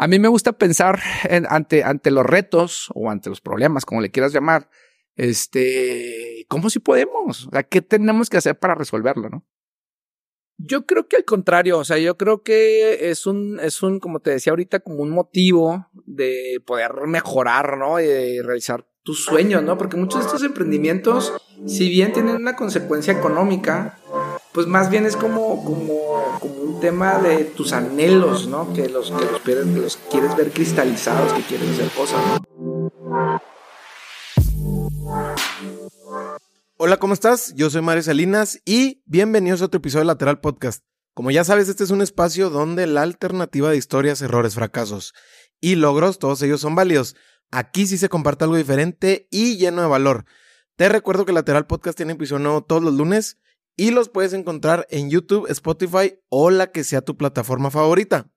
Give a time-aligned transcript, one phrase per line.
[0.00, 0.98] A mí me gusta pensar
[1.50, 4.70] ante, ante los retos o ante los problemas, como le quieras llamar,
[5.14, 7.48] este, ¿cómo si podemos?
[7.48, 9.46] O sea, ¿qué tenemos que hacer para resolverlo, no?
[10.56, 14.20] Yo creo que al contrario, o sea, yo creo que es un, es un, como
[14.20, 18.00] te decía ahorita, como un motivo de poder mejorar, ¿no?
[18.00, 19.76] Y de realizar tus sueños, ¿no?
[19.76, 21.34] Porque muchos de estos emprendimientos,
[21.66, 23.98] si bien tienen una consecuencia económica,
[24.54, 26.09] pues más bien es como, como,
[26.80, 28.72] tema de tus anhelos, ¿no?
[28.72, 32.40] Que los, que los, quieres ver cristalizados, que quieres hacer cosas.
[36.78, 37.54] Hola, ¿cómo estás?
[37.54, 40.82] Yo soy Mario Salinas y bienvenidos a otro episodio de Lateral Podcast.
[41.12, 45.12] Como ya sabes, este es un espacio donde la alternativa de historias, errores, fracasos
[45.60, 47.14] y logros, todos ellos son válidos.
[47.50, 50.24] Aquí sí se comparte algo diferente y lleno de valor.
[50.76, 53.38] Te recuerdo que Lateral Podcast tiene episodio nuevo todos los lunes
[53.80, 58.30] y los puedes encontrar en YouTube, Spotify o la que sea tu plataforma favorita.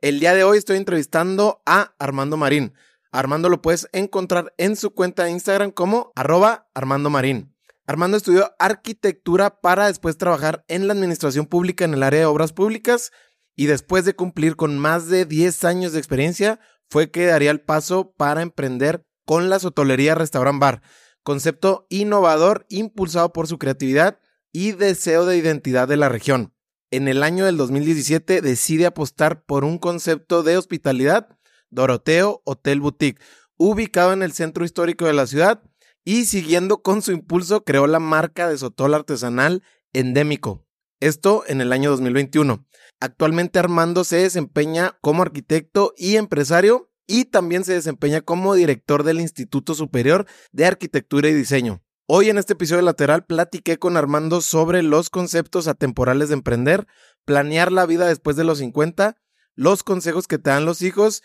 [0.00, 2.74] El día de hoy estoy entrevistando a Armando Marín.
[3.10, 7.56] Armando lo puedes encontrar en su cuenta de Instagram como arroba Armando Marín.
[7.88, 12.52] Armando estudió arquitectura para después trabajar en la administración pública en el área de obras
[12.52, 13.10] públicas
[13.56, 17.62] y después de cumplir con más de 10 años de experiencia fue que daría el
[17.62, 20.82] paso para emprender con la sotolería Restaurant Bar,
[21.24, 24.20] concepto innovador impulsado por su creatividad
[24.54, 26.54] y deseo de identidad de la región.
[26.92, 31.28] En el año del 2017 decide apostar por un concepto de hospitalidad,
[31.70, 33.20] Doroteo Hotel Boutique,
[33.58, 35.62] ubicado en el centro histórico de la ciudad
[36.04, 40.64] y siguiendo con su impulso creó la marca de sotol artesanal endémico.
[41.00, 42.64] Esto en el año 2021.
[43.00, 49.20] Actualmente Armando se desempeña como arquitecto y empresario y también se desempeña como director del
[49.20, 51.83] Instituto Superior de Arquitectura y Diseño.
[52.06, 56.86] Hoy en este episodio lateral platiqué con Armando sobre los conceptos atemporales de emprender,
[57.24, 59.16] planear la vida después de los 50,
[59.54, 61.22] los consejos que te dan los hijos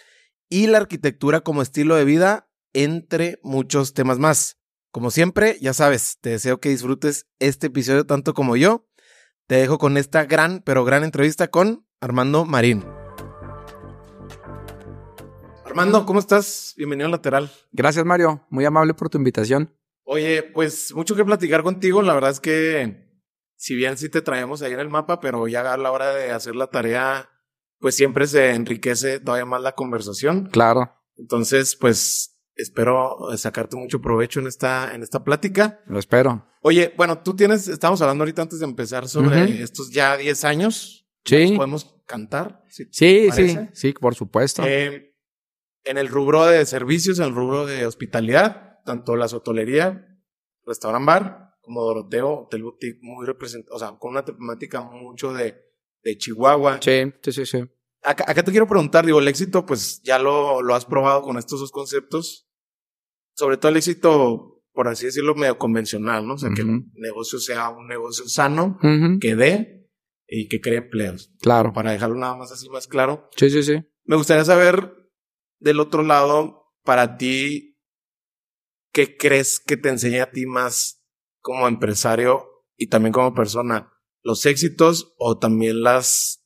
[0.47, 4.57] y la arquitectura como estilo de vida, entre muchos temas más.
[4.89, 8.87] Como siempre, ya sabes, te deseo que disfrutes este episodio tanto como yo.
[9.47, 12.85] Te dejo con esta gran, pero gran entrevista con Armando Marín.
[15.65, 16.73] Armando, ¿cómo estás?
[16.77, 17.51] Bienvenido al lateral.
[17.73, 18.45] Gracias, Mario.
[18.49, 19.75] Muy amable por tu invitación.
[20.11, 22.01] Oye, pues mucho que platicar contigo.
[22.01, 23.21] La verdad es que,
[23.55, 26.31] si bien sí te traemos ahí en el mapa, pero ya a la hora de
[26.31, 27.29] hacer la tarea,
[27.77, 30.47] pues siempre se enriquece todavía más la conversación.
[30.47, 30.95] Claro.
[31.15, 35.79] Entonces, pues espero sacarte mucho provecho en esta, en esta plática.
[35.85, 36.43] Lo espero.
[36.63, 41.07] Oye, bueno, tú tienes, estamos hablando ahorita antes de empezar sobre estos ya 10 años.
[41.23, 41.53] Sí.
[41.55, 42.63] podemos cantar.
[42.67, 44.63] sí, sí, sí, por supuesto.
[44.65, 45.15] Eh,
[45.83, 50.19] en el rubro de servicios, en el rubro de hospitalidad, tanto la sotolería,
[50.65, 55.55] restaurant bar, como Doroteo, Hotel Boutique, muy representado, o sea, con una temática mucho de,
[56.03, 56.79] de Chihuahua.
[56.81, 57.63] Sí, sí, sí, sí.
[58.01, 61.37] Acá, acá, te quiero preguntar, digo, el éxito, pues ya lo, lo has probado con
[61.37, 62.49] estos dos conceptos
[63.39, 66.33] sobre todo el éxito, por así decirlo, medio convencional, ¿no?
[66.33, 68.77] O sea, que el negocio sea un negocio sano,
[69.21, 69.89] que dé
[70.27, 71.33] y que cree empleos.
[71.39, 71.71] Claro.
[71.71, 73.29] Para dejarlo nada más así más claro.
[73.37, 73.81] Sí, sí, sí.
[74.03, 74.93] Me gustaría saber
[75.59, 77.68] del otro lado, para ti,
[78.91, 81.03] ¿qué crees que te enseña a ti más
[81.39, 83.91] como empresario y también como persona?
[84.21, 86.45] ¿Los éxitos o también las,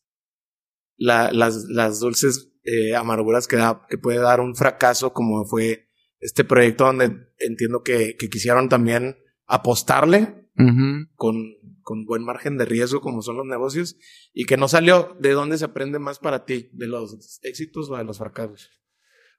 [0.97, 5.89] las, las dulces eh, amarguras que, da, que puede dar un fracaso como fue
[6.19, 10.49] este proyecto donde entiendo que, que quisieron también apostarle
[11.15, 11.35] con,
[11.81, 13.97] con buen margen de riesgo como son los negocios
[14.33, 15.17] y que no salió.
[15.19, 16.69] ¿De dónde se aprende más para ti?
[16.73, 18.69] ¿De los éxitos o de los fracasos?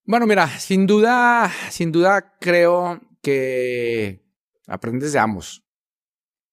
[0.06, 4.22] Bueno, mira, sin duda, sin duda creo que
[4.66, 5.64] aprendes de ambos.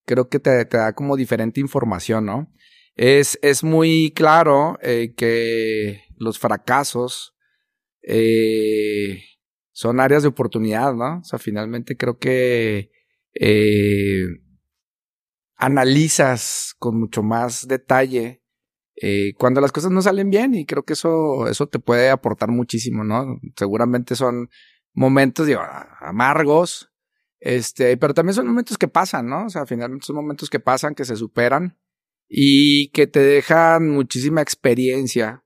[0.06, 2.50] Creo que te, da como diferente información, ¿no?
[2.96, 7.36] Es, es muy claro eh, que los fracasos
[8.04, 9.22] eh,
[9.74, 11.20] son áreas de oportunidad, ¿no?
[11.20, 12.90] O sea, finalmente creo que
[13.34, 14.28] eh,
[15.58, 18.41] analizas con mucho más detalle
[19.04, 22.52] eh, cuando las cosas no salen bien y creo que eso, eso te puede aportar
[22.52, 23.40] muchísimo, ¿no?
[23.58, 24.50] Seguramente son
[24.94, 25.62] momentos digo,
[26.00, 26.92] amargos,
[27.40, 29.48] este, pero también son momentos que pasan, ¿no?
[29.48, 31.80] O sea, finalmente son momentos que pasan, que se superan
[32.30, 35.44] y que te dejan muchísima experiencia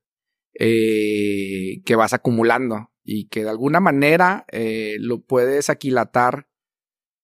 [0.60, 6.50] eh, que vas acumulando y que de alguna manera eh, lo puedes aquilatar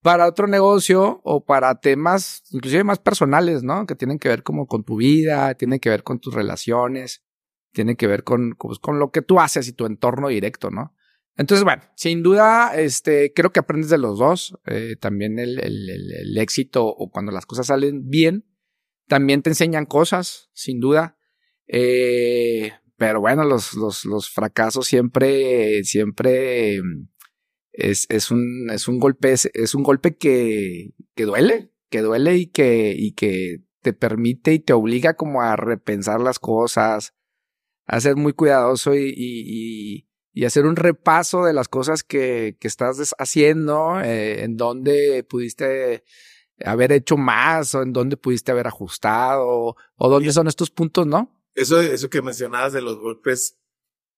[0.01, 3.85] para otro negocio o para temas inclusive más personales, ¿no?
[3.85, 7.23] Que tienen que ver como con tu vida, tienen que ver con tus relaciones,
[7.71, 10.95] tienen que ver con, pues, con lo que tú haces y tu entorno directo, ¿no?
[11.37, 14.57] Entonces, bueno, sin duda, este, creo que aprendes de los dos.
[14.65, 18.45] Eh, también el, el, el, éxito o cuando las cosas salen bien,
[19.07, 21.17] también te enseñan cosas, sin duda.
[21.67, 26.81] Eh, pero bueno, los, los, los fracasos siempre, siempre
[27.73, 32.47] es, es un, es un golpe, es, un golpe que, que duele, que duele y
[32.47, 37.13] que, y que te permite y te obliga como a repensar las cosas,
[37.85, 42.67] a ser muy cuidadoso y, y, y hacer un repaso de las cosas que, que
[42.67, 46.03] estás haciendo, eh, en dónde pudiste
[46.63, 51.41] haber hecho más o en dónde pudiste haber ajustado o dónde son estos puntos, ¿no?
[51.53, 53.59] Eso, eso que mencionabas de los golpes,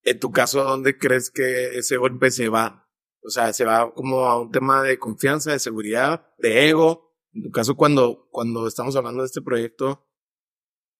[0.03, 2.82] en tu caso, ¿dónde crees que ese golpe se va?
[3.25, 7.13] O sea, se va como a un tema de confianza, de seguridad, de ego.
[7.33, 10.07] En tu caso, cuando, cuando estamos hablando de este proyecto,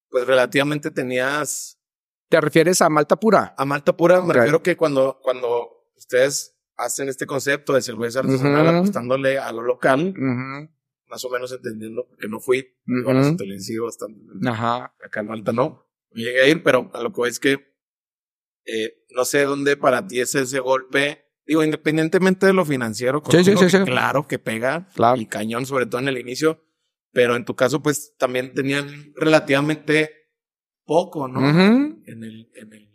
[0.10, 1.80] pues relativamente tenías
[2.34, 3.54] ¿Te refieres a malta pura?
[3.56, 8.68] A malta pura, me refiero que cuando, cuando ustedes hacen este concepto de cerveza artesanal
[8.76, 10.16] apostándole a lo local,
[11.08, 13.04] más o menos entendiendo, porque no fui, uh -huh.
[13.04, 14.50] bueno, bastante.
[14.50, 14.96] Ajá.
[15.06, 17.72] Acá en Malta no, no llegué a ir, pero a lo que voy es que
[18.66, 21.24] eh, no sé dónde para ti es ese golpe.
[21.46, 25.20] Digo, independientemente de lo financiero, sí, sí, sí, claro que pega claro.
[25.20, 26.64] y cañón, sobre todo en el inicio,
[27.12, 30.12] pero en tu caso, pues también tenían relativamente
[30.86, 31.48] poco, ¿no?
[31.50, 32.94] en, el, en el...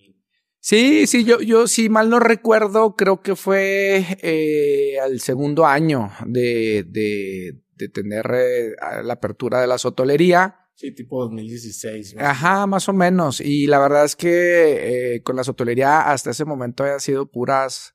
[0.61, 6.11] Sí, sí, yo, yo si mal no recuerdo, creo que fue eh, al segundo año
[6.27, 10.57] de, de, de tener eh, la apertura de la sotolería.
[10.75, 12.17] Sí, tipo 2016.
[12.17, 12.27] ¿no?
[12.27, 13.41] Ajá, más o menos.
[13.41, 17.95] Y la verdad es que eh, con la sotolería hasta ese momento había sido puras,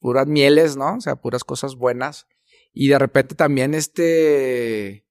[0.00, 0.96] puras mieles, ¿no?
[0.96, 2.26] O sea, puras cosas buenas.
[2.72, 5.06] Y de repente también este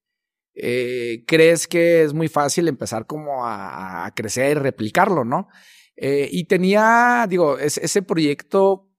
[0.54, 5.48] eh, crees que es muy fácil empezar como a, crecer y replicarlo, ¿no?
[5.96, 8.90] Eh, y tenía, digo, es, ese proyecto,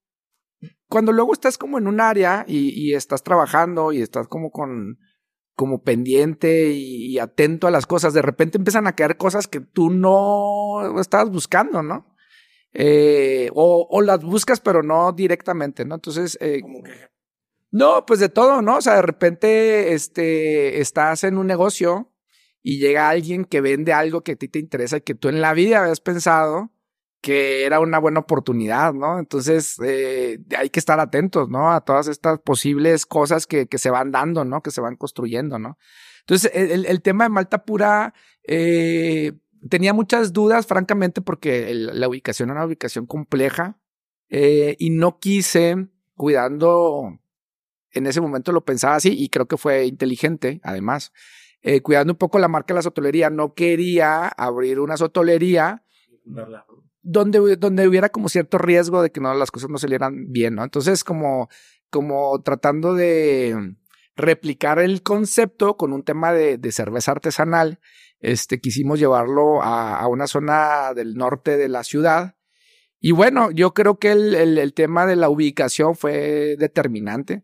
[0.87, 4.99] cuando luego estás como en un área y, y estás trabajando y estás como con,
[5.55, 9.59] como pendiente y, y, atento a las cosas, de repente empiezan a caer cosas que
[9.59, 12.10] tú no estabas buscando, ¿no?
[12.73, 15.95] Eh, o, o, las buscas pero no directamente, ¿no?
[15.95, 17.11] Entonces, eh, como que
[17.71, 18.77] no, pues de todo, ¿no?
[18.77, 22.11] O sea, de repente, este, estás en un negocio
[22.61, 25.41] y llega alguien que vende algo que a ti te interesa y que tú en
[25.41, 26.71] la vida habías pensado
[27.21, 29.19] que era una buena oportunidad, ¿no?
[29.19, 31.71] Entonces, eh, hay que estar atentos, ¿no?
[31.71, 34.61] A todas estas posibles cosas que, que se van dando, ¿no?
[34.61, 35.77] Que se van construyendo, ¿no?
[36.21, 38.13] Entonces, el, el tema de Malta Pura,
[38.43, 39.33] eh,
[39.69, 43.79] tenía muchas dudas, francamente, porque el, la ubicación era una ubicación compleja
[44.29, 47.19] eh, y no quise, cuidando
[47.91, 51.11] en ese momento lo pensaba así y creo que fue inteligente, además.
[51.61, 55.83] Eh, cuidando un poco la marca de la sotolería, no quería abrir una sotolería
[57.03, 60.63] donde, donde hubiera como cierto riesgo de que no, las cosas no salieran bien, ¿no?
[60.63, 61.49] Entonces, como,
[61.89, 63.75] como tratando de
[64.15, 67.79] replicar el concepto con un tema de, de cerveza artesanal,
[68.21, 72.35] este, quisimos llevarlo a, una zona del norte de la ciudad.
[72.99, 77.43] Y bueno, yo creo que el, tema de la ubicación fue determinante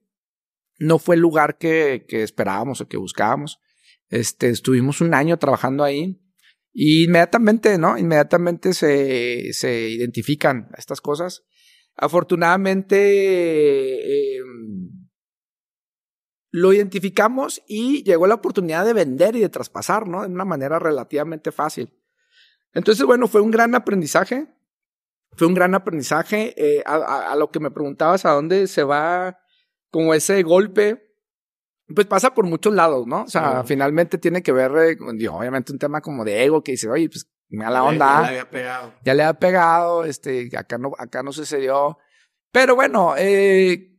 [0.80, 3.60] no fue el lugar que, esperábamos o que buscábamos.
[4.10, 6.22] Este, estuvimos un año trabajando ahí
[6.74, 7.98] y inmediatamente, ¿no?
[7.98, 11.44] Inmediatamente se, se identifican estas cosas.
[11.96, 14.42] Afortunadamente, eh,
[16.52, 20.22] lo identificamos y llegó la oportunidad de vender y de traspasar, ¿no?
[20.22, 21.94] De una manera relativamente fácil.
[22.74, 24.48] Entonces, bueno, fue un gran aprendizaje.
[25.36, 26.54] Fue un gran aprendizaje.
[26.58, 29.40] Eh, a, a, a, lo que me preguntabas, ¿a dónde se va
[29.90, 31.08] como ese golpe,
[31.94, 33.24] pues pasa por muchos lados, ¿no?
[33.24, 36.74] O sea, finalmente tiene que ver, eh, digo, obviamente un tema como de ego que
[36.74, 38.06] dice, oye, pues me da la onda.
[38.06, 38.94] Ya, le había pegado.
[39.04, 41.98] Ya le había pegado, este, acá no, acá no sucedió.
[42.52, 43.97] Pero bueno, eh,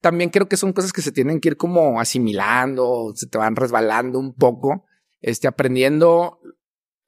[0.00, 3.56] también creo que son cosas que se tienen que ir como asimilando, se te van
[3.56, 4.86] resbalando un poco,
[5.20, 6.40] este, aprendiendo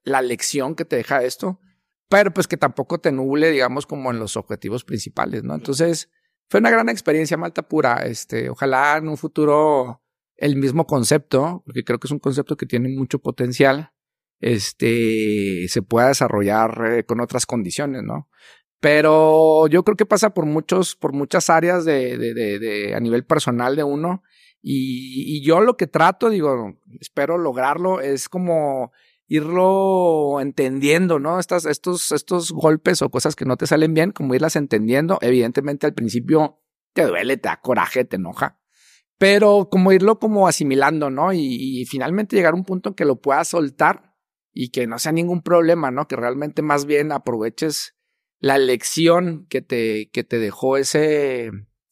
[0.04, 1.60] la lección que te deja esto,
[2.08, 5.54] pero pues que tampoco te nuble, digamos, como en los objetivos principales, ¿no?
[5.54, 6.10] Entonces,
[6.48, 8.04] fue una gran experiencia Malta Pura.
[8.04, 10.02] Este, ojalá en un futuro
[10.36, 13.92] el mismo concepto, porque creo que es un concepto que tiene mucho potencial,
[14.40, 18.28] este, se pueda desarrollar eh, con otras condiciones, ¿no?
[18.82, 22.98] Pero yo creo que pasa por muchos, por muchas áreas de, de, de, de a
[22.98, 24.24] nivel personal de uno.
[24.60, 28.90] Y, yo lo que trato, digo, espero lograrlo, es como
[29.28, 31.38] irlo entendiendo, ¿no?
[31.38, 35.16] Estas, estos, estos golpes o cosas que no te salen bien, como irlas entendiendo.
[35.20, 36.58] Evidentemente al principio
[36.92, 38.58] te duele, te da coraje, te enoja,
[39.16, 41.32] pero como irlo como asimilando, ¿no?
[41.32, 41.38] Y,
[41.80, 44.16] y finalmente llegar a un punto en que lo puedas soltar
[44.52, 46.08] y que no sea ningún problema, ¿no?
[46.08, 47.94] Que realmente más bien aproveches
[48.42, 51.46] la lección que te, que te dejó ese,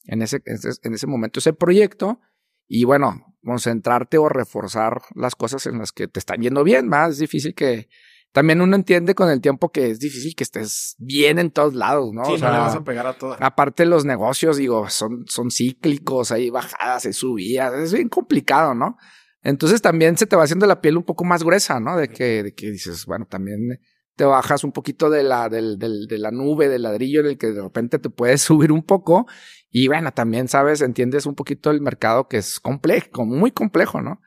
[0.05, 2.21] en ese, en ese momento, ese proyecto.
[2.67, 7.13] Y bueno, concentrarte o reforzar las cosas en las que te están yendo bien, más
[7.13, 7.89] es difícil que,
[8.33, 12.13] también uno entiende con el tiempo que es difícil que estés bien en todos lados,
[12.13, 12.25] ¿no?
[12.25, 13.17] Sí, O no sea, le vas a pegar a.
[13.41, 18.97] Aparte los negocios, digo, son, son cíclicos, hay bajadas, hay subidas, es bien complicado, ¿no?
[19.43, 21.97] Entonces también se te va haciendo la piel un poco más gruesa, ¿no?
[21.97, 23.81] De que, de que dices, bueno, también
[24.21, 27.63] te bajas un poquito de la, de la nube, del ladrillo en el que de
[27.63, 29.27] repente te puedes subir un poco.
[29.71, 34.21] Y bueno, también sabes, entiendes un poquito el mercado que es complejo, muy complejo, ¿no?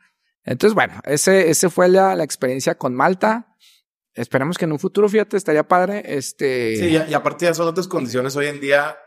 [0.46, 3.56] Entonces, bueno, ese, ese fue la, la experiencia con Malta.
[4.16, 6.02] Esperemos que en un futuro, fíjate, estaría padre.
[6.08, 6.76] Este.
[6.76, 8.98] Sí, y, y aparte ya son otras condiciones hoy en día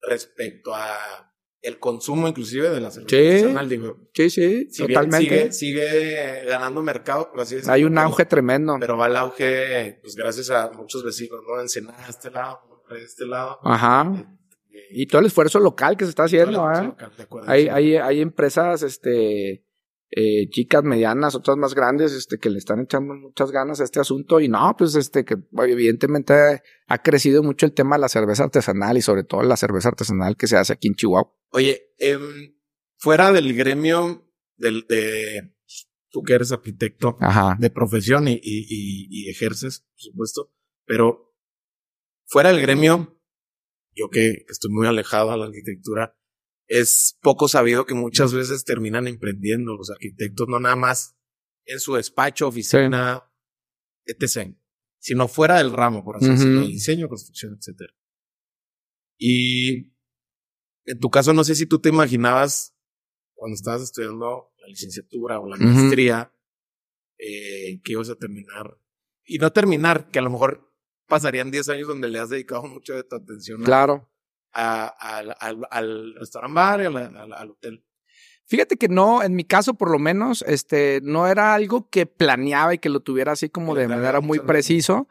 [0.00, 1.31] respecto a
[1.62, 3.26] el consumo inclusive de la cerveza Sí.
[3.28, 3.96] artesanal, digo.
[4.12, 5.52] sí, sí, Si totalmente.
[5.52, 5.52] sigue,
[5.86, 7.72] sigue ganando mercado, por así decirlo.
[7.74, 8.76] Hay un auge tremendo.
[8.80, 11.60] Pero va el auge, pues gracias a muchos vecinos, ¿no?
[11.60, 13.58] Ensenada este lado, de este lado.
[13.62, 14.12] Ajá.
[14.90, 16.92] Y todo el esfuerzo local que se está haciendo, ¿eh?
[17.16, 17.68] De acuerdo, Hay, sí.
[17.68, 19.64] hay, hay empresas, este,
[20.14, 23.98] eh, chicas, medianas, otras más grandes, este, que le están echando muchas ganas a este
[23.98, 28.44] asunto y no, pues, este, que evidentemente ha crecido mucho el tema de la cerveza
[28.44, 31.34] artesanal y sobre todo la cerveza artesanal que se hace aquí en Chihuahua.
[31.50, 32.54] Oye, em,
[32.98, 35.54] fuera del gremio del, de
[36.10, 37.56] tú que eres arquitecto Ajá.
[37.58, 40.52] de profesión y, y, y- y ejerces, por supuesto,
[40.84, 41.34] pero
[42.26, 43.18] fuera del gremio,
[43.94, 46.18] yo que, que estoy muy alejado a la arquitectura,
[46.68, 51.16] es poco sabido que muchas veces terminan emprendiendo los arquitectos, no nada más
[51.64, 53.30] en su despacho, oficina,
[54.04, 54.54] etc.,
[54.98, 57.92] sino fuera del ramo, por así decirlo, diseño, construcción, etcétera.
[59.18, 59.92] Y
[60.84, 62.76] en tu caso, no sé si tú te imaginabas
[63.34, 66.32] cuando estabas estudiando la licenciatura o la maestría,
[67.18, 68.78] eh, que ibas a terminar.
[69.24, 70.72] Y no terminar, que a lo mejor
[71.06, 74.11] pasarían 10 años donde le has dedicado mucho de tu atención Claro.
[74.52, 77.84] A- al- al, al restaurant bar y a la- a la- al hotel.
[78.46, 82.74] Fíjate que no, en mi caso por lo menos, este, no era algo que planeaba
[82.74, 85.08] y que lo tuviera así como de manera muy preciso,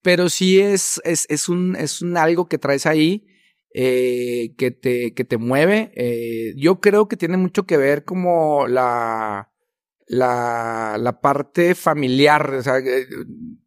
[0.00, 3.26] pero sí es, es, es un, es un algo que traes ahí,
[3.74, 5.92] eh, que te, que te mueve.
[5.96, 9.50] Eh, yo creo que tiene mucho que ver como la,
[10.06, 13.06] la, la parte familiar, o sea, eh,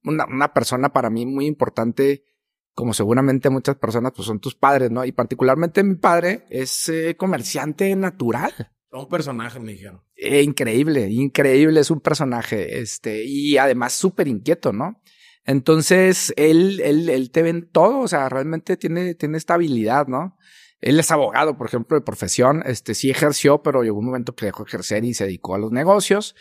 [0.03, 2.23] una, una persona para mí muy importante,
[2.73, 5.05] como seguramente muchas personas, pues son tus padres, ¿no?
[5.05, 8.53] Y particularmente mi padre es eh, comerciante natural.
[8.91, 10.01] Un personaje, me dijeron.
[10.15, 15.01] Eh, increíble, increíble, es un personaje, este, y además súper inquieto, ¿no?
[15.45, 20.07] Entonces, él, él, él te ve en todo, o sea, realmente tiene, tiene esta habilidad,
[20.07, 20.37] ¿no?
[20.81, 24.47] Él es abogado, por ejemplo, de profesión, este, sí ejerció, pero llegó un momento que
[24.47, 26.35] dejó de ejercer y se dedicó a los negocios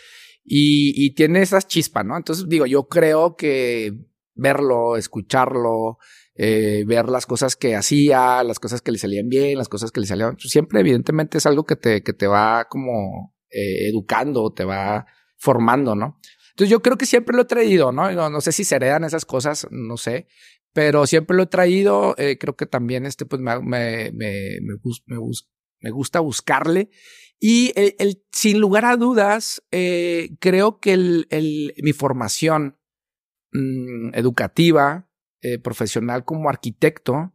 [0.44, 2.16] y, y tiene esas chispas, ¿no?
[2.16, 4.09] Entonces, digo, yo creo que
[4.40, 5.98] verlo, escucharlo,
[6.34, 10.00] eh, ver las cosas que hacía, las cosas que le salían bien, las cosas que
[10.00, 14.52] le salían, pues, siempre evidentemente es algo que te, que te va como eh, educando,
[14.52, 15.06] te va
[15.36, 16.18] formando, ¿no?
[16.50, 18.10] Entonces yo creo que siempre lo he traído, ¿no?
[18.12, 20.26] No, no sé si se heredan esas cosas, no sé,
[20.72, 25.90] pero siempre lo he traído, eh, creo que también este, pues me, me, me, me,
[25.90, 26.90] gusta buscarle.
[27.38, 29.62] Y el, el- sin lugar a dudas,
[30.40, 32.78] creo que el, mi formación
[33.52, 35.08] mm, educativa,
[35.42, 37.34] eh, profesional como arquitecto,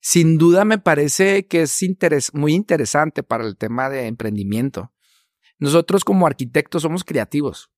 [0.00, 4.92] sin duda me parece que es muy interesante para el tema de emprendimiento.
[5.58, 7.70] Nosotros como arquitectos somos creativos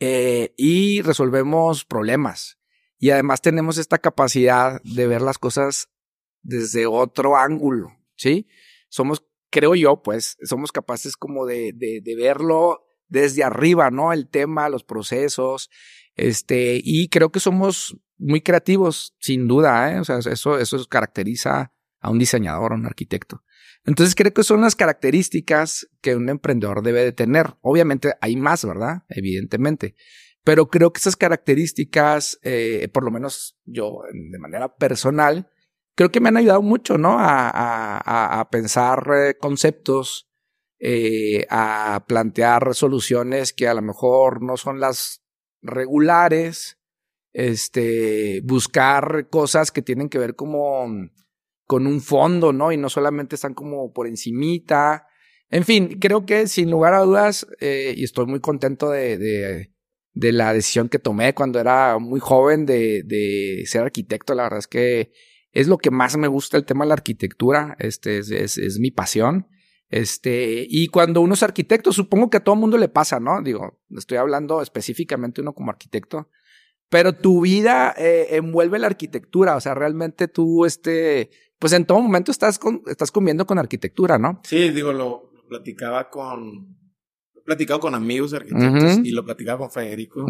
[0.00, 2.58] eh, y resolvemos problemas.
[2.98, 5.90] Y además tenemos esta capacidad de ver las cosas
[6.42, 8.48] desde otro ángulo, ¿sí?
[8.88, 14.12] Somos, creo yo, pues, somos capaces como de, de verlo desde arriba, ¿no?
[14.12, 15.70] El tema, los procesos,
[16.16, 20.00] este, y creo que somos muy creativos, sin duda, ¿eh?
[20.00, 23.42] O sea, eso, eso caracteriza a un diseñador, a un arquitecto.
[23.84, 27.56] Entonces creo que son las características que un emprendedor debe de tener.
[27.62, 29.02] Obviamente hay más, ¿verdad?
[29.08, 29.94] Evidentemente.
[30.44, 35.48] Pero creo que esas características, eh, por lo menos yo de manera personal,
[35.94, 37.18] creo que me han ayudado mucho, ¿no?
[37.18, 40.28] A, a, a- pensar eh, conceptos,
[40.80, 45.22] eh, a plantear soluciones que a lo mejor no son las
[45.62, 46.78] regulares,
[47.32, 50.86] este, buscar cosas que tienen que ver como
[51.66, 52.72] con un fondo, ¿no?
[52.72, 55.06] Y no solamente están como por encimita.
[55.48, 59.72] En fin, creo que sin lugar a dudas, eh, y estoy muy contento de, de,
[60.12, 64.34] de la decisión que tomé cuando era muy joven de, de ser arquitecto.
[64.34, 65.12] La verdad es que
[65.52, 67.76] es lo que más me gusta el tema de la arquitectura.
[67.78, 69.46] Este es, es, es mi pasión.
[69.92, 73.42] Este, y cuando uno es arquitecto, supongo que a todo mundo le pasa, ¿no?
[73.42, 76.30] Digo, estoy hablando específicamente uno como arquitecto,
[76.88, 82.00] pero tu vida eh, envuelve la arquitectura, o sea, realmente tú, este, pues en todo
[82.00, 84.40] momento estás, con, estás comiendo con arquitectura, ¿no?
[84.44, 86.74] Sí, digo, lo, platicaba con.
[87.34, 90.26] Lo he platicado con amigos arquitectos y lo platicaba con Federico,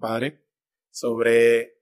[0.00, 0.44] padre.
[0.90, 1.74] sobre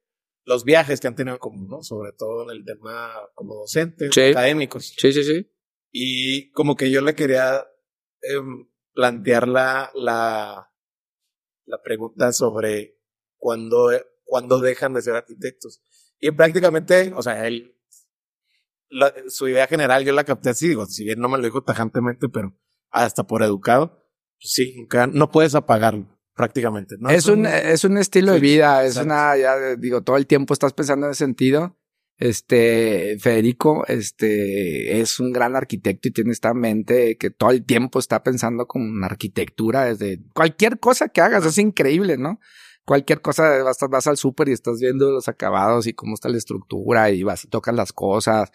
[0.45, 1.83] los viajes que han tenido en común, ¿no?
[1.83, 4.21] Sobre todo en el tema como docentes, Sí.
[4.21, 4.95] académicos.
[4.99, 5.51] Sí, sí, sí.
[5.99, 7.65] Y como que yo le quería
[8.21, 10.71] em, plantear la, la,
[11.65, 12.99] la pregunta sobre
[13.39, 13.89] cuándo,
[14.25, 15.81] cuándo dejan de ser arquitectos.
[16.21, 17.75] Y prácticamente, o sea, él,
[18.91, 21.63] la- su idea general yo la capté así, digo, si bien no me lo dijo
[21.65, 22.55] tajantemente, pero
[22.91, 24.07] hasta por educado,
[24.39, 26.97] pues sí, nunca- no puedes apagarlo, prácticamente.
[26.99, 27.09] ¿no?
[27.09, 29.07] es, un, es un estilo de Sí, vida, es exacto.
[29.07, 31.79] una, ya digo, todo el tiempo estás pensando en ese sentido.
[32.19, 37.99] Este, Federico, este, es un gran arquitecto y tiene esta mente que todo el tiempo
[37.99, 42.41] está pensando como en arquitectura desde cualquier cosa que hagas, es increíble, ¿no?
[42.87, 46.39] Cualquier cosa, vas, vas al súper y estás viendo los acabados y cómo está la
[46.39, 48.53] estructura y vas y tocas las cosas.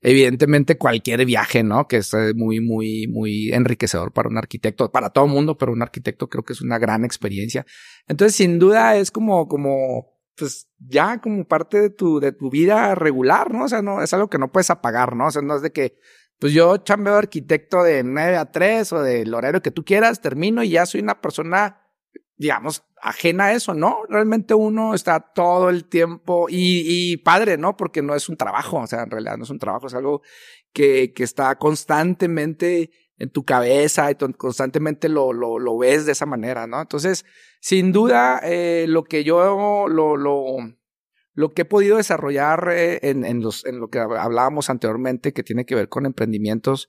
[0.00, 1.86] Evidentemente cualquier viaje, ¿no?
[1.86, 5.70] Que es eh, muy, muy, muy enriquecedor para un arquitecto, para todo el mundo, pero
[5.72, 7.66] un arquitecto creo que es una gran experiencia.
[8.08, 12.94] Entonces, sin duda es como, como, pues ya como parte de tu, de tu vida
[12.94, 13.64] regular, ¿no?
[13.64, 15.26] O sea, no, es algo que no puedes apagar, ¿no?
[15.26, 15.98] O sea, no es de que,
[16.38, 20.62] pues yo chambeo arquitecto de 9 a 3 o del horario que tú quieras, termino
[20.62, 21.80] y ya soy una persona,
[22.36, 24.00] digamos, ajena a eso, ¿no?
[24.08, 27.76] Realmente uno está todo el tiempo y, y padre, ¿no?
[27.76, 30.22] Porque no es un trabajo, o sea, en realidad no es un trabajo, es algo
[30.72, 36.26] que, que está constantemente en tu cabeza y constantemente lo, lo, lo ves de esa
[36.26, 36.80] manera, ¿no?
[36.80, 37.24] Entonces,
[37.60, 40.44] sin duda, eh, lo que yo, lo, lo,
[41.32, 45.42] lo que he podido desarrollar eh, en, en, los, en lo que hablábamos anteriormente, que
[45.42, 46.88] tiene que ver con emprendimientos,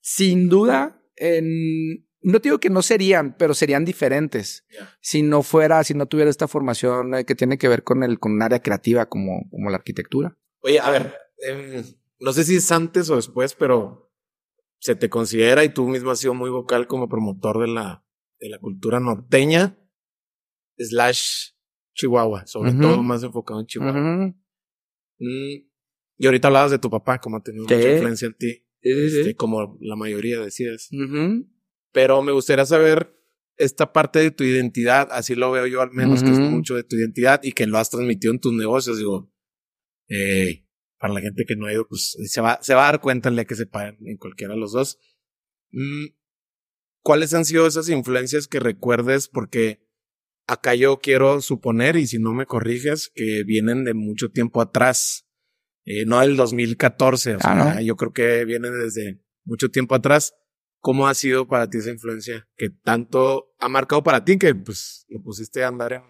[0.00, 4.96] sin duda, en, no digo que no serían, pero serían diferentes Ya.
[5.00, 8.18] si no fuera, si no tuviera esta formación eh, que tiene que ver con el,
[8.18, 10.36] con un área creativa como, como la arquitectura.
[10.60, 11.14] Oye, a ver,
[11.46, 11.84] em,
[12.20, 14.07] no sé si es antes o después, pero
[14.80, 18.04] se te considera y tú mismo has sido muy vocal como promotor de la,
[18.40, 19.76] de la cultura norteña
[20.78, 21.50] slash
[21.94, 24.34] Chihuahua, sobre todo más enfocado en Chihuahua.
[25.18, 25.68] Mm,
[26.18, 27.74] y ahorita hablabas de tu papá, como ha tenido Sí.
[27.74, 29.18] mucha influencia en ti, Sí, sí, sí.
[29.20, 30.88] este, como la mayoría decías.
[30.92, 31.48] Ujú.
[31.92, 33.14] Pero me gustaría saber
[33.56, 36.84] esta parte de tu identidad, así lo veo yo al menos, que es mucho de
[36.84, 38.98] tu identidad y que lo has transmitido en tus negocios.
[38.98, 39.32] Digo,
[40.08, 40.64] eh,
[40.98, 43.28] para la gente que no ha ido, pues se va, se va a dar cuenta
[43.28, 44.98] el día que se paren en cualquiera de los dos.
[45.70, 46.06] Mm,
[47.02, 49.28] ¿Cuáles han sido esas influencias que recuerdes?
[49.28, 49.86] Porque
[50.46, 55.26] acá yo quiero suponer, y si no me corriges, que vienen de mucho tiempo atrás,
[55.84, 57.80] eh, no del 2014, o Ah, sea, ¿no?
[57.80, 60.34] yo creo que vienen desde mucho tiempo atrás.
[60.80, 65.06] ¿Cómo ha sido para ti esa influencia que tanto ha marcado para ti que pues
[65.08, 66.02] lo pusiste a andar en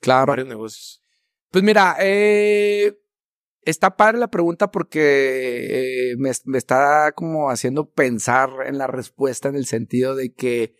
[0.00, 0.26] Claro.
[0.26, 1.02] varios negocios?
[1.50, 2.96] Pues mira, eh,
[3.62, 9.56] está padre la pregunta porque eh, me, está como haciendo pensar en la respuesta en
[9.56, 10.74] el sentido de que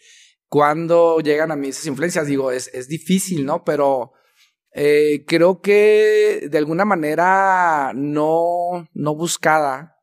[0.48, 3.64] cuando llegan a mí esas influencias, digo, es, es difícil, ¿no?
[3.64, 4.12] Pero
[4.72, 9.96] eh, creo que de alguna manera no, no buscada.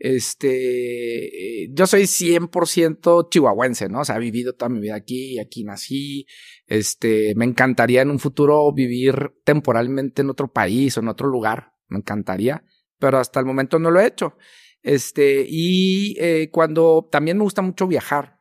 [0.00, 4.00] Este, yo soy 100% chihuahuense, ¿no?
[4.00, 6.26] O sea, he vivido toda mi vida aquí, aquí nací.
[6.66, 11.72] Este, me encantaría en un futuro vivir temporalmente en otro país o en otro lugar.
[11.88, 12.64] Me encantaría,
[12.98, 14.36] pero hasta el momento no lo he hecho.
[14.82, 18.40] Este, y eh, cuando también me gusta mucho viajar.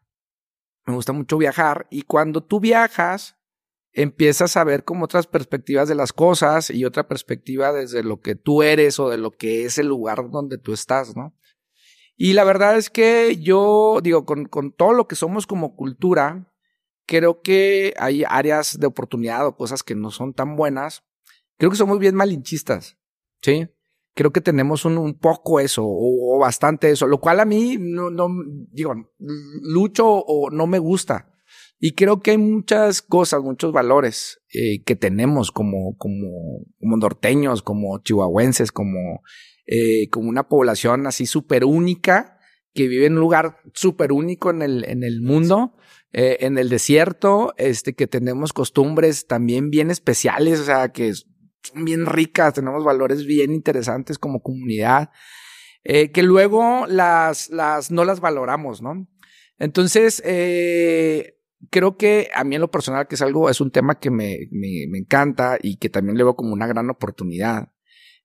[0.85, 3.37] Me gusta mucho viajar y cuando tú viajas,
[3.91, 8.35] empiezas a ver como otras perspectivas de las cosas y otra perspectiva desde lo que
[8.35, 11.35] tú eres o de lo que es el lugar donde tú estás, ¿no?
[12.15, 16.53] Y la verdad es que yo digo, con, con todo lo que somos como cultura,
[17.05, 21.03] creo que hay áreas de oportunidad o cosas que no son tan buenas.
[21.57, 22.97] Creo que somos bien malinchistas,
[23.41, 23.67] ¿sí?
[24.15, 28.09] Creo que tenemos un, un poco eso o, bastante eso, lo cual a mí no,
[28.09, 28.29] no,
[28.71, 28.95] digo,
[29.61, 31.33] lucho o no me gusta.
[31.79, 37.61] Y creo que hay muchas cosas, muchos valores eh, que tenemos como, como, como norteños,
[37.61, 39.21] como chihuahuenses, como,
[39.67, 42.39] eh, como una población así súper única
[42.73, 45.75] que vive en un lugar súper único en el, en el mundo,
[46.13, 51.11] eh, en el desierto, este, que tenemos costumbres también bien especiales, o sea, que
[51.61, 55.09] son bien ricas, tenemos valores bien interesantes como comunidad,
[55.83, 59.07] eh, que luego las, las, no las valoramos, ¿no?
[59.59, 61.39] Entonces, eh,
[61.69, 64.47] creo que a mí en lo personal, que es algo, es un tema que me,
[64.51, 67.69] me, me encanta y que también le veo como una gran oportunidad.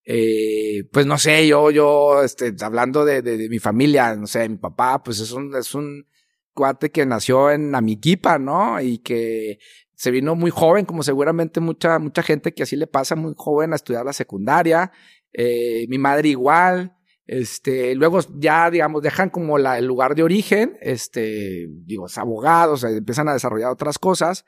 [0.05, 4.57] Eh, pues no sé, yo, yo, este, hablando de, de, mi familia, no sé, mi
[4.57, 6.07] papá, pues es un, es un
[6.53, 8.81] cuate que nació en Amiquipa, ¿no?
[8.81, 9.59] Y que
[10.03, 13.73] se vino muy joven, como seguramente mucha, mucha gente que así le pasa muy joven
[13.73, 14.91] a estudiar la secundaria.
[15.33, 16.97] Eh, mi madre igual.
[17.25, 23.29] Este, luego ya, digamos, dejan como la, el lugar de origen, este, digo, abogados, empiezan
[23.29, 24.45] a desarrollar otras cosas,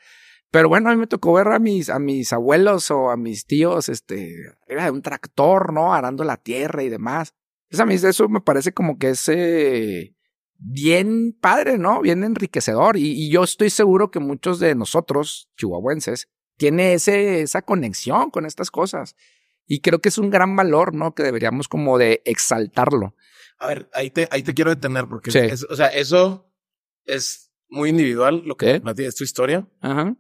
[0.51, 3.47] Pero bueno, a mí me tocó ver a mis, a mis abuelos o a mis
[3.47, 4.35] tíos, este,
[4.67, 5.95] era un tractor, ¿no?
[5.95, 7.33] Arando la tierra y demás.
[7.71, 9.29] Entonces a mí eso me parece como que es
[10.65, 12.01] bien padre, ¿no?
[12.01, 12.97] Bien enriquecedor.
[12.97, 18.47] Y, y, yo estoy seguro que muchos de nosotros, chihuahuenses, tiene ese, esa conexión con
[18.47, 19.17] estas cosas.
[19.67, 21.15] Y creo que es un gran valor, ¿no?
[21.15, 23.15] Que deberíamos como de exaltarlo.
[23.59, 26.53] A ver, ahí te, ahí te quiero detener porque, es, o sea, eso
[27.05, 29.69] es muy individual lo que es tu historia.
[29.81, 30.17] Ajá.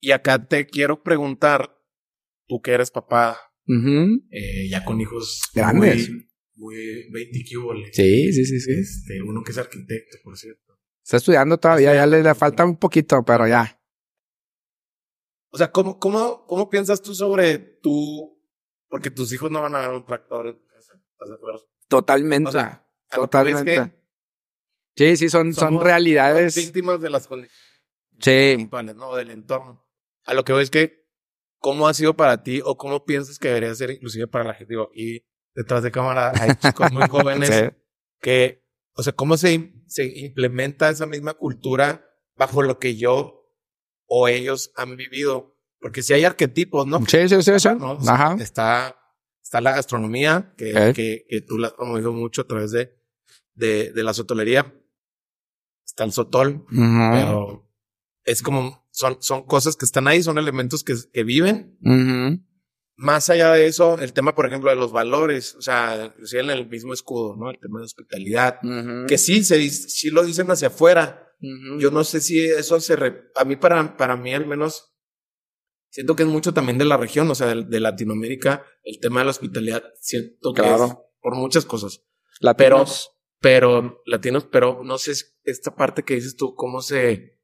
[0.00, 1.76] Y acá te quiero preguntar,
[2.46, 6.29] tú que eres papá, eh, ya con hijos grandes, muy,
[6.60, 7.38] muy 20
[7.92, 8.72] Sí, sí, sí, sí.
[8.72, 10.78] Este, uno que es arquitecto, por cierto.
[11.02, 13.80] Está estudiando todavía, ya le, le falta un poquito, pero ya.
[15.50, 18.38] O sea, ¿cómo, cómo, cómo piensas tú sobre tú?
[18.88, 21.36] Porque tus hijos no van a ver un tractor ¿estás de?
[21.88, 22.48] Totalmente.
[22.50, 23.92] O sea, totalmente.
[24.94, 26.54] sí, sí, son, son realidades.
[26.54, 27.58] víctimas de las condiciones.
[28.20, 28.68] Sí.
[28.94, 29.16] ¿no?
[29.16, 29.88] Del entorno.
[30.24, 31.08] A lo que voy es que,
[31.58, 34.74] ¿cómo ha sido para ti o cómo piensas que debería ser inclusive para la gente?
[34.74, 37.72] Digo, y detrás de cámara hay chicos muy jóvenes
[38.20, 43.40] que, o sea, ¿cómo se, se implementa esa misma cultura bajo lo que yo
[44.10, 45.56] o ellos han vivido.
[45.78, 46.98] Porque si hay arquetipos, ¿no?
[47.06, 47.68] Sí, sí, sí, sí.
[48.08, 48.36] Ajá.
[48.40, 48.96] Está,
[49.42, 52.98] está la gastronomía, que, que, que, tú la has promovido mucho a través de,
[53.54, 54.74] de, de la sotolería.
[55.86, 57.70] Está el sotol, pero
[58.24, 61.78] es como, son, son cosas que están ahí, son elementos que, que viven.
[63.00, 66.68] Más allá de eso, el tema, por ejemplo, de los valores, o sea, en el
[66.68, 67.50] mismo escudo, ¿no?
[67.50, 68.60] El tema de hospitalidad,
[69.08, 71.32] que sí, se, sí lo dicen hacia afuera,
[71.78, 72.94] yo no sé si eso se...
[73.36, 74.94] A mí, para, para mí al menos,
[75.88, 79.24] siento que es mucho también de la región, o sea, de, Latinoamérica, el tema de
[79.24, 80.80] la hospitalidad, siento que es
[81.22, 82.04] por muchas cosas.
[82.40, 83.12] Latinos.
[83.40, 87.40] Pero, pero, latinos, pero no sé esta parte que dices tú, cómo se,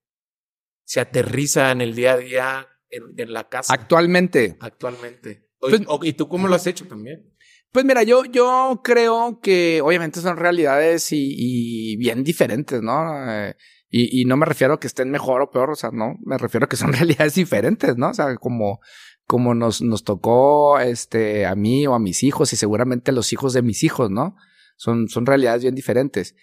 [0.84, 3.72] se aterriza en el día a día en, la casa.
[3.72, 4.56] Actualmente.
[4.60, 5.45] Actualmente.
[5.58, 7.32] Pues ¿Y tú cómo lo has hecho también?
[7.72, 13.30] Pues mira, yo, yo creo que obviamente son realidades y, y bien diferentes, ¿no?
[13.30, 13.54] Eh,
[13.90, 16.38] y, y, no me refiero a que estén mejor o peor, o sea, no, me
[16.38, 18.10] refiero a que son realidades diferentes, ¿no?
[18.10, 18.80] O sea, como,
[19.26, 23.32] como nos, nos tocó este, a mí o a mis hijos y seguramente a los
[23.32, 24.36] hijos de mis hijos, ¿no?
[24.76, 26.34] Son, son realidades bien diferentes.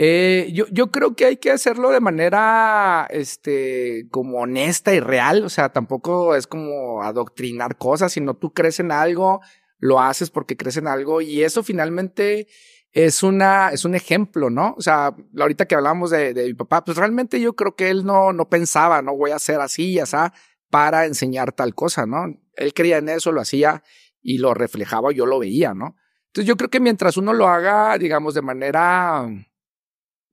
[0.00, 5.42] Eh, yo, yo creo que hay que hacerlo de manera, este, como honesta y real,
[5.42, 9.40] o sea, tampoco es como adoctrinar cosas, sino tú crees en algo,
[9.80, 12.46] lo haces porque crees en algo y eso finalmente
[12.92, 14.76] es una, es un ejemplo, ¿no?
[14.78, 18.04] O sea, ahorita que hablamos de, de mi papá, pues realmente yo creo que él
[18.04, 20.32] no, no pensaba, no voy a hacer así, ya sea,
[20.70, 22.24] para enseñar tal cosa, ¿no?
[22.54, 23.82] Él creía en eso, lo hacía
[24.22, 25.96] y lo reflejaba, yo lo veía, ¿no?
[26.28, 29.28] Entonces yo creo que mientras uno lo haga, digamos, de manera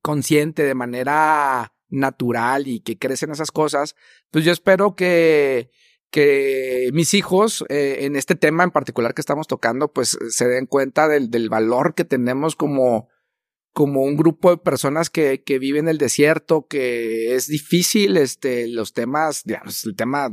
[0.06, 3.96] consciente, de manera natural y que crecen esas cosas,
[4.30, 5.72] pues yo espero que,
[6.12, 10.66] que mis hijos, eh, en este tema en particular que estamos tocando, pues se den
[10.66, 13.08] cuenta del, del valor que tenemos como,
[13.72, 18.68] como un grupo de personas que, que viven en el desierto, que es difícil, este,
[18.68, 20.30] los temas, digamos, el tema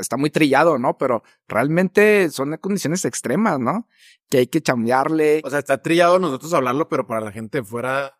[0.00, 0.98] está, muy trillado, ¿no?
[0.98, 3.86] Pero realmente son condiciones extremas, ¿no?
[4.28, 5.42] Que hay que chambearle.
[5.44, 8.18] O sea, está trillado nosotros hablarlo, pero para la gente fuera,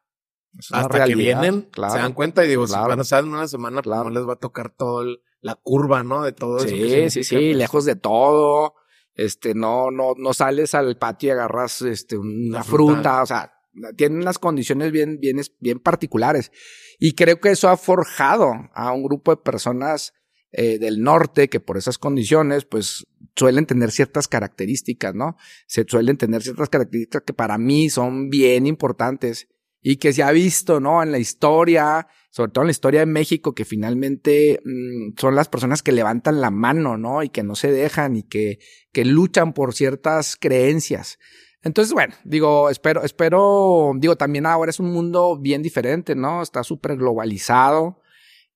[0.71, 3.83] hasta que vienen, se dan cuenta y digo, si van a estar en una semana,
[3.83, 6.23] pues no les va a tocar todo el, la curva, ¿no?
[6.23, 7.11] De todo sí, eso.
[7.11, 7.57] Sí, sí, sí, pues.
[7.57, 8.75] lejos de todo.
[9.15, 13.23] Este, no, no, no sales al patio y agarras este, una fruta.
[13.23, 13.53] o sea,
[13.97, 16.51] tienen unas condiciones bien, bien, bien particulares.
[16.99, 20.15] Y creo que eso ha forjado a un grupo de personas
[20.53, 25.37] eh, del norte que por esas condiciones, pues suelen tener ciertas características, ¿no?
[25.67, 29.49] Se suelen tener ciertas características que para mí son bien importantes
[29.83, 31.03] y que se ha visto, ¿no?
[31.03, 35.49] En la historia, sobre todo en la historia de México, que finalmente mm, son las
[35.49, 37.23] personas que levantan la mano, ¿no?
[37.23, 38.61] Y que no se dejan y que,
[38.93, 41.19] que luchan por ciertas creencias.
[41.63, 46.43] Entonces, bueno, digo, espero, espero, digo, también ahora es un mundo bien diferente, ¿no?
[46.43, 48.01] Está súper globalizado.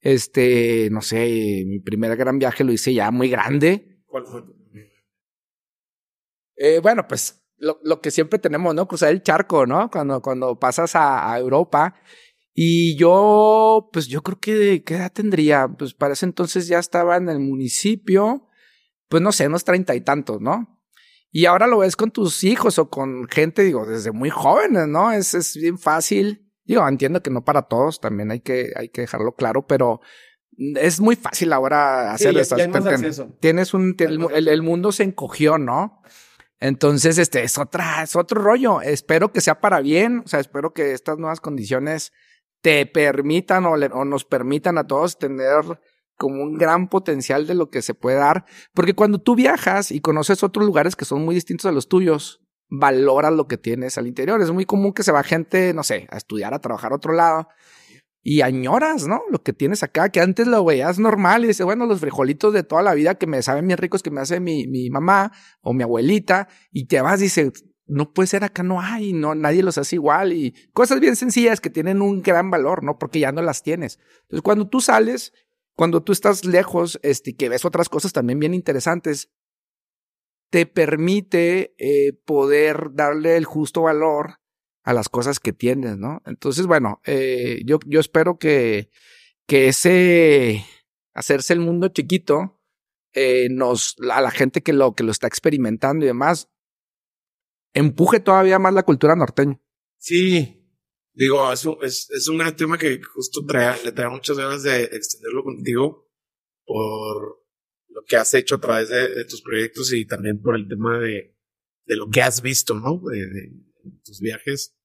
[0.01, 4.01] Este, no sé, mi primer gran viaje lo hice ya muy grande.
[4.07, 4.43] ¿Cuál fue?
[6.57, 8.87] Eh, bueno, pues lo, lo, que siempre tenemos, ¿no?
[8.87, 9.91] Cruzar el charco, ¿no?
[9.91, 11.95] Cuando, cuando pasas a, Europa.
[12.55, 15.69] Y yo, pues yo creo que, ¿qué edad tendría?
[15.69, 18.49] Pues para ese entonces ya estaba en el municipio,
[19.09, 20.81] pues no sé, unos treinta y tantos, ¿no?
[21.31, 25.13] Y ahora lo ves con tus hijos o con gente, digo, desde muy jóvenes, ¿no?
[25.13, 26.51] Es, es bien fácil.
[26.65, 30.01] Digo, entiendo que no para todos, también hay que, hay que dejarlo claro, pero
[30.57, 32.59] es muy fácil ahora hacer sí, estas.
[33.41, 36.01] Tienes un, el, el, mundo se encogió, ¿no?
[36.61, 38.81] Entonces, este es otra, es otro rollo.
[38.81, 40.23] Espero que sea para bien.
[40.25, 42.13] O sea, espero que estas nuevas condiciones
[42.63, 45.81] te permitan o, o nos permitan a todos tener
[46.17, 50.01] como un gran potencial de lo que se puede dar, porque cuando tú viajas y
[50.01, 54.07] conoces otros lugares que son muy distintos a los tuyos, valoras lo que tienes al
[54.07, 54.41] interior.
[54.41, 57.13] Es muy común que se va gente, no sé, a estudiar, a trabajar a otro
[57.13, 57.49] lado
[58.29, 59.23] y añoras, ¿no?
[59.31, 62.65] Lo que tienes acá, que antes lo veías normal y dices, bueno, los frijolitos de
[62.65, 65.73] toda la vida que me saben bien ricos que me hace mi, mi mamá o
[65.73, 67.53] mi abuelita y te vas y dices,
[67.87, 71.61] no puede ser acá, no hay, no, nadie los hace igual y cosas bien sencillas
[71.61, 72.99] que tienen un gran valor, ¿no?
[72.99, 74.01] Porque ya no las tienes.
[74.23, 75.33] Entonces, cuando tú sales,
[75.77, 79.31] cuando tú estás lejos, este, que ves otras cosas también bien interesantes,
[80.51, 84.41] te permite eh, poder darle el justo valor
[84.87, 86.23] a las cosas que tienes, ¿no?
[86.27, 88.89] Entonces, bueno, eh, yo, yo espero que,
[89.47, 90.65] que ese
[91.13, 92.63] hacerse el mundo chiquito
[93.13, 96.49] eh, nos, a la gente que lo, que lo está experimentando y demás,
[97.75, 99.61] empuje todavía más la cultura norteña.
[99.99, 100.65] Sí,
[101.15, 105.43] digo, es, es un gran tema que justo trae, le trae muchas ganas de extenderlo
[105.43, 106.09] contigo
[106.65, 107.45] por
[107.89, 111.37] lo que has hecho a través de, tus proyectos y también por el tema de,
[111.87, 113.01] de lo que has visto, ¿no?
[113.11, 113.51] De,
[114.05, 114.76] tus viajes.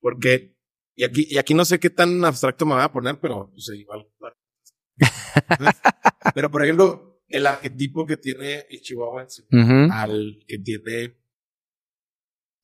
[0.00, 0.56] Porque,
[0.94, 3.70] y aquí, y aquí no sé qué tan abstracto me voy a poner, pero pues,
[3.74, 4.06] igual.
[6.34, 9.26] pero por ejemplo, el arquetipo que tiene el Chihuahua
[9.92, 11.16] al que tiene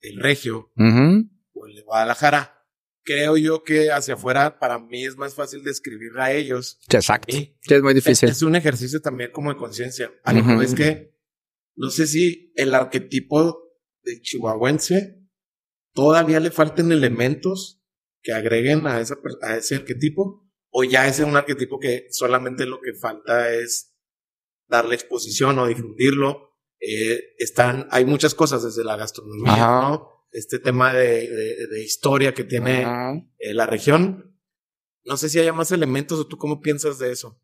[0.01, 2.67] el Regio o el de Guadalajara,
[3.05, 6.79] creo yo que hacia afuera para mí es más fácil describir a ellos.
[6.91, 7.35] Exacto.
[7.35, 8.29] Sí, es muy difícil.
[8.29, 10.13] Es, un ejercicio también como de conciencia.
[10.25, 11.15] A lo mejor es que
[11.77, 15.24] no sé si el arquetipo de chihuahuense
[15.95, 17.81] todavía le falten elementos
[18.23, 22.81] que agreguen a, esa, a ese arquetipo o ya es un arquetipo que solamente lo
[22.81, 23.95] que falta es
[24.67, 26.51] darle exposición o difundirlo.
[26.81, 30.09] Eh, están, hay muchas cosas desde la gastronomía, ¿no?
[30.33, 31.29] Este tema de,
[31.69, 32.83] de, historia que tiene
[33.39, 34.37] eh, la región.
[35.05, 37.41] No sé si haya más elementos o tú cómo piensas de eso.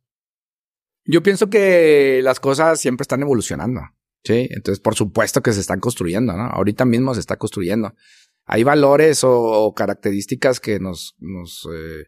[1.04, 3.80] Yo pienso que las cosas siempre están evolucionando.
[4.24, 6.46] Sí, entonces por supuesto que se están construyendo, ¿no?
[6.46, 7.94] Ahorita mismo se está construyendo
[8.52, 11.14] hay valores o, características que nos,
[11.72, 12.06] eh,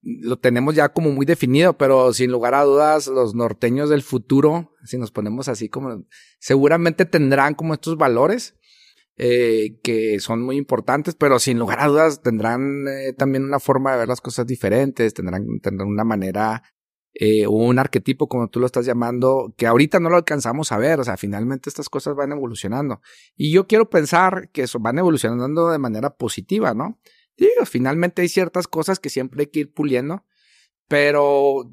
[0.00, 4.72] lo tenemos ya como muy definido, pero sin lugar a dudas, los norteños del futuro,
[4.84, 6.06] si nos ponemos así como,
[6.38, 8.54] seguramente tendrán como estos valores
[9.18, 13.92] eh, que son muy importantes, pero sin lugar a dudas tendrán eh, también una forma
[13.92, 16.62] de ver las cosas diferentes, tendrán, tendrán una manera
[17.20, 21.00] eh, un arquetipo, como tú lo estás llamando, que ahorita no lo alcanzamos a ver.
[21.00, 23.00] O sea, finalmente estas cosas van evolucionando.
[23.36, 27.00] Y yo quiero pensar que eso van evolucionando de manera positiva, ¿no?
[27.36, 30.24] Digo, finalmente hay ciertas cosas que siempre hay que ir puliendo,
[30.86, 31.68] pero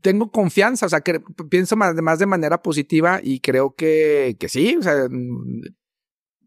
[0.00, 4.48] tengo confianza, o sea, que pienso más, más de manera positiva y creo que, que
[4.48, 5.08] sí, o sea,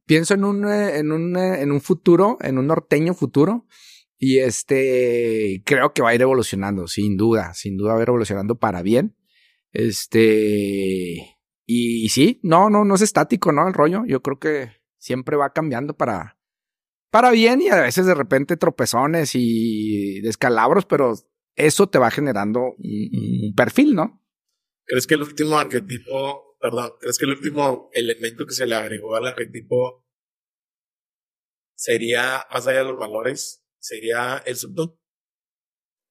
[0.06, 3.66] pienso en un, en un, en un futuro, en un norteño futuro,
[4.20, 8.10] y este, creo que va a ir evolucionando, sin duda, sin duda va a ir
[8.10, 9.16] evolucionando para bien.
[9.72, 13.68] Este, y, sí, no, no, no es estático, ¿no?
[13.68, 16.40] El rollo, yo creo que siempre va cambiando para,
[17.12, 21.14] para bien y a veces de repente tropezones y descalabros, pero
[21.56, 24.24] eso te va generando un, perfil, ¿no?
[24.86, 29.16] ¿Crees que el último arquetipo, perdón, crees que el último elemento que se le agregó
[29.16, 30.08] al arquetipo
[31.76, 35.00] sería, más allá de los valores, sería el subdón.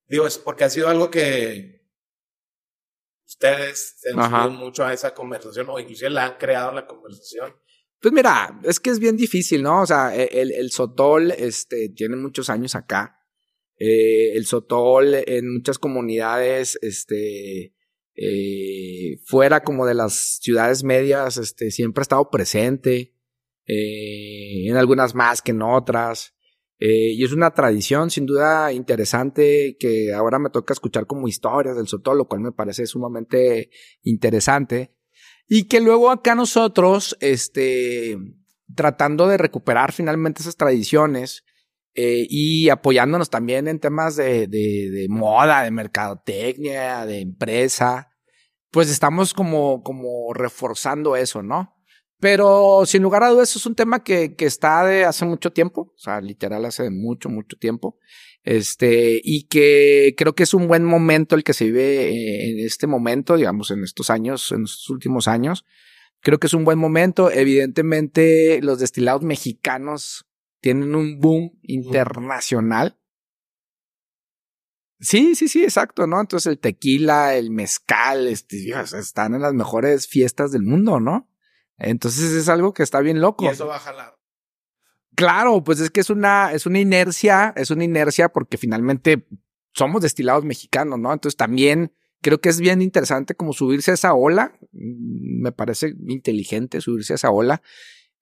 [0.08, 1.84] Digo, es porque ha sido algo que
[3.26, 7.54] ustedes se han mucho a esa conversación o inclusive la han creado la conversación.
[8.00, 9.82] Pues mira, es que es bien difícil, ¿no?
[9.82, 13.18] O sea, e, el, el Sotol este, tiene muchos años acá.
[13.78, 17.74] Eh, el Sotol en muchas comunidades, este,
[18.14, 23.14] eh, fuera como de las ciudades medias, este, siempre ha estado presente.
[23.66, 26.35] Eh, en algunas más que en otras.
[26.78, 31.76] Eh, y es una tradición sin duda interesante que ahora me toca escuchar como historias
[31.76, 33.70] del Sotol, lo cual me parece sumamente
[34.02, 34.94] interesante.
[35.48, 38.18] Y que luego acá nosotros, este,
[38.74, 41.44] tratando de recuperar finalmente esas tradiciones
[41.94, 48.10] eh, y apoyándonos también en temas de, de, de moda, de mercadotecnia, de empresa,
[48.70, 51.75] pues estamos como, como reforzando eso, ¿no?
[52.18, 55.92] Pero sin lugar a dudas, es un tema que, que está de hace mucho tiempo,
[55.94, 57.98] o sea, literal hace mucho, mucho tiempo.
[58.42, 62.64] Este, y que creo que es un buen momento el que se vive eh, en
[62.64, 65.64] este momento, digamos, en estos años, en estos últimos años.
[66.20, 67.30] Creo que es un buen momento.
[67.30, 70.26] Evidentemente, los destilados mexicanos
[70.60, 72.98] tienen un boom internacional.
[75.00, 76.20] Sí, sí, sí, exacto, ¿no?
[76.20, 78.56] Entonces el tequila, el mezcal, este,
[78.98, 81.28] están en las mejores fiestas del mundo, ¿no?
[81.78, 83.44] Entonces es algo que está bien loco.
[83.44, 84.16] Y eso va a jalar.
[85.14, 89.26] Claro, pues es que es una, es una inercia, es una inercia porque finalmente
[89.72, 91.12] somos destilados mexicanos, ¿no?
[91.12, 94.58] Entonces también creo que es bien interesante como subirse a esa ola.
[94.72, 97.62] Mm, me parece inteligente subirse a esa ola.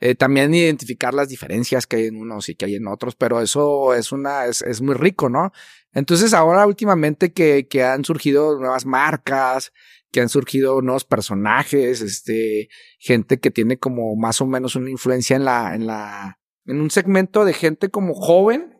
[0.00, 3.40] Eh, también identificar las diferencias que hay en unos y que hay en otros, pero
[3.40, 5.52] eso es una, es, es muy rico, ¿no?
[5.92, 9.72] Entonces ahora últimamente que, que han surgido nuevas marcas,
[10.14, 12.68] que han surgido nuevos personajes, este,
[13.00, 16.88] gente que tiene como más o menos una influencia en la, en la, en un
[16.88, 18.78] segmento de gente como joven,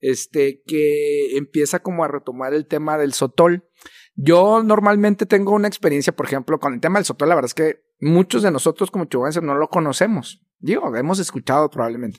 [0.00, 3.64] este, que empieza como a retomar el tema del sotol.
[4.16, 7.54] Yo normalmente tengo una experiencia, por ejemplo, con el tema del sotol, la verdad es
[7.54, 10.44] que muchos de nosotros como chihuahuenses no lo conocemos.
[10.58, 12.18] Digo, hemos escuchado probablemente,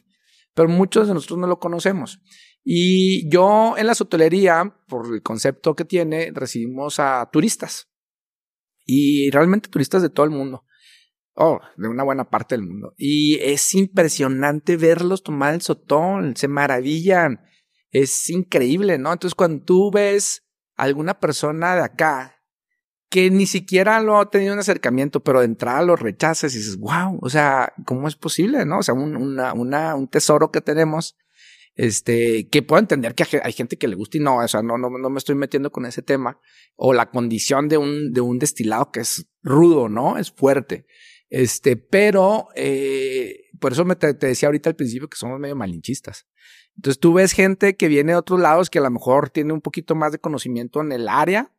[0.53, 2.21] pero muchos de nosotros no lo conocemos.
[2.63, 7.89] Y yo en la sotelería, por el concepto que tiene, recibimos a turistas.
[8.85, 10.65] Y realmente turistas de todo el mundo.
[11.35, 12.93] Oh, de una buena parte del mundo.
[12.97, 17.41] Y es impresionante verlos tomar el sotón, se maravillan.
[17.91, 19.11] Es increíble, ¿no?
[19.13, 20.43] Entonces cuando tú ves
[20.75, 22.33] a alguna persona de acá
[23.13, 26.77] que ni siquiera lo ha tenido un acercamiento, pero de entrada lo rechazas y dices,
[26.77, 28.79] wow, o sea, ¿cómo es posible, no?
[28.79, 31.15] O sea, un, un tesoro que tenemos,
[31.75, 34.77] este, que puedo entender que hay gente que le gusta y no, o sea, no,
[34.77, 36.39] no, no me estoy metiendo con ese tema,
[36.75, 40.17] o la condición de un, de un destilado que es rudo, ¿no?
[40.17, 40.85] Es fuerte.
[41.29, 45.55] Este, pero, eh, por eso me te, te decía ahorita al principio que somos medio
[45.55, 46.27] malinchistas.
[46.75, 49.61] Entonces tú ves gente que viene de otros lados que a lo mejor tiene un
[49.61, 51.51] poquito más de conocimiento en el área,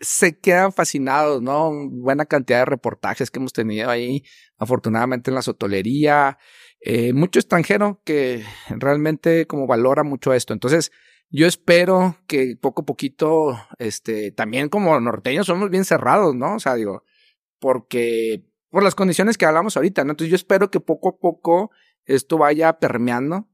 [0.00, 1.72] se quedan fascinados, ¿no?
[1.90, 4.24] Buena cantidad de reportajes que hemos tenido ahí,
[4.58, 6.38] afortunadamente en la sotolería,
[6.80, 10.52] eh, mucho extranjero que realmente como valora mucho esto.
[10.52, 10.92] Entonces,
[11.30, 16.56] yo espero que poco a poquito, este, también como norteños somos bien cerrados, ¿no?
[16.56, 17.02] O sea, digo,
[17.58, 20.12] porque por las condiciones que hablamos ahorita, ¿no?
[20.12, 21.70] Entonces yo espero que poco a poco
[22.04, 23.48] esto vaya permeando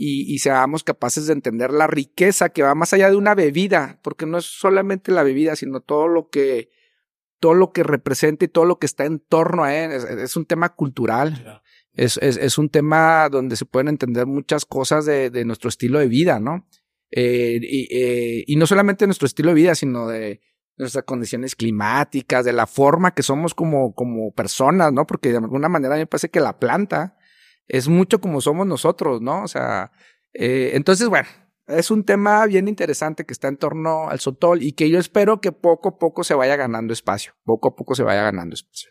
[0.00, 3.98] y, y, seamos capaces de entender la riqueza que va más allá de una bebida,
[4.04, 6.70] porque no es solamente la bebida, sino todo lo que,
[7.40, 9.90] todo lo que representa y todo lo que está en torno a él.
[9.90, 11.62] Es, un tema cultural.
[11.94, 15.98] Es, es, es, un tema donde se pueden entender muchas cosas de, de nuestro estilo
[15.98, 16.68] de vida, ¿no?
[17.10, 20.40] Eh, y, eh, y no solamente nuestro estilo de vida, sino de
[20.76, 25.08] nuestras condiciones climáticas, de la forma que somos como, como personas, ¿no?
[25.08, 27.16] Porque de alguna manera me parece que la planta,
[27.68, 29.42] es mucho como somos nosotros, ¿no?
[29.44, 29.92] O sea,
[30.32, 31.28] eh, entonces, bueno,
[31.66, 35.40] es un tema bien interesante que está en torno al Sotol y que yo espero
[35.40, 38.90] que poco a poco se vaya ganando espacio, poco a poco se vaya ganando espacio.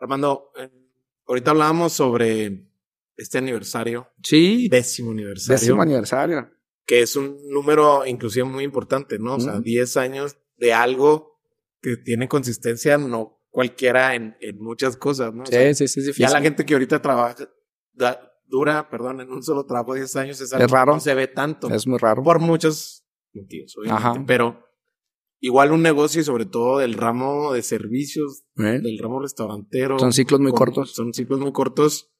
[0.00, 0.70] Armando, eh,
[1.26, 2.68] ahorita hablábamos sobre
[3.16, 4.08] este aniversario.
[4.22, 4.68] Sí.
[4.68, 5.60] Décimo aniversario.
[5.60, 6.50] Décimo aniversario.
[6.86, 9.34] Que es un número inclusive muy importante, ¿no?
[9.34, 11.38] O sea, 10 años de algo
[11.82, 15.44] que tiene consistencia, no cualquiera en, en muchas cosas, ¿no?
[15.46, 17.48] sí, sí, sí, Ya la gente que ahorita trabaja,
[18.48, 20.94] dura, perdón, en un solo trabajo 10 años es, algo raro.
[20.94, 21.68] no se ve tanto.
[21.70, 22.22] Es muy raro.
[22.22, 24.24] Por muchos motivos, obviamente.
[24.26, 24.64] Pero
[25.40, 28.80] igual un negocio y sobre todo del ramo de servicios, ¿Eh?
[28.82, 29.98] del ramo restaurantero.
[29.98, 30.94] Son ciclos muy con, cortos.
[30.94, 32.10] Son ciclos muy cortos.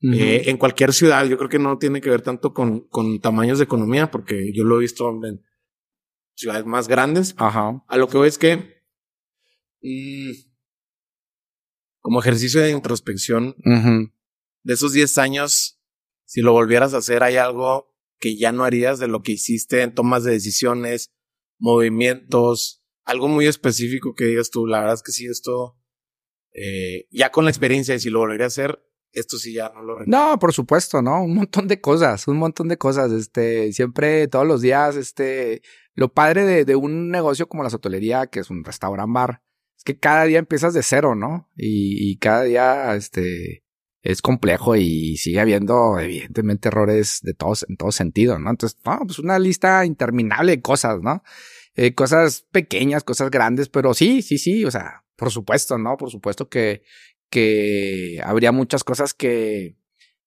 [0.00, 0.20] Uh -huh.
[0.20, 3.58] eh, en cualquier ciudad, yo creo que no tiene que ver tanto con, con tamaños
[3.58, 5.42] de economía, porque yo lo he visto en
[6.34, 7.34] ciudades más grandes.
[7.36, 7.82] Ajá.
[7.88, 8.80] A lo que voy es que,
[9.82, 10.30] mmm,
[12.00, 14.12] como ejercicio de introspección, uh -huh
[14.68, 15.80] de esos 10 años,
[16.26, 19.80] si lo volvieras a hacer, hay algo que ya no harías de lo que hiciste
[19.80, 21.10] en tomas de decisiones,
[21.58, 25.78] movimientos, algo muy específico que digas tú, la verdad es que sí, esto,
[26.52, 29.80] eh, ya con la experiencia y si lo volvería a hacer, esto sí ya no
[29.80, 30.04] lo.
[30.04, 31.22] No, por supuesto, ¿no?
[31.24, 35.62] Un montón de cosas, un montón de cosas, este, siempre, todos los días, este,
[35.94, 39.42] lo padre de, un negocio como la sotolería, que es un restaurant bar,
[39.78, 41.48] es que cada día empiezas de cero, ¿no?
[41.56, 43.64] Y, y cada día, este,
[44.02, 48.50] es complejo y sigue habiendo evidentemente errores de todos en todo sentido, ¿no?
[48.50, 51.22] Entonces, no, pues una lista interminable de cosas, ¿no?
[51.74, 55.96] Eh, cosas pequeñas, cosas grandes, pero sí, sí, sí, o sea, por supuesto, ¿no?
[55.96, 56.82] Por supuesto que,
[57.30, 59.76] que habría muchas cosas que,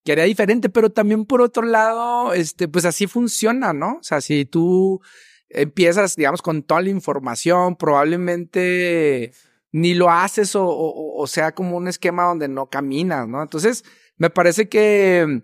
[0.04, 3.98] que haría diferente, pero también por otro lado, este, pues así funciona, ¿no?
[4.00, 5.00] O sea, si tú
[5.48, 9.32] empiezas, digamos, con toda la información, probablemente
[9.72, 13.42] ni lo haces o, sea como un esquema donde no caminas, ¿no?
[13.42, 13.84] Entonces,
[14.18, 15.42] me parece que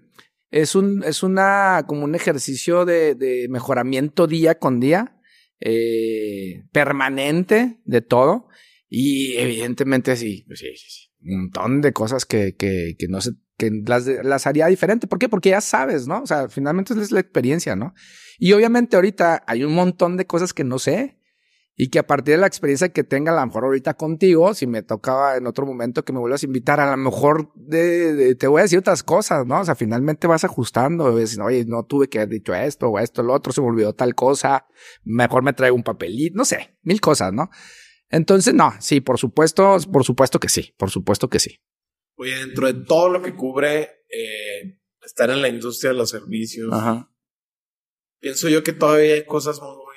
[0.50, 5.18] es un, es una, como un ejercicio de, de mejoramiento día con día,
[5.60, 8.48] eh, permanente de todo.
[8.90, 13.32] Y evidentemente sí, sí, sí, sí, un montón de cosas que, que, que no sé,
[13.58, 15.06] que las, las haría diferente.
[15.06, 15.28] ¿Por qué?
[15.28, 16.22] Porque ya sabes, ¿no?
[16.22, 17.94] O sea, finalmente es la experiencia, ¿no?
[18.38, 21.17] Y obviamente ahorita hay un montón de cosas que no sé
[21.80, 24.66] y que a partir de la experiencia que tenga, a lo mejor ahorita contigo, si
[24.66, 28.48] me tocaba en otro momento que me vuelvas a invitar, a lo mejor de, te
[28.48, 29.60] voy a decir otras cosas, ¿no?
[29.60, 33.22] O sea, finalmente vas ajustando, ves, oye, no tuve que haber dicho esto o esto,
[33.22, 34.66] lo otro, se me olvidó tal cosa,
[35.04, 37.48] mejor me traigo un papelito, no sé, mil cosas, ¿no?
[38.10, 41.60] Entonces, no, sí, por supuesto, por supuesto que sí, por supuesto que sí.
[42.16, 46.74] Oye, dentro de todo lo que cubre eh, estar en la industria de los servicios,
[48.20, 49.87] pienso yo que todavía hay cosas muy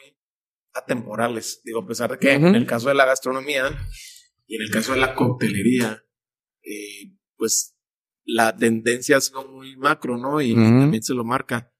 [0.74, 1.62] atemporales.
[1.64, 3.78] Digo, a pesar de que en el caso de la gastronomía
[4.48, 6.04] y en el caso de la coctelería,
[6.64, 7.78] eh, pues
[8.24, 10.42] la tendencia es muy macro, ¿no?
[10.42, 11.74] Y también se lo marca.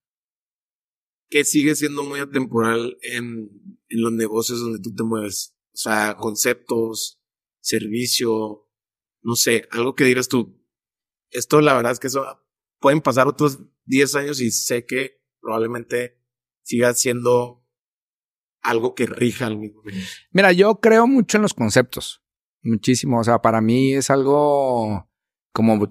[1.30, 3.50] Que sigue siendo muy atemporal en,
[3.88, 5.56] en los negocios donde tú te mueves.
[5.74, 7.22] O sea, conceptos,
[7.62, 8.70] servicio,
[9.22, 10.62] no sé, algo que dirás tú.
[11.30, 12.26] Esto, la verdad es que eso
[12.80, 16.20] pueden pasar otros 10 años y sé que probablemente
[16.64, 17.61] siga siendo
[18.62, 19.82] algo que rija al mismo
[20.32, 22.24] Mira, yo creo mucho en los conceptos.
[22.62, 23.20] Muchísimo.
[23.20, 25.10] O sea, para mí es algo
[25.52, 25.90] como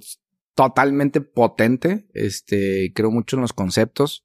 [0.55, 2.09] totalmente potente.
[2.15, 4.25] Este, creo mucho en los conceptos.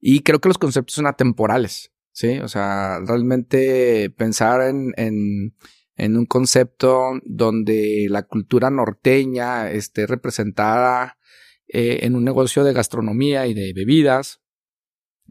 [0.00, 1.92] Y creo que los conceptos son atemporales.
[2.12, 2.38] Sí.
[2.38, 5.56] O sea, realmente pensar en, en,
[5.96, 11.18] en un concepto donde la cultura norteña esté representada
[11.68, 14.41] eh, en un negocio de gastronomía y de bebidas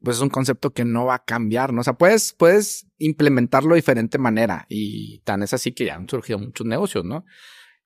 [0.04, 1.82] pues es un concepto que no va a cambiar, ¿no?
[1.82, 6.10] O sea, puedes, puedes implementarlo de diferente manera y tan es así que ya han
[6.10, 7.26] surgido muchos negocios, ¿no?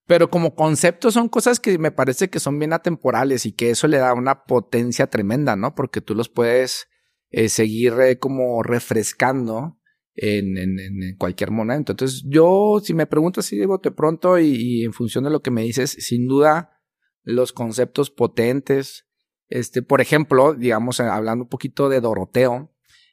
[0.08, 3.88] Pero como concepto son cosas que me parece que son bien atemporales y que eso
[3.88, 5.74] le da una potencia tremenda, ¿no?
[5.76, 6.88] Porque tú los puedes
[7.32, 9.80] eh, seguir eh, como refrescando
[10.14, 11.92] en, en, en, cualquier momento.
[11.92, 15.64] Entonces yo, si me preguntas si de pronto y en función de lo que me
[15.64, 16.82] dices, sin duda
[17.24, 19.08] los conceptos potentes,
[19.50, 22.72] este, por ejemplo, digamos, eh, hablando un poquito de Doroteo,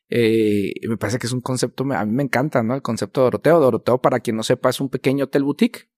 [0.09, 2.75] eh, me parece que es un concepto, a mí me encanta, ¿no?
[2.75, 3.61] El concepto de Doroteo.
[3.61, 5.89] Doroteo, para quien no sepa, es un pequeño hotel boutique,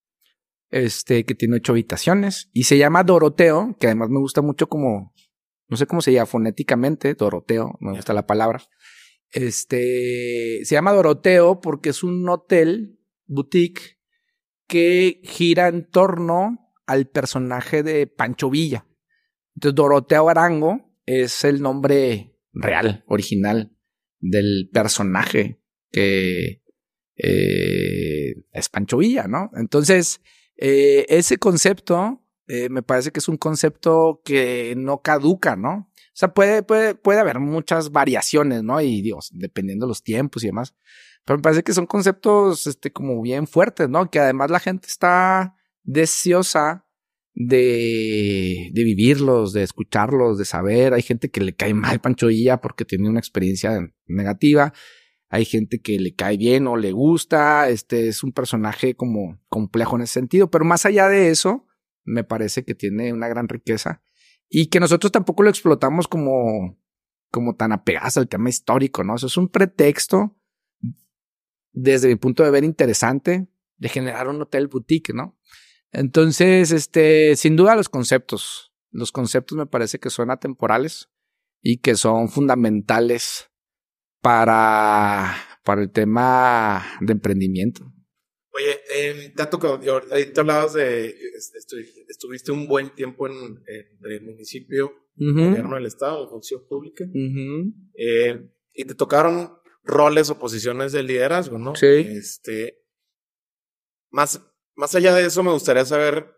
[0.70, 5.14] este, que tiene ocho habitaciones y se llama Doroteo, que además me gusta mucho como,
[5.68, 8.62] no sé cómo se llama fonéticamente, Doroteo, me gusta la palabra.
[9.30, 13.98] Este, se llama Doroteo porque es un hotel boutique
[14.66, 18.86] que gira en torno al personaje de Pancho Villa.
[19.56, 23.76] Entonces, Doroteo Arango es el nombre real, original
[24.20, 26.62] del personaje que
[27.16, 29.50] eh, es Pancho Villa, ¿no?
[29.54, 30.20] Entonces,
[30.56, 35.90] eh, ese concepto eh, me parece que es un concepto que no caduca, ¿no?
[35.98, 38.80] O sea, puede, puede, puede haber muchas variaciones, ¿no?
[38.80, 40.74] Y Dios, dependiendo de los tiempos y demás.
[41.24, 44.10] Pero me parece que son conceptos, este, como bien fuertes, ¿no?
[44.10, 46.86] Que además la gente está deseosa
[47.34, 50.94] de, de vivirlos, de escucharlos, de saber.
[50.94, 54.72] Hay gente que le cae mal Pancho Villa porque tiene una experiencia negativa.
[55.28, 57.68] Hay gente que le cae bien o le gusta.
[57.68, 60.50] Este es un personaje como complejo en ese sentido.
[60.50, 61.66] Pero más allá de eso,
[62.04, 64.02] me parece que tiene una gran riqueza
[64.48, 66.78] y que nosotros tampoco lo explotamos como,
[67.30, 69.16] como tan apegados al tema histórico, ¿no?
[69.16, 70.38] Eso es un pretexto
[71.72, 75.36] desde mi punto de ver interesante de generar un hotel boutique, ¿no?
[75.94, 78.72] Entonces, este, sin duda los conceptos.
[78.90, 81.08] Los conceptos me parece que son atemporales
[81.62, 83.48] y que son fundamentales
[84.20, 85.34] para,
[85.64, 87.92] para el tema de emprendimiento.
[88.52, 91.14] Oye, eh, te ha tocado, ahorita hablabas de,
[92.08, 97.04] estuviste un buen tiempo en, el municipio, gobierno del Estado, función pública,
[97.94, 101.74] eh, y te tocaron roles o posiciones de liderazgo, ¿no?
[101.74, 101.86] Sí.
[101.86, 102.84] Este,
[104.10, 104.40] más,
[104.76, 106.34] más allá de eso, me gustaría saber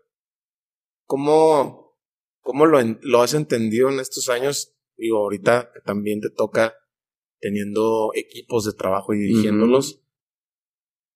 [1.05, 1.97] cómo,
[2.41, 4.75] cómo lo, lo has entendido en estos años.
[4.95, 6.75] Digo, ahorita también te toca
[7.39, 10.01] teniendo equipos de trabajo y dirigiéndolos.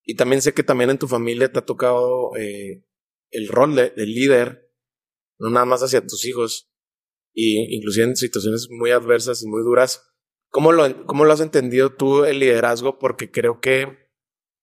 [0.04, 2.84] Y también sé que también en tu familia te ha tocado eh,
[3.30, 4.72] el rol de, líder,
[5.40, 6.72] no nada más hacia tus hijos,
[7.34, 10.08] y inclusive en situaciones muy adversas y muy duras.
[10.50, 13.00] ¿Cómo lo, ¿Cómo lo has entendido tú el liderazgo?
[13.00, 14.10] Porque creo que,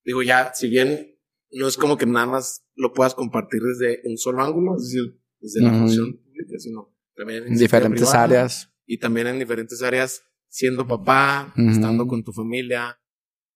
[0.04, 1.17] digo, ya, si bien
[1.52, 5.20] no es como que nada más lo puedas compartir desde un solo ángulo, es decir,
[5.40, 8.72] desde la función pública, sino también en diferentes áreas.
[8.86, 12.98] Y también en diferentes áreas, siendo papá, estando con tu familia,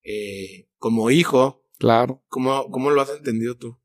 [0.03, 1.65] eh, como hijo.
[1.79, 2.23] Claro.
[2.27, 3.79] ¿Cómo, ¿Cómo lo has entendido tú?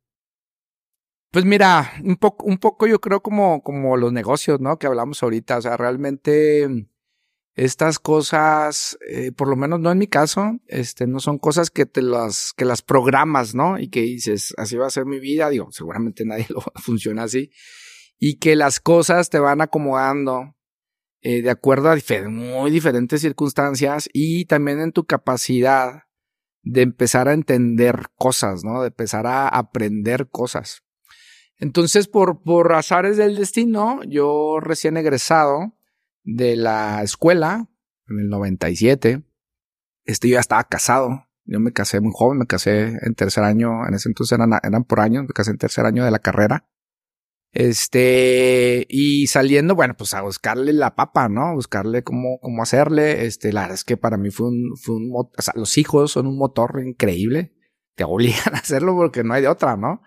[1.31, 4.79] Pues mira, un poco, un poco yo creo como, como los negocios, ¿no?
[4.79, 5.59] Que hablamos ahorita.
[5.59, 6.89] O sea, realmente
[7.59, 11.87] estas cosas, eh, por lo menos no en mi caso, este, no son cosas que
[11.87, 13.81] te las, que las programas, ¿no?
[13.81, 17.51] Y que dices, así va a ser mi vida, digo, seguramente nadie lo funciona así,
[18.17, 20.55] y que las cosas te van acomodando
[21.21, 21.97] eh, de acuerdo a
[22.29, 26.05] muy diferentes circunstancias y también en tu capacidad
[26.63, 28.83] de empezar a entender cosas, ¿no?
[28.83, 30.85] De empezar a aprender cosas.
[31.57, 35.78] Entonces, por, por azares del destino, yo recién egresado
[36.29, 37.69] de la escuela,
[38.07, 39.23] en el 97,
[40.05, 41.25] este, yo ya estaba casado.
[41.45, 44.85] Yo me casé muy joven, me casé en tercer año, en ese entonces eran, eran
[44.85, 46.69] por años, me casé en tercer año de la carrera.
[47.53, 51.55] Este, y saliendo, bueno, pues a buscarle la papa, ¿no?
[51.55, 53.25] Buscarle cómo, cómo hacerle.
[53.25, 56.13] Este, la verdad es que para mí fue un, fue un, o sea, los hijos
[56.13, 57.55] son un motor increíble.
[57.97, 60.03] Te obligan a hacerlo porque no hay de otra, ¿no?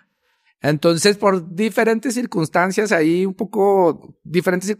[0.62, 4.76] Entonces, por diferentes circunstancias, ahí un poco, diferentes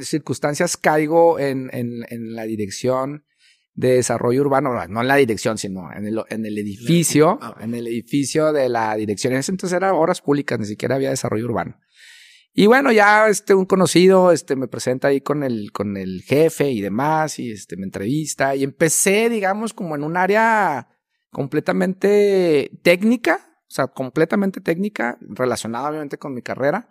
[0.00, 3.24] circunstancias, caigo en, en, en la dirección
[3.74, 7.74] de desarrollo urbano, no en la dirección, sino en el, en el edificio, ah, en
[7.74, 9.34] el edificio de la dirección.
[9.34, 11.78] En ese entonces era horas públicas, ni siquiera había desarrollo urbano.
[12.54, 16.70] Y bueno, ya este, un conocido, este, me presenta ahí con el, con el jefe
[16.70, 20.88] y demás, y este, me entrevista, y empecé, digamos, como en un área
[21.30, 26.88] completamente técnica, o sea, completamente técnica, relacionada obviamente con mi carrera,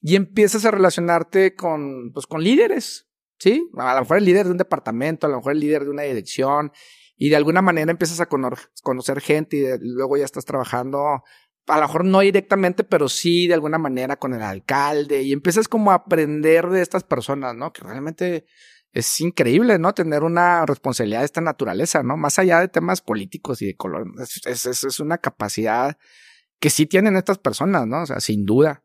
[0.00, 3.08] y empiezas a relacionarte con, pues, con líderes,
[3.38, 3.68] ¿sí?
[3.76, 6.02] A lo mejor el líder de un departamento, a lo mejor el líder de una
[6.02, 6.72] dirección,
[7.16, 11.22] y de alguna manera empiezas a conocer gente y luego ya estás trabajando,
[11.66, 15.66] a lo mejor no directamente, pero sí de alguna manera con el alcalde, y empiezas
[15.66, 17.72] como a aprender de estas personas, ¿no?
[17.72, 18.46] Que realmente
[18.96, 19.92] es increíble, ¿no?
[19.92, 22.16] Tener una responsabilidad de esta naturaleza, ¿no?
[22.16, 24.10] Más allá de temas políticos y de color,
[24.46, 25.98] es, es, es una capacidad
[26.58, 28.02] que sí tienen estas personas, ¿no?
[28.02, 28.82] O sea, sin duda.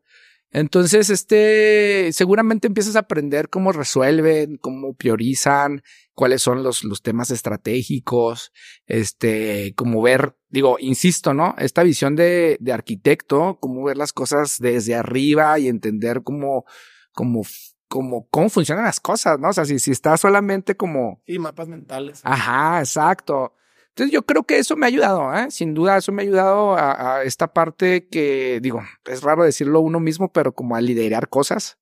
[0.50, 5.82] Entonces, este, seguramente empiezas a aprender cómo resuelven, cómo priorizan,
[6.12, 8.52] cuáles son los, los temas estratégicos,
[8.86, 11.54] este, cómo ver, digo, insisto, ¿no?
[11.56, 16.66] Esta visión de, de arquitecto, cómo ver las cosas desde arriba y entender cómo,
[17.12, 17.44] cómo
[17.92, 19.50] como cómo funcionan las cosas, ¿no?
[19.50, 21.20] O sea, si, si está solamente como...
[21.26, 22.22] Sí, mapas mentales.
[22.24, 23.52] Ajá, exacto.
[23.88, 25.50] Entonces yo creo que eso me ha ayudado, ¿eh?
[25.50, 29.80] Sin duda, eso me ha ayudado a, a, esta parte que, digo, es raro decirlo
[29.80, 31.76] uno mismo, pero como a liderar cosas.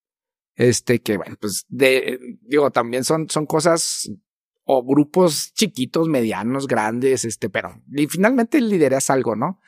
[0.57, 4.11] Este, que bueno, pues de, digo, también son, son cosas
[4.65, 9.61] o grupos chiquitos, medianos, grandes, este, pero y finalmente lideras algo, ¿no?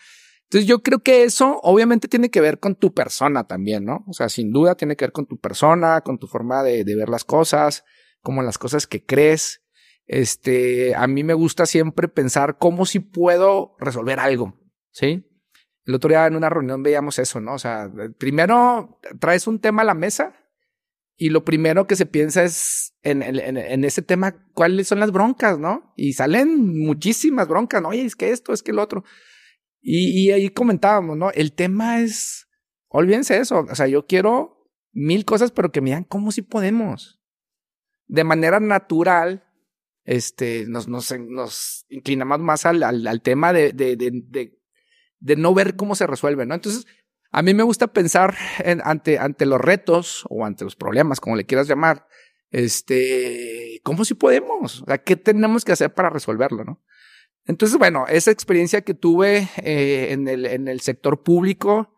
[0.52, 4.04] Entonces yo creo que eso obviamente tiene que ver con tu persona también, ¿no?
[4.06, 7.08] O sea, sin duda tiene que ver con tu persona, con tu forma de, ver
[7.08, 7.86] las cosas,
[8.20, 9.62] como las cosas que crees.
[10.04, 15.24] Este, a mí me gusta siempre pensar cómo si puedo resolver algo, ¿sí?
[15.86, 17.54] El otro día en una reunión veíamos eso, ¿no?
[17.54, 20.34] O sea, primero traes un tema a la mesa
[21.16, 23.22] y lo primero que se piensa es en,
[23.86, 25.94] ese tema, cuáles son las broncas, ¿no?
[25.96, 27.88] Y salen muchísimas broncas, ¿no?
[27.88, 29.02] Oye, es que esto, es que el otro.
[29.84, 31.32] Y, ahí comentábamos, ¿no?
[31.32, 32.48] El tema es,
[32.86, 37.20] olvídense eso, o sea, yo quiero mil cosas, pero que me digan cómo si podemos.
[38.06, 39.44] De manera natural,
[40.04, 44.56] este, nos, nos, nos inclinamos más al, tema de, de, de,
[45.18, 46.54] de, no ver cómo se resuelve, ¿no?
[46.54, 46.86] Entonces,
[47.32, 51.34] a mí me gusta pensar en, ante, ante los retos o ante los problemas, como
[51.34, 52.06] le quieras llamar,
[52.50, 54.82] este, ¿cómo si podemos?
[54.82, 56.84] O sea, ¿qué tenemos que hacer para resolverlo, no?
[57.46, 61.94] Entonces, bueno, esa experiencia que tuve eh, en, el, en el sector público,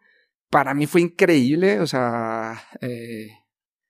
[0.51, 3.29] para mí fue increíble, o sea, eh,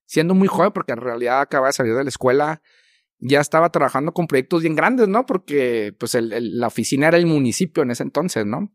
[0.06, 2.62] siendo muy joven, porque en realidad acababa de salir de la escuela,
[3.18, 5.26] ya estaba trabajando con proyectos bien grandes, ¿no?
[5.26, 8.72] Porque pues la oficina era el municipio en ese entonces, ¿no?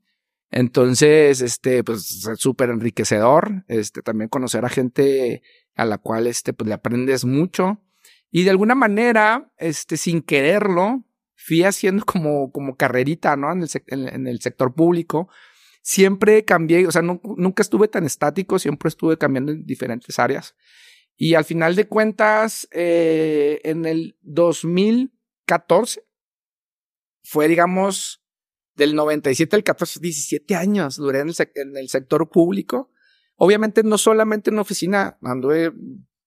[0.52, 5.44] Entonces, este, pues súper enriquecedor, este, también conocer a gente
[5.76, 7.84] a la cual, este, pues le aprendes mucho.
[8.32, 11.04] Y de alguna manera, este, sin quererlo,
[11.50, 13.52] fui haciendo como, como carrerita, ¿no?
[13.52, 15.30] En el, en, el sector público.
[15.82, 20.56] Siempre cambié, o sea, nunca estuve tan estático, siempre estuve cambiando en diferentes áreas.
[21.16, 26.06] Y al final de cuentas, eh, en el 2014,
[27.24, 28.24] fue, digamos,
[28.76, 32.92] del 97 al 14, 17 años duré en el, en el sector público.
[33.36, 35.74] Obviamente no solamente en oficina, anduve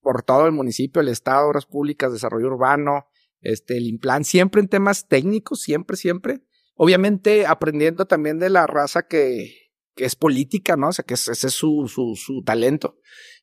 [0.01, 3.07] por todo el municipio, el estado, obras públicas, desarrollo urbano,
[3.43, 6.41] este, el implant, siempre en temas técnicos, siempre, siempre.
[6.75, 9.63] Obviamente aprendiendo también de la raza que,
[9.95, 10.89] que es política, ¿no?
[10.89, 12.99] O sea, que ese es su, su, su talento.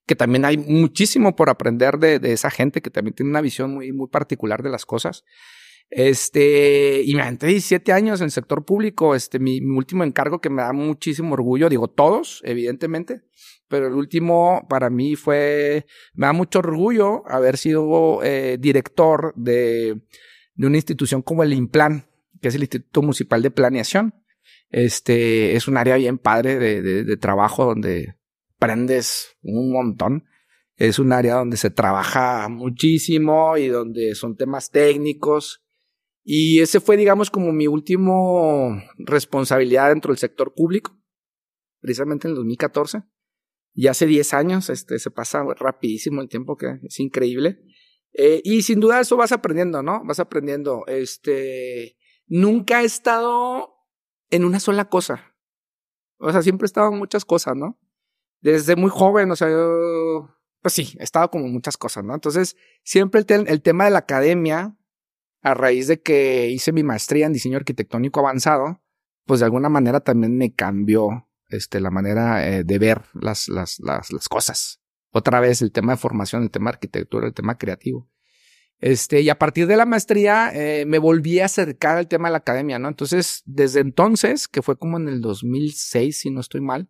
[0.06, 3.74] Que también hay muchísimo por aprender de, de, esa gente que también tiene una visión
[3.74, 5.24] muy, muy particular de las cosas.
[5.92, 9.16] Este, y me aventé 17 años en el sector público.
[9.16, 13.22] Este, mi, mi último encargo que me da muchísimo orgullo, digo todos, evidentemente,
[13.70, 20.02] pero el último para mí fue, me da mucho orgullo haber sido eh, director de,
[20.56, 22.06] de una institución como el IMPLAN,
[22.42, 24.16] que es el Instituto Municipal de Planeación.
[24.70, 28.16] Este es un área bien padre de, de, de trabajo donde
[28.56, 30.26] aprendes un montón.
[30.76, 35.62] Es un área donde se trabaja muchísimo y donde son temas técnicos
[36.24, 40.98] Y ese fue, digamos, como mi último responsabilidad dentro del sector público,
[41.82, 43.04] precisamente en el 2014.
[43.74, 47.60] Y hace 10 años, este, se pasa rapidísimo el tiempo, que es increíble.
[48.14, 50.04] Eh, y sin duda eso vas aprendiendo, ¿no?
[50.04, 50.84] Vas aprendiendo.
[50.88, 51.98] Este,
[52.28, 53.76] nunca he estado
[54.30, 55.36] en una sola cosa.
[56.18, 57.80] O sea, siempre he estado en muchas cosas, ¿no?
[58.42, 60.30] Desde muy joven, o sea, yo,
[60.62, 62.14] pues sí, he estado como en muchas cosas, ¿no?
[62.14, 64.78] Entonces, siempre el, el tema de la academia,
[65.42, 68.82] a raíz de que hice mi maestría en diseño arquitectónico avanzado,
[69.26, 73.80] pues de alguna manera también me cambió este, la manera eh, de ver las, las,
[73.80, 74.82] las, cosas.
[75.12, 78.10] Otra vez el tema de formación, el tema de arquitectura, el tema creativo.
[78.80, 82.34] Este, y a partir de la maestría eh, me volví a acercar al tema de
[82.34, 82.88] la academia, ¿no?
[82.88, 86.90] Entonces, desde entonces, que fue como en el 2006, si no estoy mal,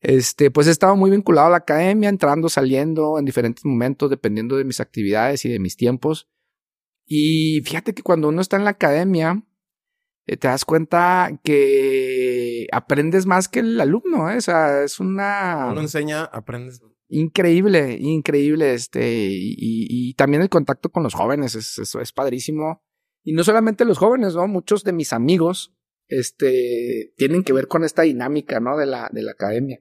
[0.00, 4.56] este, pues he estado muy vinculado a la academia, entrando, saliendo en diferentes momentos, dependiendo
[4.56, 6.28] de mis actividades y de mis tiempos.
[7.06, 9.42] Y fíjate que cuando uno está en la academia,
[10.26, 14.38] te das cuenta que aprendes más que el alumno, ¿eh?
[14.38, 15.68] o sea, es una...
[15.70, 16.82] Uno enseña, aprendes.
[17.08, 22.82] Increíble, increíble, este, y, y, también el contacto con los jóvenes, es, es, es, padrísimo.
[23.22, 24.48] Y no solamente los jóvenes, ¿no?
[24.48, 25.74] Muchos de mis amigos,
[26.08, 28.78] este, tienen que ver con esta dinámica, ¿no?
[28.78, 29.80] De la, de la academia.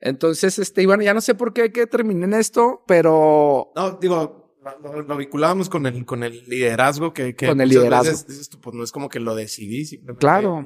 [0.00, 3.72] Entonces, este, y bueno, ya no sé por qué que terminé en esto, pero...
[3.76, 4.47] No, digo,
[4.82, 8.10] lo, lo, vinculábamos con el, con el liderazgo que, que con el liderazgo.
[8.10, 10.64] Veces, dices tú, pues no es como que lo decidí, simplemente claro.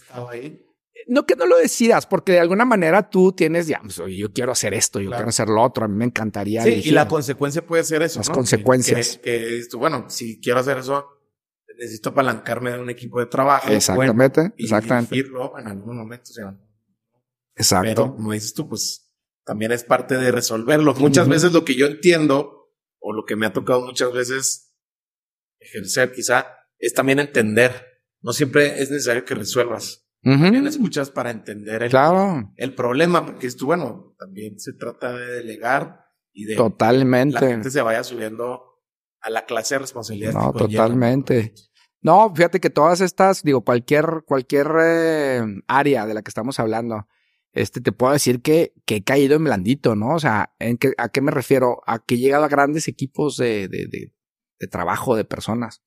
[0.00, 0.66] estaba ahí.
[1.06, 4.52] No que no lo decidas, porque de alguna manera tú tienes, ya, pues, yo quiero
[4.52, 5.20] hacer esto, yo claro.
[5.20, 6.62] quiero hacer lo otro, a mí me encantaría.
[6.62, 8.20] Sí, y la consecuencia puede ser eso.
[8.20, 8.34] Las ¿no?
[8.34, 9.16] consecuencias.
[9.16, 11.06] Que, que, que, bueno, si quiero hacer eso,
[11.78, 13.70] necesito apalancarme de un equipo de trabajo.
[13.70, 15.14] Exactamente, bueno, y exactamente.
[15.14, 16.30] dirigirlo en algún momento.
[16.30, 16.54] O sea,
[17.60, 17.88] Exacto.
[17.88, 19.12] Pero, como dices tú, pues
[19.44, 20.94] también es parte de resolverlo.
[20.94, 21.32] Muchas uh -huh.
[21.32, 22.59] veces lo que yo entiendo
[23.00, 24.76] o lo que me ha tocado muchas veces
[25.58, 26.46] ejercer quizá
[26.78, 27.86] es también entender.
[28.22, 30.06] No siempre es necesario que resuelvas.
[30.22, 30.42] Uh -huh.
[30.42, 32.52] También escuchas para entender el, claro.
[32.56, 37.50] el problema, porque esto, bueno, también se trata de delegar y de totalmente que la
[37.52, 38.62] gente se vaya subiendo
[39.20, 40.32] a la clase de responsabilidad.
[40.32, 41.54] No, totalmente.
[42.02, 47.06] No, fíjate que todas estas, digo, cualquier, cualquier eh, área de la que estamos hablando,
[47.52, 50.14] este, te puedo decir que, que he caído en blandito, ¿no?
[50.14, 51.82] O sea, ¿en qué, ¿a qué me refiero?
[51.86, 54.14] A que he llegado a grandes equipos de, de, de,
[54.58, 55.82] de trabajo, de personas.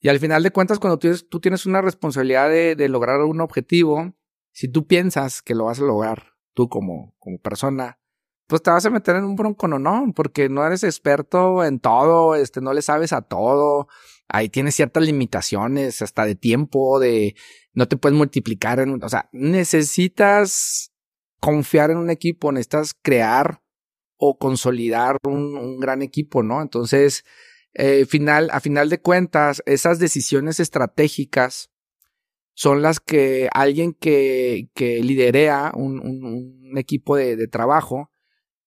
[0.00, 3.40] Y al final de cuentas, cuando tú, tú tienes una responsabilidad de, de, lograr un
[3.40, 4.14] objetivo,
[4.52, 7.98] si tú piensas que lo vas a lograr tú como, como persona,
[8.46, 11.80] pues te vas a meter en un bronco, no, no, porque no eres experto en
[11.80, 13.88] todo, este, no le sabes a todo.
[14.28, 17.34] Ahí tienes ciertas limitaciones, hasta de tiempo, de
[17.72, 20.93] no te puedes multiplicar en, o sea, necesitas
[21.44, 23.60] confiar en un equipo, necesitas crear
[24.16, 26.62] o consolidar un, gran equipo, ¿no?
[26.62, 27.24] Entonces,
[27.74, 31.70] eh, final, a final de cuentas, esas decisiones estratégicas
[32.54, 38.10] son las que alguien que, que liderea un, equipo de, de, trabajo,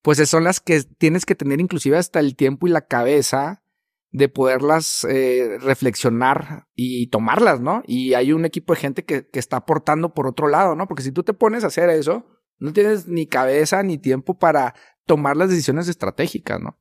[0.04, 3.64] pues son las que tienes que tener inclusive hasta el tiempo y la cabeza
[4.12, 7.82] de poderlas eh, reflexionar y tomarlas, ¿no?
[7.88, 10.88] Y hay un equipo de gente que, que está aportando por otro lado, ¿no?
[10.88, 14.74] Porque si tú te pones a hacer eso, no tienes ni cabeza ni tiempo para
[15.06, 16.78] tomar las decisiones estratégicas, ¿no?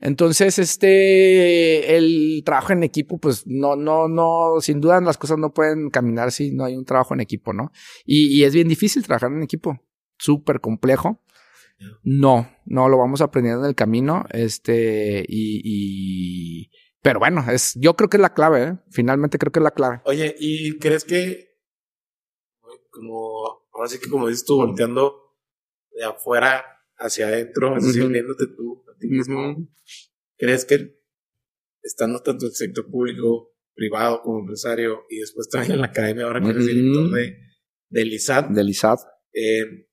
[0.00, 5.52] Entonces, este, el trabajo en equipo, pues no, no, no, sin duda las cosas no
[5.52, 7.70] pueden caminar si no hay un trabajo en equipo, ¿no?
[8.06, 9.78] Y, es bien difícil trabajar en equipo,
[10.18, 11.22] súper complejo.
[12.02, 16.70] No, no, lo vamos aprendiendo en el camino, este, y, y,
[17.02, 18.78] pero bueno, es, yo creo que es la clave, ¿eh?
[18.90, 20.00] Finalmente creo que es la clave.
[20.04, 21.58] Oye, ¿y crees que,
[22.90, 25.38] como, ahora sí que como dices tú, volteando
[25.92, 26.64] de afuera
[26.96, 29.68] hacia adentro, es decir, viéndote tú a ti mismo, uh -huh.
[30.36, 31.00] ¿crees que
[31.82, 36.26] estando tanto en el sector público, privado como empresario y después también en la academia,
[36.26, 36.54] ahora que uh -huh.
[36.56, 37.38] eres director de,
[37.88, 38.50] del ISAT?
[38.50, 39.00] Del ISAT.
[39.32, 39.88] Eh,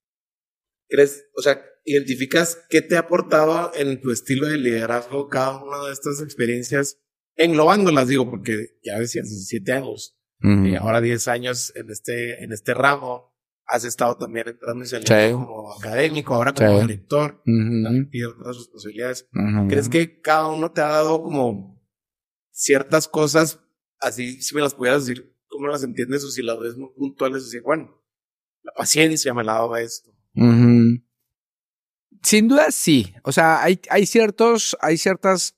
[0.90, 5.86] ¿Crees, o sea, identificas qué te ha aportado en tu estilo de liderazgo cada una
[5.88, 7.00] de estas experiencias,
[7.38, 10.72] englobándolas, digo, porque ya decías 17 años, uh -huh.
[10.72, 13.37] y ahora 10 años en este, en este ramo,
[13.68, 15.34] has estado también entrando en el sí.
[15.34, 16.88] como académico, ahora como sí.
[16.88, 17.84] director, uh -huh.
[17.84, 19.28] también pido otras responsabilidades.
[19.34, 19.70] Uh -huh.
[19.70, 21.78] ¿Crees que cada uno te ha dado como
[22.52, 23.60] ciertas cosas,
[24.00, 27.46] así, si me las pudieras decir, cómo las entiendes o si las ves muy puntuales,
[27.46, 28.04] decir, bueno,
[28.64, 30.12] la paciencia me la daba esto.
[30.36, 31.04] Uh -huh.
[32.24, 33.14] Sin duda sí.
[33.24, 35.58] O sea, hay, hay ciertos, hay ciertas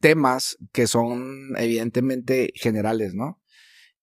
[0.00, 3.39] temas que son evidentemente generales, ¿no?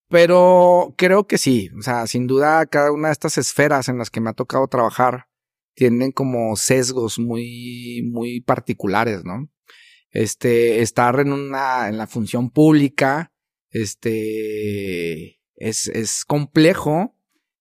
[0.10, 1.70] Pero creo que sí.
[1.78, 4.68] O sea, sin duda cada una de estas esferas en las que me ha tocado
[4.68, 5.28] trabajar
[5.74, 9.49] tienen como sesgos muy, muy particulares, ¿no?
[10.10, 13.32] Este, estar en una, en la función pública,
[13.70, 17.16] Este es, es complejo,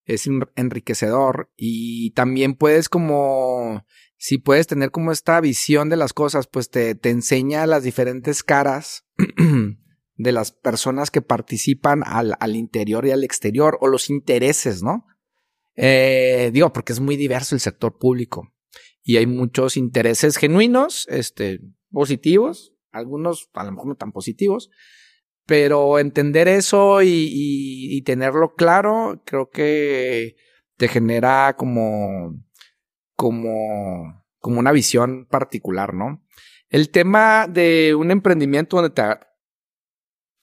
[0.05, 3.85] es enriquecedor y también puedes como,
[4.17, 8.43] si puedes tener como esta visión de las cosas, pues te, te enseña las diferentes
[8.43, 9.05] caras
[10.17, 15.07] de las personas que participan al, al interior y al exterior o los intereses, ¿no?
[15.77, 18.55] Eh, digo, porque es muy diverso el sector público
[19.03, 21.61] y hay muchos intereses genuinos, este,
[21.93, 24.71] positivos, algunos a lo mejor no tan positivos,
[25.45, 30.35] pero entender eso y, tenerlo claro, creo que
[30.77, 32.43] te genera como,
[33.15, 36.25] como, como una visión particular, ¿no?
[36.69, 39.03] El tema de un emprendimiento donde te,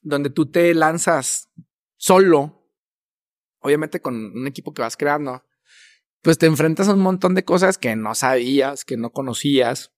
[0.04, 1.50] donde tú te lanzas
[1.98, 2.70] solo,
[3.60, 5.44] obviamente con un equipo que vas creando,
[6.22, 9.94] pues te enfrentas a un montón de cosas que no sabías, que no conocías,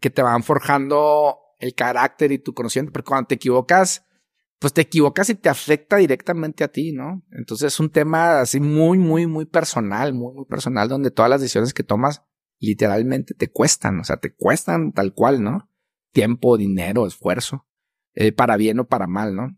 [0.00, 4.04] que te van forjando el carácter y tu conocimiento, porque cuando te equivocas,
[4.58, 7.24] pues te equivocas y te afecta directamente a ti, ¿no?
[7.30, 11.40] Entonces es un tema así muy, muy, muy personal, muy, muy personal, donde todas las
[11.40, 12.22] decisiones que tomas
[12.58, 15.70] literalmente te cuestan, o sea, te cuestan tal cual, ¿no?
[16.12, 17.67] Tiempo, dinero, esfuerzo.
[18.20, 19.56] Eh, para bien o para mal, ¿no?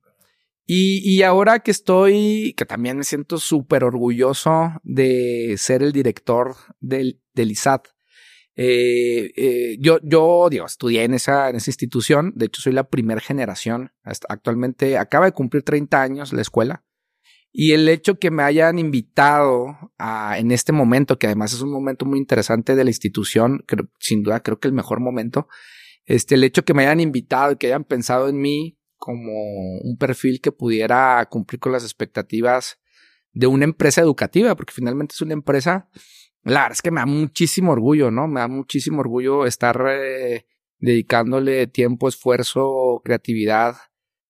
[0.66, 6.56] Y, y ahora que estoy, que también me siento súper orgulloso de ser el director
[6.78, 7.88] del, del ISAT.
[8.56, 12.34] Eh, eh, yo, yo, digo, estudié en esa, en esa institución.
[12.36, 13.92] De hecho, soy la primera generación.
[14.28, 16.84] actualmente acaba de cumplir 30 años la escuela.
[17.50, 21.72] Y el hecho que me hayan invitado a, en este momento, que además es un
[21.72, 25.48] momento muy interesante de la institución, creo, sin duda creo que el mejor momento,
[26.06, 29.96] este, el hecho que me hayan invitado y que hayan pensado en mí como un
[29.98, 32.78] perfil que pudiera cumplir con las expectativas
[33.32, 35.88] de una empresa educativa, porque finalmente es una empresa,
[36.42, 38.28] la verdad es que me da muchísimo orgullo, ¿no?
[38.28, 40.46] Me da muchísimo orgullo estar eh,
[40.78, 43.76] dedicándole tiempo, esfuerzo, creatividad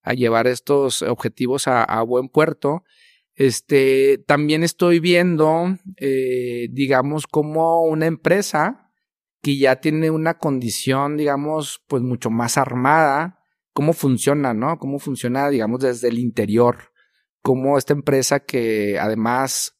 [0.03, 2.83] a llevar estos objetivos a, buen puerto.
[3.35, 8.80] Este, también estoy viendo, eh, digamos, como una empresa
[9.41, 13.39] que ya tiene una condición, digamos, pues mucho más armada,
[13.73, 14.77] cómo funciona, ¿no?
[14.77, 16.91] Cómo funciona, digamos, desde el interior,
[17.41, 19.77] cómo esta empresa que además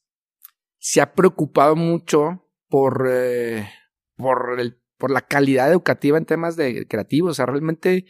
[0.78, 3.68] se ha preocupado mucho por, eh,
[4.16, 8.06] por, el, por la calidad educativa en temas de creativos, o sea, realmente,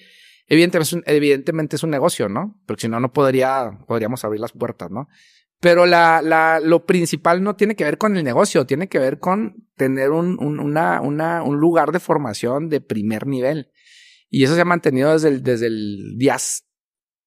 [0.47, 2.63] evidentemente es un, evidentemente es un negocio, ¿no?
[2.67, 5.09] Porque si no, no podría, podríamos abrir las puertas, ¿no?
[5.63, 9.21] Pero la, la, lo principal no tiene que ver con el negocio, tiene que ver
[9.21, 13.71] con tener un, un, una, una, un lugar de formación de primer nivel.
[14.29, 16.37] Y eso se ha mantenido desde el, desde el día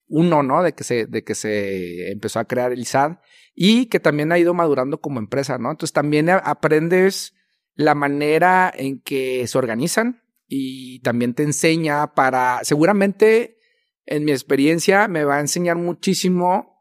[0.08, 0.64] uno, ¿no?
[0.64, 3.20] De que se, de que se empezó a crear el ISAD
[3.54, 5.72] y que también ha ido madurando como empresa, ¿no?
[5.72, 7.36] Entonces también aprendes
[7.74, 13.60] la manera en que se organizan y también te enseña para, seguramente
[14.06, 16.75] en mi experiencia me va a enseñar muchísimo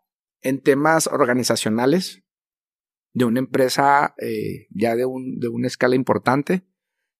[0.45, 2.23] en temas organizacionales
[3.13, 6.63] de una empresa eh, ya de, un, de una escala importante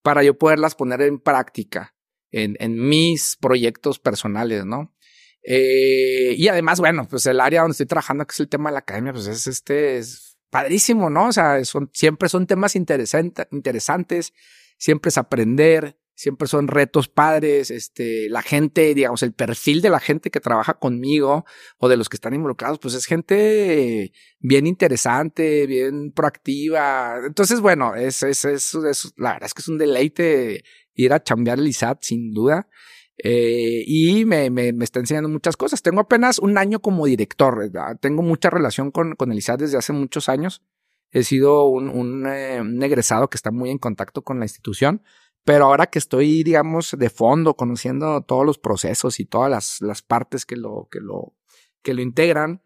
[0.03, 1.97] para yo poderlas poner en práctica
[2.31, 4.95] en, en mis proyectos personales, ¿no?
[5.43, 8.75] Eh, y además, bueno, pues el área donde estoy trabajando, que es el tema de
[8.75, 11.29] la academia, pues es este, es padrísimo, ¿no?
[11.29, 14.33] O sea, son, siempre son temas interesantes,
[14.79, 20.01] siempre es aprender, siempre son retos padres, este, la gente, digamos, el perfil de la
[20.01, 21.45] gente que trabaja conmigo
[21.79, 27.19] o de los que están involucrados, pues es gente bien interesante, bien proactiva.
[27.27, 28.75] Entonces, bueno, es, es, es,
[29.17, 30.63] la verdad es que es un deleite
[30.95, 32.69] ir a chambear el ISAT, sin duda.
[33.17, 35.83] Eh, y me, me, me, está enseñando muchas cosas.
[35.83, 37.71] Tengo apenas un año como director.
[38.01, 40.63] Tengo mucha relación con, con el ISAT desde hace muchos años.
[41.11, 45.03] He sido un, un, eh, un egresado que está muy en contacto con la institución
[45.45, 50.03] pero ahora que estoy, digamos, de fondo, conociendo todos los procesos y todas las, las
[50.03, 51.35] partes que lo, que lo,
[51.83, 52.63] que lo integran,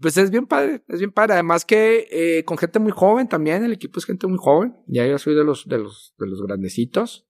[0.00, 1.34] pues es bien padre, es bien padre.
[1.34, 4.76] Además que eh, con gente muy joven también, el equipo es gente muy joven.
[4.86, 7.26] Ya yo soy de los, de los, de los grandecitos.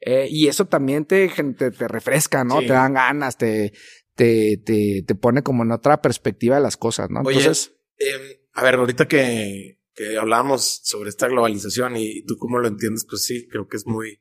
[0.00, 2.60] Eh, y eso también te, te, te refresca, ¿no?
[2.60, 3.72] Te dan ganas, te,
[4.14, 7.20] te, te, te, pone como en otra perspectiva de las cosas, ¿no?
[7.20, 7.74] Entonces.
[7.98, 13.06] eh, a ver, ahorita que, que hablábamos sobre esta globalización y tú cómo lo entiendes,
[13.08, 14.20] pues sí, creo que es muy,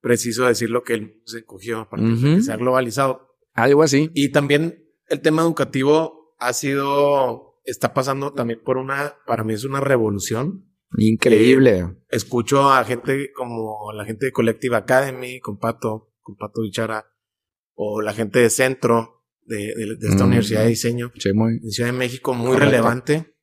[0.00, 3.28] preciso decir lo que él se cogió para que se ha globalizado.
[3.52, 4.10] Algo así.
[4.14, 9.64] Y también el tema educativo ha sido, está pasando también por una, para mí es
[9.64, 10.66] una revolución.
[10.96, 11.78] Increíble.
[11.78, 17.06] Eh, escucho a gente como la gente de Collective Academy, con Pato, con Pato Bichara,
[17.74, 21.90] o la gente de Centro, de, de, esta Universidad de Diseño, sí, muy, en Ciudad
[21.90, 23.34] de México, muy relevante.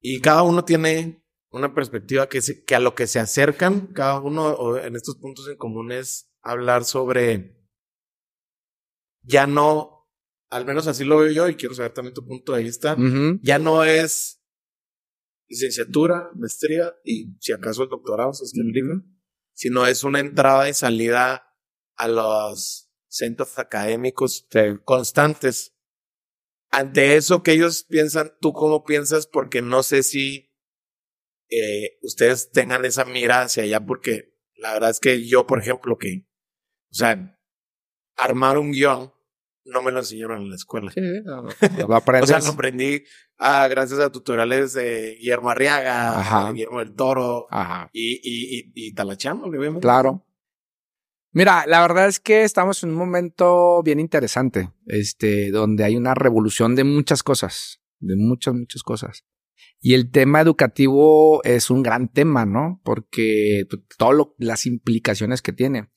[0.00, 4.76] Y cada uno tiene una perspectiva que, que a lo que se acercan cada uno
[4.76, 7.56] en estos puntos en común es hablar sobre
[9.22, 9.98] ya no
[10.50, 12.96] al menos así lo veo yo y quiero saber también tu punto de vista,
[13.42, 14.42] ya no es
[15.48, 19.02] licenciatura, maestría y si acaso el doctorado, si es que el libro,
[19.54, 21.54] sino es una entrada y salida
[21.96, 24.46] a los centros académicos
[24.84, 25.74] constantes.
[26.70, 29.26] Ante eso que ellos piensan, ¿tú cómo piensas?
[29.26, 30.47] Porque no sé si
[31.50, 35.98] eh, ustedes tengan esa mira hacia allá, porque la verdad es que yo, por ejemplo,
[35.98, 36.26] que,
[36.90, 37.38] o sea,
[38.16, 39.12] armar un guion
[39.64, 40.90] no me lo enseñaron en la escuela.
[40.92, 43.04] Sí, lo O sea, lo aprendí
[43.38, 46.46] ah, gracias a tutoriales de Guillermo Arriaga, Ajá.
[46.46, 47.90] de Guillermo del Toro Ajá.
[47.92, 49.82] y, y, y, y talachándole, obviamente.
[49.82, 50.24] Claro.
[51.32, 56.14] Mira, la verdad es que estamos en un momento bien interesante, este, donde hay una
[56.14, 59.24] revolución de muchas cosas, de muchas, muchas cosas.
[59.80, 62.80] Y el tema educativo es un gran tema, ¿no?
[62.84, 65.90] Porque todas las implicaciones que tiene.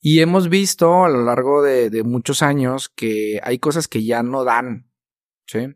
[0.00, 4.22] Y hemos visto a lo largo de, de muchos años que hay cosas que ya
[4.22, 4.90] no dan,
[5.46, 5.74] ¿sí?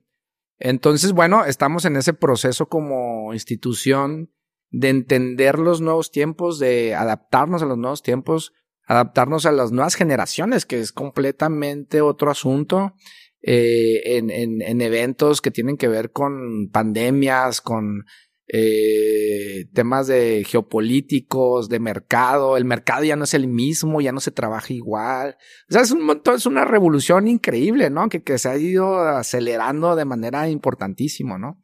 [0.59, 4.30] Entonces, bueno, estamos en ese proceso como institución
[4.70, 8.53] de entender los nuevos tiempos, de adaptarnos a los nuevos tiempos,
[8.86, 12.95] adaptarnos a las nuevas generaciones, que es completamente otro asunto,
[13.43, 18.05] eh, en, en, en, eventos que tienen que ver con pandemias, con
[18.53, 22.57] eh, temas de geopolíticos, de mercado.
[22.57, 25.36] El mercado ya no es el mismo, ya no se trabaja igual.
[25.68, 28.09] O sea, es un montón, es una revolución increíble, ¿no?
[28.09, 31.62] Que, que se ha ido acelerando de manera importantísima, ¿no?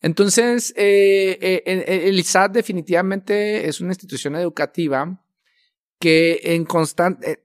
[0.00, 5.24] Entonces, eh, eh, el ISAT definitivamente es una institución educativa
[6.00, 7.44] que en constante,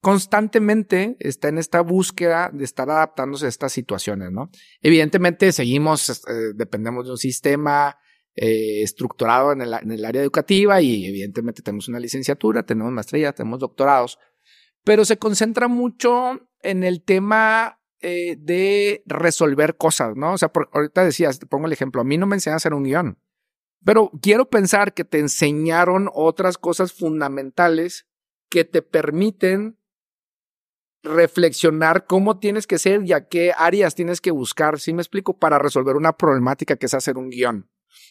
[0.00, 4.50] constantemente está en esta búsqueda de estar adaptándose a estas situaciones, ¿no?
[4.80, 7.98] Evidentemente seguimos, eh, dependemos de un sistema
[8.34, 14.18] eh, estructurado en el, área educativa y evidentemente tenemos una licenciatura, tenemos maestría, tenemos doctorados,
[14.84, 20.34] pero se concentra mucho en el tema eh, de resolver cosas, ¿no?
[20.34, 22.74] O sea, ahorita decías, te pongo el ejemplo, a mí no me enseñan a hacer
[22.74, 23.18] un guion,
[23.84, 28.06] pero quiero pensar que te enseñaron otras cosas fundamentales
[28.48, 29.77] que te permiten
[31.02, 35.38] reflexionar cómo tienes que ser y a qué áreas tienes que buscar, ¿sí me explico?
[35.38, 37.70] Para resolver una problemática que es hacer un guion.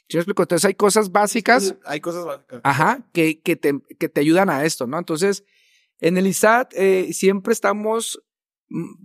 [0.10, 0.44] ¿Sí me explico?
[0.44, 1.76] Entonces hay cosas básicas.
[1.86, 2.62] Hay cosas básicas.
[2.64, 4.98] Ajá, que, que, te, que te ayudan a esto, ¿no?
[4.98, 5.44] Entonces,
[6.00, 8.24] en el ISAT eh, siempre estamos,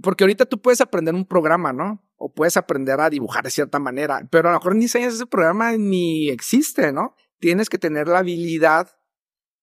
[0.02, 2.04] porque ahorita tú puedes aprender un programa, ¿no?
[2.16, 5.26] O puedes aprender a dibujar de cierta manera, pero a lo mejor ni sabes ese
[5.26, 7.16] programa ni existe, ¿no?
[7.40, 8.96] Tienes que tener la habilidad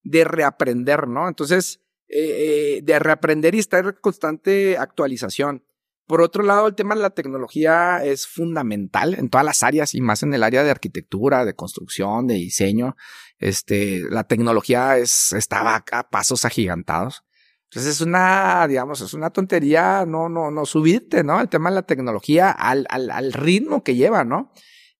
[0.03, 1.27] de reaprender, ¿no?
[1.29, 5.63] Entonces, eh, de reaprender y estar en constante actualización.
[6.07, 10.01] Por otro lado, el tema de la tecnología es fundamental en todas las áreas y
[10.01, 12.95] más en el área de arquitectura, de construcción, de diseño.
[13.37, 17.23] Este, la tecnología es, estaba a pasos agigantados.
[17.65, 21.39] Entonces es una, digamos, es una tontería no, no, no subirte, ¿no?
[21.39, 24.51] El tema de la tecnología al, al, al ritmo que lleva, ¿no?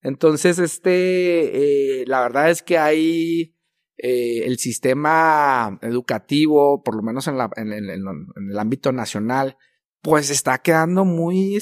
[0.01, 3.55] Entonces, este, eh, la verdad es que hay,
[4.01, 9.57] eh, el sistema educativo, por lo menos en, la, en, en, en, el ámbito nacional,
[10.01, 11.59] pues está quedando muy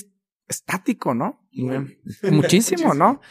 [0.47, 1.47] estático, ¿no?
[1.51, 3.21] Muchísimo, Muchísimo, ¿no?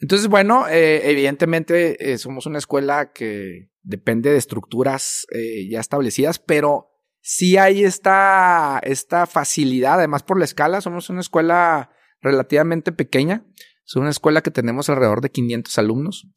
[0.00, 5.26] Entonces, bueno, eh, evidentemente eh, somos una escuela que depende de estructuras
[5.70, 6.88] ya establecidas, pero
[7.20, 11.90] sí hay esta, esta facilidad, además por la escala, somos una escuela
[12.20, 13.46] relativamente pequeña,
[13.86, 16.28] es una escuela que tenemos alrededor de 500 alumnos,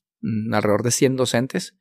[0.54, 1.80] alrededor de 100 docentes.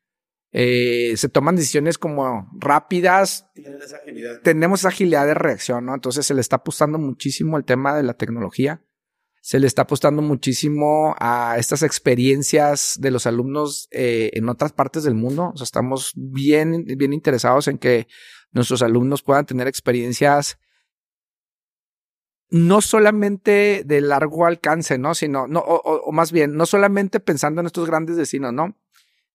[0.51, 3.51] Eh, se toman decisiones como rápidas.
[3.55, 4.41] Esa agilidad.
[4.43, 5.95] Tenemos agilidad de reacción, ¿no?
[5.95, 8.83] Entonces se le está apostando muchísimo al tema de la tecnología.
[9.41, 15.05] Se le está apostando muchísimo a estas experiencias de los alumnos eh, en otras partes
[15.05, 15.53] del mundo.
[15.55, 18.09] O sea, estamos bien, bien interesados en que
[18.51, 20.59] nuestros alumnos puedan tener experiencias
[22.51, 25.15] no solamente de largo alcance, ¿no?
[25.15, 28.75] Sino, no, o, o más bien, no solamente pensando en estos grandes destinos, ¿no?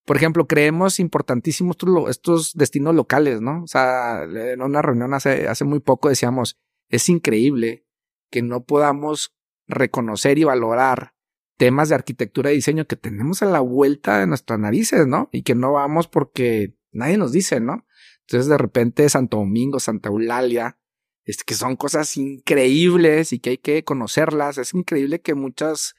[0.06, 1.78] Por ejemplo, creemos importantísimos
[2.10, 3.64] estos, destinos locales, ¿no?
[3.64, 7.86] O sea, en una reunión hace, hace muy poco decíamos, es increíble
[8.30, 9.34] que no podamos
[9.68, 11.14] reconocer y valorar
[11.58, 15.30] temas de arquitectura y diseño que tenemos a la vuelta de nuestras narices, ¿no?
[15.32, 17.86] Y que no vamos porque nadie nos dice, ¿no?
[18.28, 20.78] Entonces, de repente, Santo Domingo, Santa Eulalia,
[21.26, 24.58] es que son cosas increíbles y que hay que conocerlas.
[24.58, 25.96] Es increíble que muchas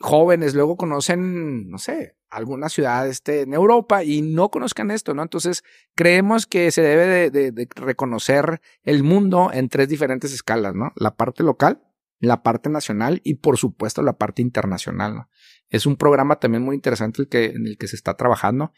[0.00, 5.22] jóvenes luego conocen, no sé, alguna ciudad este, en Europa y no conozcan esto, ¿no?
[5.22, 10.92] Entonces, creemos que se debe de, reconocer el mundo en tres diferentes escalas, ¿no?
[10.96, 11.82] La parte local,
[12.20, 15.30] la parte nacional y, por supuesto, la parte internacional, ¿no?
[15.68, 18.72] Es un programa también muy interesante el que, en el que se está trabajando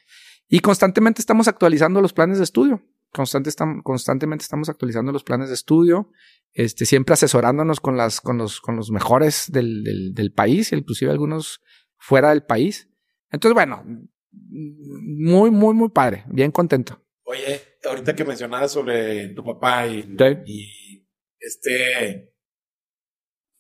[0.48, 2.82] y constantemente estamos actualizando los planes de estudio.
[3.12, 3.50] Constante
[3.82, 6.11] constantemente estamos actualizando los planes de estudio,
[6.52, 11.11] este, siempre asesorándonos con las, con los, con los mejores del, del, del país, inclusive
[11.11, 11.61] algunos
[11.96, 12.88] fuera del país.
[13.30, 13.84] Entonces, bueno,
[14.32, 17.04] muy, muy, muy padre, bien contento.
[17.24, 21.06] Oye, ahorita que mencionabas sobre tu papá y, y
[21.38, 22.34] este,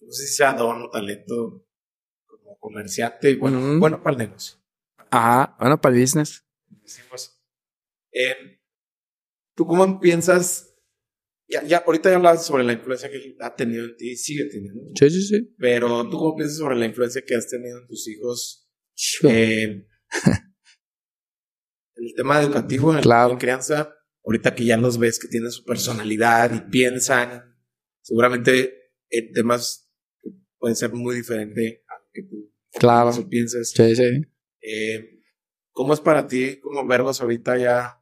[0.00, 1.64] no sé si sea don o talento
[2.26, 4.58] como comerciante, bueno, bueno para el negocio.
[5.10, 6.44] Ajá, bueno, para el business.
[8.12, 8.59] Eh,
[9.60, 10.74] ¿Tú cómo piensas?
[11.46, 14.80] Ya, ya, ahorita ya hablas sobre la influencia que ha tenido en ti, sigue teniendo.
[14.98, 15.54] Sí, sí, sí.
[15.58, 18.70] Pero tú cómo piensas sobre la influencia que has tenido en tus hijos
[19.24, 19.86] eh,
[21.94, 23.94] el tema educativo, en la crianza,
[24.24, 27.54] ahorita que ya los ves que tienen su personalidad y piensan,
[28.00, 29.92] seguramente en temas
[30.56, 33.12] pueden ser muy diferentes a lo que tú claro.
[33.28, 33.72] piensas.
[33.72, 34.22] Sí, sí.
[34.62, 35.20] Eh,
[35.72, 37.99] ¿Cómo es para ti como verlos ahorita ya?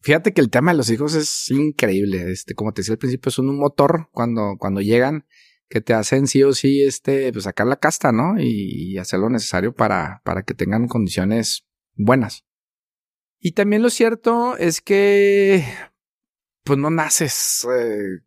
[0.00, 2.30] Fíjate que el tema de los hijos es increíble.
[2.30, 5.26] Este, como te decía al principio, son un motor cuando, cuando llegan
[5.68, 8.34] que te hacen sí o sí, este, pues sacar la casta, ¿no?
[8.38, 12.44] Y, hacer lo necesario para, para que tengan condiciones buenas.
[13.40, 15.64] Y también lo cierto es que,
[16.62, 18.20] pues no naces eh,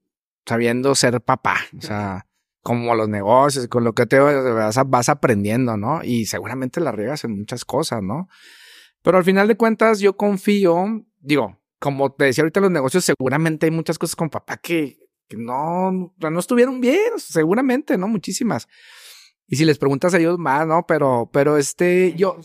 [0.46, 2.28] sabiendo ser papá, o sea,
[2.62, 6.04] como los negocios, con lo que te vas, vas aprendiendo, ¿no?
[6.04, 8.28] Y seguramente la riegas en muchas cosas, ¿no?
[9.02, 13.66] Pero al final de cuentas yo confío, digo, como te decía ahorita los negocios, seguramente
[13.66, 18.08] hay muchas cosas con papá que, que no, no estuvieron bien, seguramente, ¿no?
[18.08, 18.68] Muchísimas.
[19.48, 20.86] Y si les preguntas a ellos más, ¿no?
[20.86, 22.38] Pero, pero este, yo...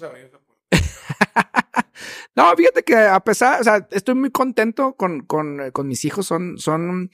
[2.37, 6.27] no, fíjate que a pesar, o sea, estoy muy contento con, con, con mis hijos,
[6.27, 7.11] son, son,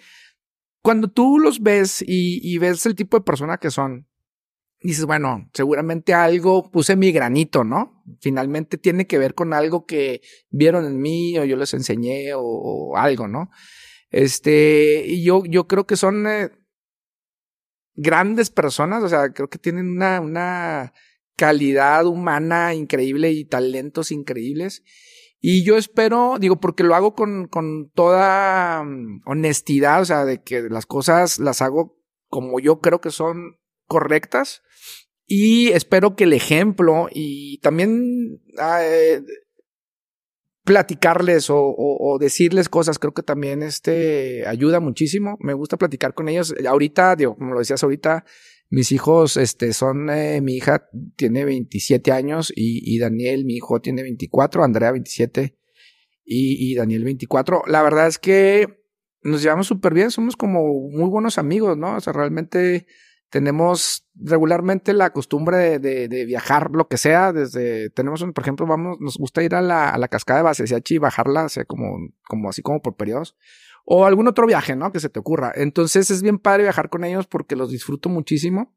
[0.82, 4.09] cuando tú los ves y, y ves el tipo de persona que son,
[4.80, 8.02] dices, bueno, seguramente algo puse mi granito, ¿no?
[8.20, 12.96] Finalmente tiene que ver con algo que vieron en mí o yo les enseñé o
[12.96, 13.50] algo, ¿no?
[14.10, 16.50] Este, y yo, yo creo que son eh,
[17.94, 20.92] grandes personas, o sea, creo que tienen una, una
[21.36, 24.82] calidad humana increíble y talentos increíbles.
[25.38, 30.42] Y yo espero, digo, porque lo hago con, con toda mm, honestidad, o sea, de
[30.42, 31.96] que las cosas las hago
[32.28, 34.62] como yo creo que son correctas.
[35.32, 39.22] Y espero que el ejemplo y también ah, eh,
[40.64, 45.36] platicarles o, decirles cosas, creo que también este ayuda muchísimo.
[45.38, 46.52] Me gusta platicar con ellos.
[46.66, 48.24] Ahorita, digo, como lo decías ahorita,
[48.70, 54.02] mis hijos, este, son, eh, mi hija tiene 27 años y, Daniel, mi hijo, tiene
[54.02, 55.56] 24, Andrea 27
[56.24, 57.62] y, y Daniel 24.
[57.68, 58.82] La verdad es que
[59.22, 61.94] nos llevamos súper bien, somos como muy buenos amigos, ¿no?
[61.94, 62.88] O sea, realmente
[63.30, 68.98] tenemos regularmente la costumbre de, de, viajar lo que sea, desde, tenemos, por ejemplo, vamos,
[69.00, 72.08] nos gusta ir a la, a la cascada de Basesiachi y bajarla, o sea, como,
[72.28, 73.36] como así como por periodos,
[73.84, 74.92] o algún otro viaje, ¿no?
[74.92, 75.52] Que se te ocurra.
[75.54, 78.76] Entonces es bien padre viajar con ellos porque los disfruto muchísimo.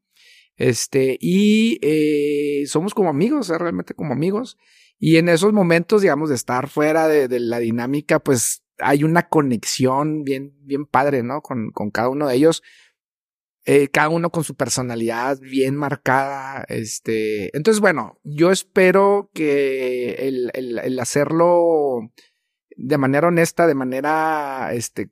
[0.56, 4.58] Este, y eh, somos como amigos, realmente como amigos.
[5.00, 9.28] Y en esos momentos, digamos, de estar fuera de, de la dinámica, pues hay una
[9.28, 11.42] conexión bien, bien padre, ¿no?
[11.42, 12.64] Con, con cada uno de ellos
[13.66, 16.66] eh, cada uno con su personalidad bien marcada.
[16.68, 22.12] Este, entonces, bueno, yo espero que el, el, el hacerlo
[22.76, 25.12] de manera honesta, de manera, este,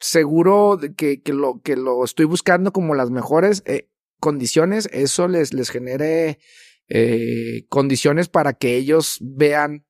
[0.00, 3.88] seguro de que, que, lo, que lo estoy buscando como las mejores eh,
[4.20, 6.38] condiciones, eso les, les genere
[6.88, 9.86] eh, condiciones para que ellos vean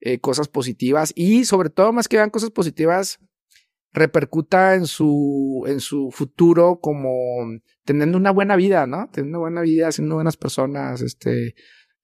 [0.00, 3.18] eh, cosas positivas y sobre todo más que vean cosas positivas,
[3.96, 7.10] repercuta en su, en su futuro como
[7.84, 9.08] teniendo una buena vida, ¿no?
[9.10, 11.54] Teniendo buena vida, siendo buenas personas, este,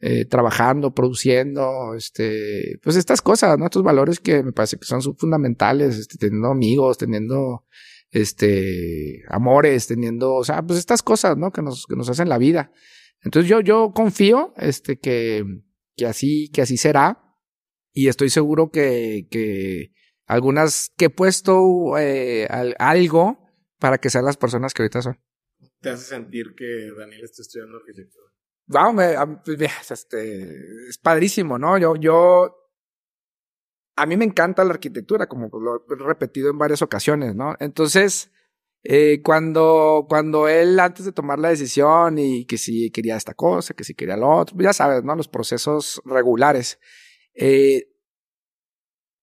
[0.01, 3.66] eh, trabajando, produciendo, este, pues estas cosas, ¿no?
[3.66, 7.66] Estos valores que me parece que son fundamentales, este, teniendo amigos, teniendo,
[8.11, 11.53] este, amores, teniendo, o sea, pues estas cosas, ¿no?
[11.53, 12.72] Que nos, que nos hacen la vida.
[13.22, 15.45] Entonces yo, yo confío, este, que,
[15.95, 17.18] que así, que así será.
[17.93, 19.93] Y estoy seguro que, que,
[20.26, 22.46] algunas que he puesto eh,
[22.78, 23.38] algo
[23.78, 25.20] para que sean las personas que ahorita son.
[25.80, 28.26] ¿Te hace sentir que Daniel está estudiando arquitectura?
[28.66, 31.76] Wow, pues, este, es padrísimo, ¿no?
[31.78, 32.56] Yo, yo,
[33.96, 37.56] a mí me encanta la arquitectura, como lo he repetido en varias ocasiones, ¿no?
[37.58, 38.30] Entonces,
[38.84, 43.74] eh, cuando, cuando él antes de tomar la decisión y que si quería esta cosa,
[43.74, 45.14] que si quería lo otro, ya sabes, ¿no?
[45.14, 46.80] Los procesos regulares.
[47.34, 47.91] Eh,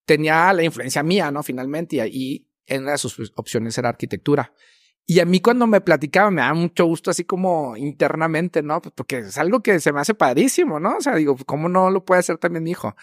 [0.10, 1.43] tenía la influencia mía, ¿no?
[1.43, 4.51] Finalmente, y ahí en una de sus opciones era arquitectura.
[5.05, 8.82] Y a mí cuando me platicaba me da mucho gusto así como internamente, ¿no?
[8.82, 10.97] Pues porque es algo que se me hace padrísimo, ¿no?
[10.97, 12.95] O sea, digo, ¿cómo no lo puede hacer también mi hijo?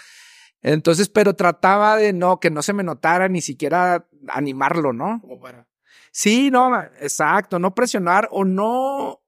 [0.62, 5.20] Entonces, pero trataba de no, que no se me notara ni siquiera animarlo, ¿no?
[5.20, 5.68] Como para.
[6.10, 9.20] Sí, no, exacto, no presionar o no,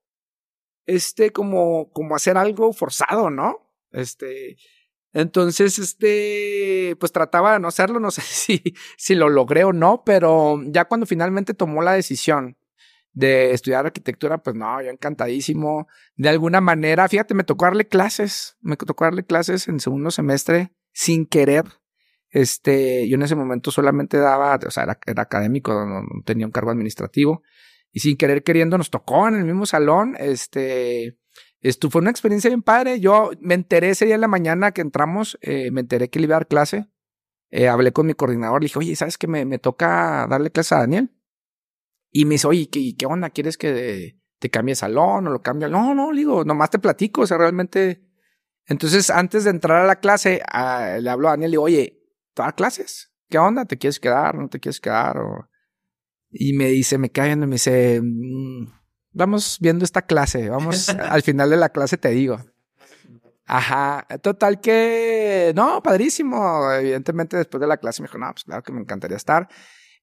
[0.84, 3.70] este, como, como hacer algo forzado, ¿no?
[3.92, 4.56] Este,
[5.12, 8.62] entonces, este, pues trataba de no hacerlo, no sé si,
[8.96, 12.56] si lo logré o no, pero ya cuando finalmente tomó la decisión
[13.12, 15.88] de estudiar arquitectura, pues no, yo encantadísimo.
[16.16, 20.72] De alguna manera, fíjate, me tocó darle clases, me tocó darle clases en segundo semestre
[20.92, 21.64] sin querer.
[22.30, 26.46] Este, yo en ese momento solamente daba, o sea, era, era académico, no, no, tenía
[26.46, 27.42] un cargo administrativo
[27.90, 31.18] y sin querer queriendo nos tocó en el mismo salón, este,
[31.60, 33.00] esto fue una experiencia bien padre.
[33.00, 36.26] Yo me enteré ese día en la mañana que entramos, eh, me enteré que le
[36.26, 36.88] iba a dar clase.
[37.50, 40.74] Eh, hablé con mi coordinador, le dije, oye, ¿sabes que me, me toca darle clase
[40.74, 41.10] a Daniel?
[42.10, 43.30] Y me dice, oye, ¿qué, qué onda?
[43.30, 45.68] ¿Quieres que te cambie salón o lo cambie?
[45.68, 48.04] No, no, digo, nomás te platico, o sea, realmente.
[48.66, 50.42] Entonces, antes de entrar a la clase,
[51.00, 52.02] le hablo a Daniel y digo, oye,
[52.34, 53.12] ¿te dar clases?
[53.28, 53.64] ¿Qué onda?
[53.64, 54.34] ¿Te quieres quedar?
[54.36, 55.16] ¿No te quieres quedar?
[56.30, 58.66] Y me dice, me cae y me dice, mmm,
[59.12, 62.38] vamos viendo esta clase, vamos al final de la clase te digo.
[63.50, 66.70] Ajá, total que, no, padrísimo.
[66.70, 69.48] Evidentemente después de la clase me dijo, no, pues claro que me encantaría estar.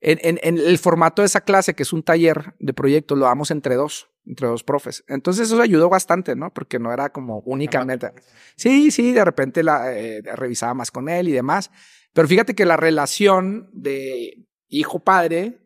[0.01, 3.25] En, en, en, el formato de esa clase, que es un taller de proyectos, lo
[3.25, 5.03] damos entre dos, entre dos profes.
[5.07, 6.51] Entonces eso ayudó bastante, ¿no?
[6.53, 8.11] Porque no era como únicamente.
[8.55, 11.69] Sí, sí, de repente la eh, revisaba más con él y demás.
[12.13, 15.64] Pero fíjate que la relación de hijo-padre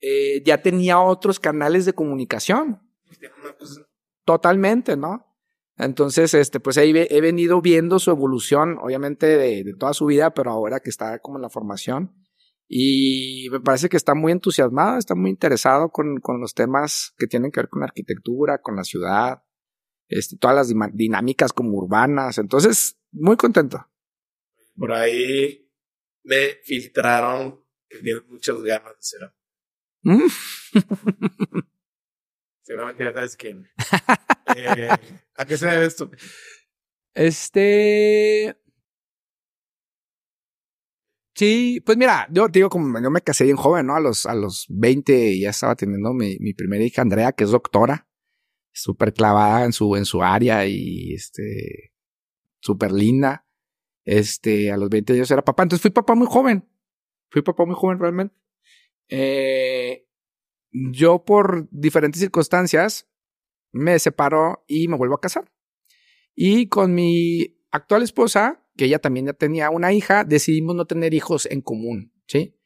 [0.00, 2.80] eh, ya tenía otros canales de comunicación.
[4.24, 5.26] Totalmente, ¿no?
[5.76, 10.50] Entonces, este, pues ahí he venido viendo su evolución, obviamente, de, toda su vida, pero
[10.50, 12.14] ahora que está como en la formación.
[12.68, 17.26] Y me parece que está muy entusiasmado, está muy interesado con, con los temas que
[17.26, 19.42] tienen que ver con la arquitectura, con la ciudad,
[20.08, 22.38] este, todas las dinámicas como urbanas.
[22.38, 23.86] Entonces, muy contento.
[24.76, 25.68] Por ahí
[26.22, 29.32] me filtraron que tiene muchas ganas de ser
[30.02, 30.28] Mm.
[32.62, 33.68] Seguramente ya sabes quién.
[34.56, 34.88] eh,
[35.36, 36.10] ¿A qué se debe esto?
[37.14, 38.56] Este.
[41.34, 43.96] Sí, pues mira, yo digo, como yo me casé bien joven, ¿no?
[43.96, 47.50] A los, a los 20 ya estaba teniendo mi, mi primera hija, Andrea, que es
[47.50, 48.08] doctora,
[48.72, 51.92] súper clavada en su, en su área y este,
[52.60, 53.46] súper linda.
[54.04, 56.68] Este, a los 20 años era papá, entonces fui papá muy joven.
[57.30, 58.39] Fui papá muy joven realmente.
[59.10, 60.06] Eh,
[60.70, 63.08] yo por diferentes circunstancias
[63.72, 65.52] me separo y me vuelvo a casar.
[66.34, 71.12] Y con mi actual esposa, que ella también ya tenía una hija, decidimos no tener
[71.12, 72.56] hijos en común, ¿sí?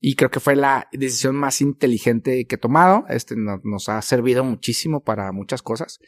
[0.00, 3.04] Y creo que fue la decisión más inteligente que he tomado.
[3.08, 6.00] Este no, nos ha servido muchísimo para muchas cosas.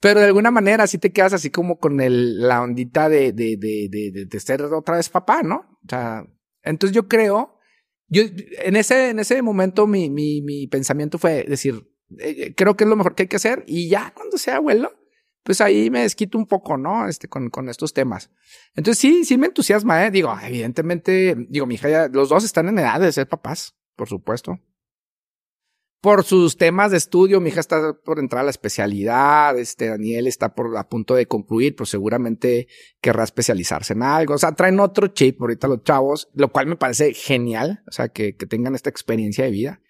[0.00, 4.26] Pero de alguna manera sí te quedas así como con la ondita de, de, de,
[4.26, 5.78] de ser otra vez papá, ¿no?
[5.84, 6.26] O sea,
[6.62, 7.59] entonces yo creo
[8.10, 8.22] yo,
[8.64, 11.88] en ese, en ese momento, mi, mi, mi pensamiento fue decir,
[12.18, 13.64] eh, creo que es lo mejor que hay que hacer.
[13.66, 14.92] Y ya cuando sea abuelo,
[15.42, 17.08] pues ahí me desquito un poco, ¿no?
[17.08, 18.30] Este, con, con estos temas.
[18.74, 20.10] Entonces sí, sí me entusiasma, ¿eh?
[20.10, 24.60] Digo, evidentemente, digo, mi hija los dos están en edad de ser papás, por supuesto
[26.00, 30.26] por sus temas de estudio, mi hija está por entrar a la especialidad, este Daniel
[30.26, 32.68] está por a punto de concluir, pero seguramente
[33.00, 34.34] querrá especializarse en algo.
[34.34, 38.08] O sea, traen otro chip ahorita los chavos, lo cual me parece genial, o sea,
[38.08, 39.80] que, que tengan esta experiencia de vida.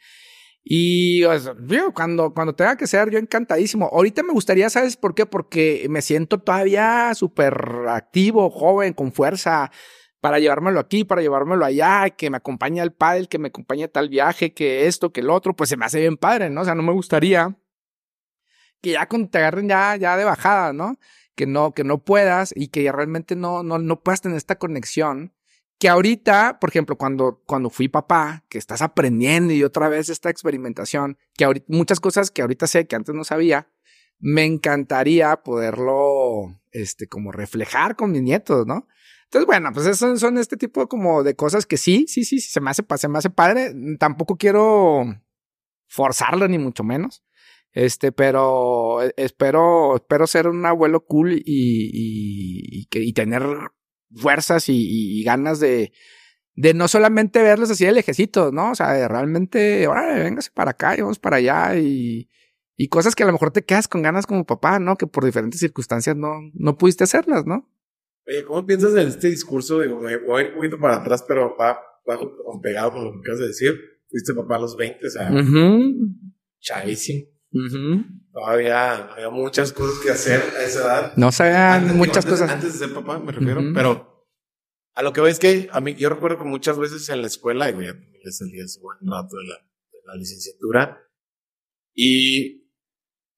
[0.62, 1.54] Y o sea,
[1.94, 3.86] cuando, cuando tenga que ser, yo encantadísimo.
[3.86, 5.26] Ahorita me gustaría, ¿sabes por qué?
[5.26, 7.54] Porque me siento todavía súper
[7.88, 9.70] activo, joven, con fuerza
[10.20, 13.88] para llevármelo aquí, para llevármelo allá, que me acompañe al padre, que me acompañe a
[13.88, 16.62] tal viaje, que esto, que el otro, pues se me hace bien padre, ¿no?
[16.62, 17.56] O sea, no me gustaría
[18.80, 20.98] que ya te agarren ya, ya de bajada, ¿no?
[21.34, 25.34] Que no, que no puedas y que realmente no, no, no puedas tener esta conexión.
[25.78, 30.28] Que ahorita, por ejemplo, cuando, cuando fui papá, que estás aprendiendo y otra vez esta
[30.28, 33.68] experimentación, que ahorita, muchas cosas que ahorita sé que antes no sabía,
[34.18, 38.86] me encantaría poderlo, este, como reflejar con mis nietos, ¿no?
[39.24, 42.60] Entonces, bueno, pues son, son este tipo como de cosas que sí, sí, sí, se
[42.60, 43.72] me hace, se me hace padre.
[43.98, 45.04] Tampoco quiero
[45.86, 47.22] forzarlo, ni mucho menos.
[47.72, 53.42] Este, pero e, espero, espero ser un abuelo cool y, y, y, tener
[54.12, 55.92] fuerzas y, y, ganas de,
[56.54, 58.72] de no solamente verlos así de lejecitos, ¿no?
[58.72, 62.28] O sea, de realmente, órale, véngase para acá y vamos para allá y,
[62.82, 64.96] y cosas que a lo mejor te quedas con ganas como papá, ¿no?
[64.96, 67.70] Que por diferentes circunstancias no, no pudiste hacerlas, ¿no?
[68.26, 69.80] Oye, ¿cómo piensas en este discurso?
[69.80, 71.78] Digo, voy un poquito para atrás, pero va,
[72.08, 72.18] va
[72.62, 73.78] pegado con lo que acabas de decir.
[74.08, 75.92] Fuiste papá a los 20, o sea, uh -huh.
[76.58, 77.26] chavísimo.
[77.52, 78.04] Uh -huh.
[78.32, 81.12] Todavía había muchas cosas que hacer a esa edad.
[81.16, 82.50] No sabían muchas antes, cosas.
[82.50, 83.74] Antes de ser papá, me refiero, uh -huh.
[83.74, 84.26] pero
[84.94, 87.26] a lo que voy es que a mí, yo recuerdo que muchas veces en la
[87.26, 89.56] escuela, y ya salí hace buen rato de la,
[89.92, 90.98] de la licenciatura,
[91.92, 92.59] y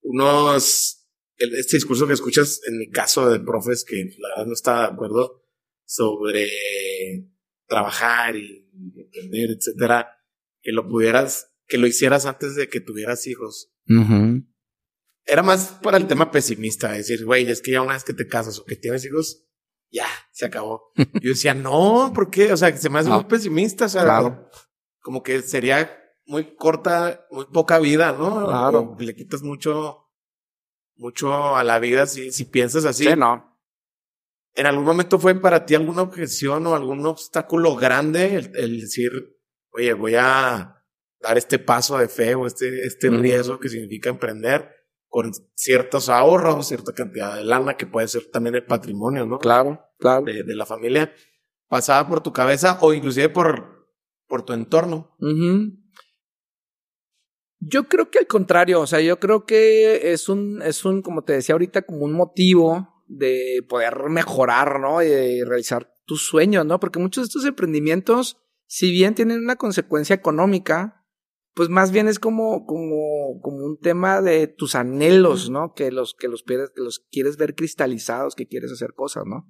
[0.03, 4.87] unos, este discurso que escuchas en mi caso de profes que la verdad no estaba
[4.87, 5.45] de acuerdo
[5.85, 6.49] sobre
[7.67, 10.19] trabajar y entender, etcétera,
[10.61, 13.73] que lo pudieras, que lo hicieras antes de que tuvieras hijos.
[15.25, 18.27] Era más para el tema pesimista, decir, güey, es que ya una vez que te
[18.27, 19.47] casas o que tienes hijos,
[19.91, 20.93] ya, se acabó.
[20.97, 22.53] Yo decía, no, ¿por qué?
[22.53, 24.49] O sea, que se me hace muy pesimista, o sea,
[25.01, 28.47] como que sería muy corta, muy poca vida, ¿no?
[28.47, 28.97] Claro.
[28.99, 30.11] le quitas mucho,
[30.97, 33.05] mucho a la vida si, si piensas así.
[33.05, 33.53] Sí, no.
[34.55, 39.11] ¿En algún momento fue para ti alguna objeción o algún obstáculo grande el, decir,
[39.71, 40.77] oye, voy a
[41.21, 44.71] dar este paso de fe o este, este riesgo que significa emprender
[45.09, 49.39] con ciertos ahorros, cierta cantidad de lana que puede ser también el patrimonio, ¿no?
[49.39, 50.25] Claro, claro.
[50.25, 51.13] De, la familia,
[51.69, 53.89] pasaba por tu cabeza o inclusive por,
[54.27, 55.17] por tu entorno.
[57.65, 61.23] Yo creo que al contrario, o sea, yo creo que es un, es un, como
[61.23, 65.01] te decía ahorita, como un motivo de poder mejorar, ¿no?
[65.01, 66.81] Y de realizar tus sueños, ¿no?
[66.81, 71.07] Porque muchos de estos emprendimientos, si bien tienen una consecuencia económica,
[71.55, 75.73] pues más bien es como, como, como un tema de tus anhelos, ¿no?
[75.73, 79.47] Que los, que los, que los quieres ver cristalizados, que quieres hacer cosas, ¿no?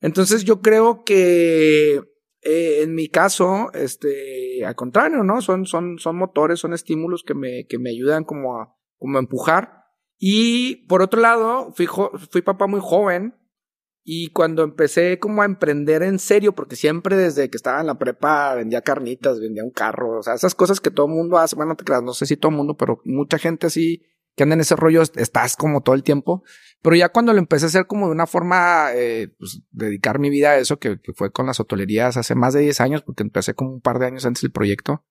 [0.00, 2.00] Entonces yo creo que
[2.44, 5.40] eh, en mi caso, este, al contrario, ¿no?
[5.40, 9.20] Son, son, son motores, son estímulos que me, que me ayudan como a, como a
[9.20, 9.84] empujar
[10.18, 11.86] y por otro lado, fui,
[12.30, 13.34] fui papá muy joven
[14.04, 17.98] y cuando empecé como a emprender en serio, porque siempre desde que estaba en la
[17.98, 21.56] prepa vendía carnitas, vendía un carro, o sea, esas cosas que todo el mundo hace,
[21.56, 24.02] bueno, no te creas, no sé si todo el mundo, pero mucha gente así
[24.36, 26.42] que anda en ese rollo, estás como todo el tiempo.
[26.82, 30.30] Pero ya cuando lo empecé a hacer como de una forma, eh, pues dedicar mi
[30.30, 33.22] vida a eso, que, que, fue con las hotelerías hace más de 10 años, porque
[33.22, 35.04] empecé como un par de años antes del proyecto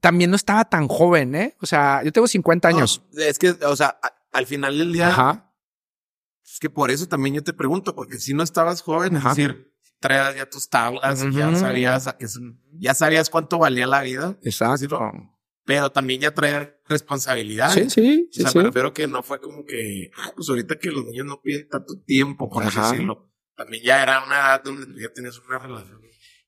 [0.00, 1.56] también no estaba tan joven, ¿eh?
[1.60, 3.02] O sea, yo tengo 50 años.
[3.16, 3.98] es que, o sea,
[4.32, 5.08] al final del día.
[5.08, 5.54] Ajá.
[6.44, 9.74] Es que por eso también yo te pregunto, porque si no estabas joven, es decir,
[9.98, 12.14] traías ya tus tablas, ya sabías
[12.78, 14.38] ya sabías cuánto valía la vida.
[14.42, 15.00] Exacto.
[15.66, 17.70] Pero también ya traía responsabilidad.
[17.70, 18.42] Sí, sí, sí.
[18.44, 21.42] O sea, me que no fue como que, ah, pues ahorita que los niños no
[21.42, 23.30] piden tanto tiempo, por así decirlo.
[23.54, 26.06] También ya era una edad donde ya tenías una relación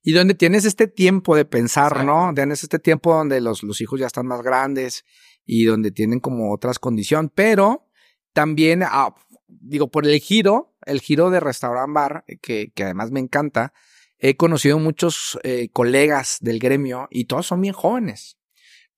[0.09, 2.33] y donde tienes este tiempo de pensar, ¿no?
[2.35, 5.05] Tienes este tiempo donde los, los hijos ya están más grandes
[5.45, 7.91] y donde tienen como otras condiciones, pero
[8.33, 9.15] también, ah,
[9.49, 13.75] digo, por el giro, el giro de restaurant bar, que, que además me encanta,
[14.19, 18.38] he conocido muchos eh, colegas del gremio y todos son bien jóvenes.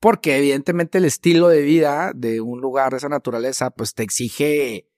[0.00, 4.88] Porque evidentemente el estilo de vida de un lugar de esa naturaleza, pues te exige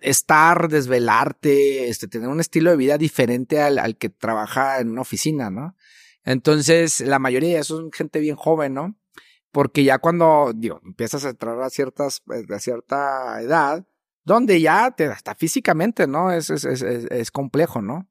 [0.00, 5.02] estar, desvelarte, este, tener un estilo de vida diferente al, al que trabaja en una
[5.02, 5.76] oficina, ¿no?
[6.24, 8.96] Entonces, la mayoría de eso son gente bien joven, ¿no?
[9.50, 13.84] Porque ya cuando, digo, empiezas a entrar a ciertas, eh, a cierta edad,
[14.24, 16.32] donde ya te, hasta físicamente, ¿no?
[16.32, 18.08] Es, es, es, es complejo, ¿no?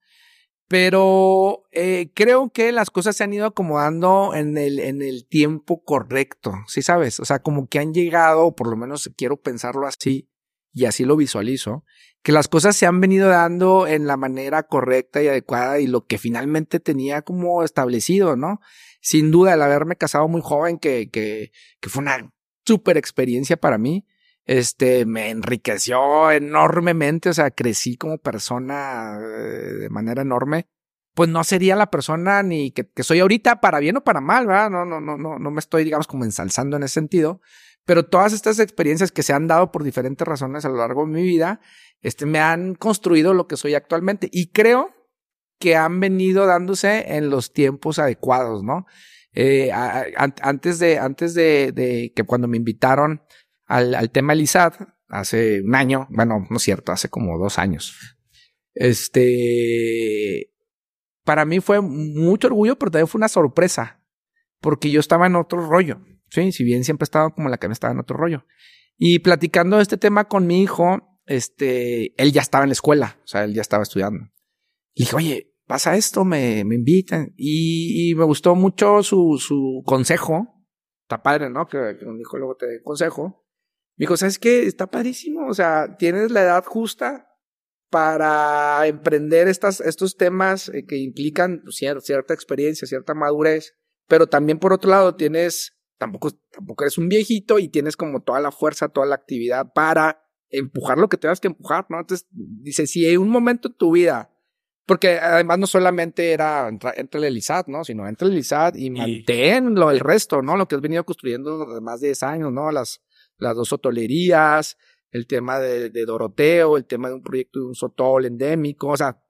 [0.72, 5.84] Pero eh, creo que las cosas se han ido acomodando en el, en el tiempo
[5.84, 7.20] correcto, ¿sí sabes?
[7.20, 10.30] O sea, como que han llegado, por lo menos quiero pensarlo así,
[10.72, 11.84] y así lo visualizo,
[12.24, 16.06] que las cosas se han venido dando en la manera correcta y adecuada y lo
[16.06, 18.62] que finalmente tenía como establecido, ¿no?
[19.02, 22.32] Sin duda, el haberme casado muy joven, que, que, que fue una
[22.66, 24.06] súper experiencia para mí,
[24.52, 30.68] este, me enriqueció enormemente, o sea, crecí como persona eh, de manera enorme,
[31.16, 34.70] pues no sería la persona ni que, soy ahorita para bien o para mal, ¿verdad?
[34.70, 37.40] No, no, no, no, no me estoy, digamos, como ensalzando en ese sentido,
[37.86, 41.14] pero todas estas experiencias que se han dado por diferentes razones a lo largo de
[41.14, 41.62] mi vida,
[42.02, 44.28] este, me han construido lo que soy actualmente.
[44.34, 44.90] Y creo
[45.60, 48.86] que han venido dándose en los tiempos adecuados, ¿no?
[49.32, 53.22] Eh, antes de, antes de, de, que cuando me invitaron
[53.72, 54.74] al, al tema Elisad,
[55.08, 58.18] hace un año, bueno, no es cierto, hace como dos años.
[58.74, 60.52] Este,
[61.24, 64.04] para mí fue mucho orgullo, pero también fue una sorpresa,
[64.60, 66.02] porque yo estaba en otro rollo.
[66.30, 68.46] Sí, si bien siempre estaba como la que me estaba en otro rollo.
[68.98, 73.28] Y platicando este tema con mi hijo, este, él ya estaba en la escuela, o
[73.28, 74.26] sea, él ya estaba estudiando.
[74.94, 77.34] Y dije, oye, pasa esto, me, me invitan.
[77.38, 80.66] Y, me gustó mucho su, su consejo.
[81.04, 81.68] Está padre, ¿no?
[81.68, 83.41] Que, que un hijo luego te dé consejo.
[83.98, 84.66] Me dijo, ¿sabes qué?
[84.66, 85.48] Está padrísimo.
[85.48, 87.28] O sea, tienes la edad justa
[87.90, 93.76] para emprender estas, estos temas eh, que implican pues, cierta experiencia, cierta madurez.
[94.08, 98.40] Pero también, por otro lado, tienes tampoco, tampoco eres un viejito y tienes como toda
[98.40, 102.00] la fuerza, toda la actividad para empujar lo que tengas que empujar, ¿no?
[102.00, 104.30] Entonces, dice, si en un momento de tu vida
[104.86, 107.84] Porque además no solamente era entre el ISAT, ¿no?
[107.84, 110.58] Sino entre el ISAT y, manténlo el resto, ¿no?
[110.58, 112.72] Lo que has venido construyendo más de 10 años, ¿no?
[112.72, 113.02] Las,
[113.42, 114.78] las dos hotolerías,
[115.12, 119.22] el tema de, Doroteo, el tema de un proyecto de un sotol endémico, o sea,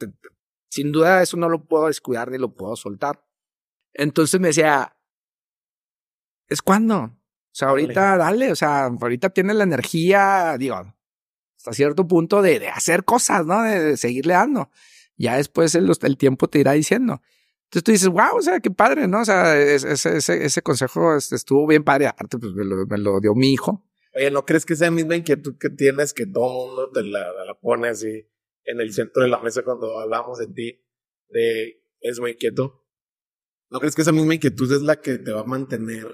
[0.69, 3.25] sin duda eso no lo puedo descuidar ni lo puedo soltar.
[3.93, 4.95] Entonces me decía,
[6.47, 6.97] ¿es cuando?
[6.99, 10.75] O sea, ahorita dale, o sea, ahorita tienes la energía, digo,
[11.57, 13.63] hasta cierto punto de, de hacer cosas, ¿no?
[13.63, 14.69] De, seguirle dando.
[15.17, 17.21] Ya después el, el, tiempo te irá diciendo.
[17.65, 19.21] Entonces tú dices, wow, o sea, qué padre, ¿no?
[19.21, 22.07] O sea, ese, ese, ese consejo estuvo bien padre.
[22.07, 23.83] Aparte, pues me lo, me lo dio mi hijo.
[24.13, 27.31] Oye, ¿no crees que esa misma inquietud que tienes que todo el mundo te la,
[27.45, 28.27] la pone así
[28.65, 30.83] en el centro de la mesa cuando hablamos de ti?
[31.29, 32.85] De es muy inquieto.
[33.69, 36.07] ¿No crees que esa misma inquietud es la que te va a mantener?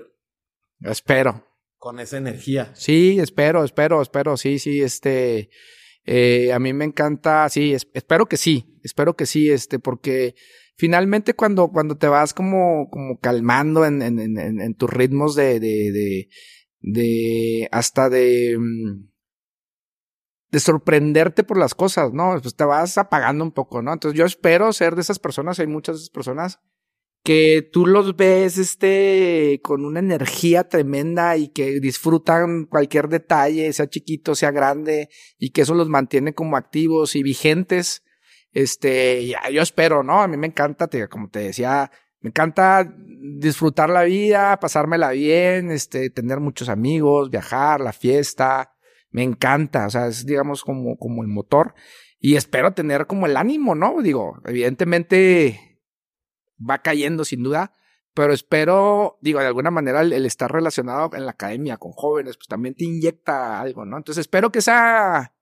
[0.82, 1.44] Espero.
[1.78, 2.72] Con esa energía.
[2.76, 4.38] Sí, espero, espero, espero.
[4.38, 5.50] Sí, sí, este.
[6.10, 10.36] Eh, a mí me encanta, sí, espero que sí, espero que sí, este, porque
[10.78, 15.60] finalmente cuando, cuando te vas como, como calmando en, en, en, en tus ritmos de,
[15.60, 16.30] de, de,
[16.80, 19.10] de hasta de mm,
[20.50, 22.40] de sorprenderte por las cosas, ¿no?
[22.42, 23.94] Pues te vas apagando un poco, ¿no?
[23.94, 26.60] Entonces yo espero ser de esas personas, hay muchas de esas personas
[27.24, 33.90] que tú los ves este con una energía tremenda y que disfrutan cualquier detalle, sea
[33.90, 38.04] chiquito, sea grande y que eso los mantiene como activos y vigentes.
[38.54, 40.22] Este, ya, yo espero, ¿no?
[40.22, 42.94] A mí me encanta, como te decía, me encanta
[43.38, 48.74] disfrutar la vida, pasármela bien, este, tener muchos amigos, viajar, la fiesta.
[49.10, 51.74] Me encanta, o sea, es digamos como, como el motor.
[52.20, 54.02] Y espero tener como el ánimo, ¿no?
[54.02, 55.82] Digo, evidentemente
[56.58, 57.74] va cayendo sin duda,
[58.14, 62.48] pero espero, digo, de alguna manera el, estar relacionado en la academia con jóvenes, pues
[62.48, 63.98] también te inyecta algo, ¿no?
[63.98, 65.37] Entonces espero que esa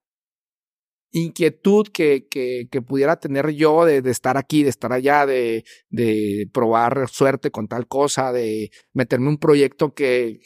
[1.19, 5.63] inquietud que, que, que pudiera tener yo de, de, estar aquí, de estar allá, de,
[5.89, 10.41] de probar suerte con tal cosa, de meterme un proyecto que,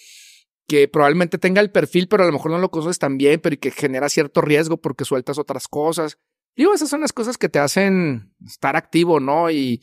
[0.68, 3.56] que probablemente tenga el perfil, pero a lo mejor no lo conoces tan bien, pero
[3.56, 6.20] y que genera cierto riesgo porque sueltas otras cosas.
[6.56, 9.50] Digo, esas son las cosas que te hacen estar activo, ¿no?
[9.50, 9.82] Y,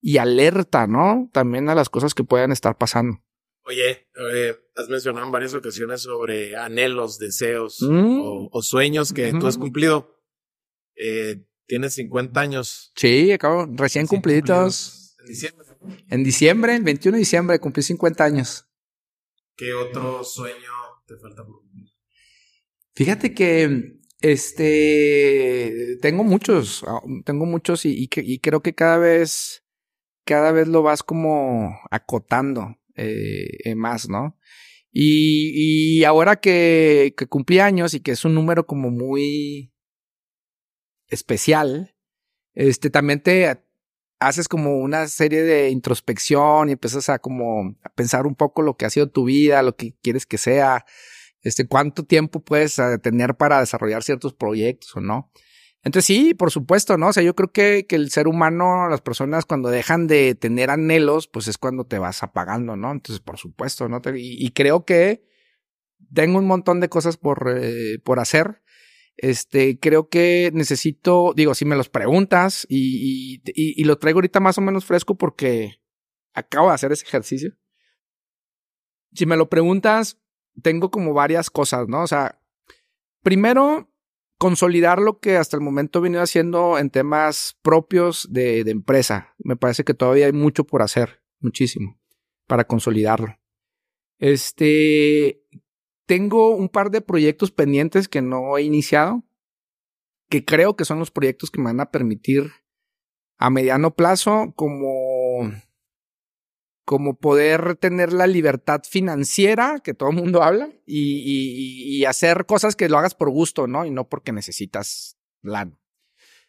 [0.00, 1.28] y alerta, ¿no?
[1.32, 3.18] También a las cosas que puedan estar pasando.
[3.64, 8.48] Oye, eh, has mencionado en varias ocasiones sobre anhelos, deseos mm.
[8.52, 10.17] o, sueños que tú has cumplido.
[10.98, 12.92] Eh, tienes 50 años.
[12.96, 15.16] Sí, acabo, recién cumplidos.
[15.20, 15.66] En diciembre.
[16.08, 18.66] En diciembre, el 21 de diciembre, cumplí 50 años.
[19.56, 20.72] ¿Qué otro sueño
[21.06, 21.88] te falta por cumplir?
[22.94, 26.84] Fíjate que este tengo muchos,
[27.24, 29.64] tengo muchos y, y, creo que cada vez,
[30.24, 34.36] cada vez lo vas como acotando eh, más, ¿no?
[34.90, 39.72] Y, y ahora que, que cumplí años y que es un número como muy
[41.08, 41.94] especial,
[42.54, 43.62] este, también te
[44.20, 48.86] haces como una serie de introspección y empiezas a como pensar un poco lo que
[48.86, 50.84] ha sido tu vida, lo que quieres que sea,
[51.42, 55.30] este, cuánto tiempo puedes eh, tener para desarrollar ciertos proyectos o no.
[55.84, 57.08] Entonces sí, por supuesto, ¿no?
[57.08, 60.70] O sea, yo creo que, que el ser humano, las personas cuando dejan de tener
[60.70, 62.90] anhelos, pues es cuando te vas apagando, ¿no?
[62.90, 64.02] Entonces, por supuesto, ¿no?
[64.16, 65.22] Y, y creo que
[66.12, 68.62] tengo un montón de cosas por, eh, por hacer
[69.18, 74.38] este, creo que necesito, digo, si me los preguntas y, y, y, lo traigo ahorita
[74.38, 75.82] más o menos fresco porque
[76.34, 77.56] acabo de hacer ese ejercicio.
[79.12, 80.20] Si me lo preguntas,
[80.62, 82.02] tengo como varias cosas, ¿no?
[82.02, 82.40] O sea,
[83.22, 83.92] primero,
[84.38, 89.34] consolidar lo que hasta el momento he venido haciendo en temas propios de, de empresa.
[89.38, 92.00] Me parece que todavía hay mucho por hacer, muchísimo,
[92.46, 93.36] para consolidarlo.
[94.18, 95.42] Este,
[96.08, 99.24] tengo un par de proyectos pendientes que no he iniciado,
[100.30, 102.50] que creo que son los proyectos que me van a permitir
[103.36, 105.52] a mediano plazo como
[106.86, 112.88] como poder tener la libertad financiera que todo el mundo habla y, hacer cosas que
[112.88, 113.84] lo hagas por gusto, ¿no?
[113.84, 115.78] Y no porque necesitas lana.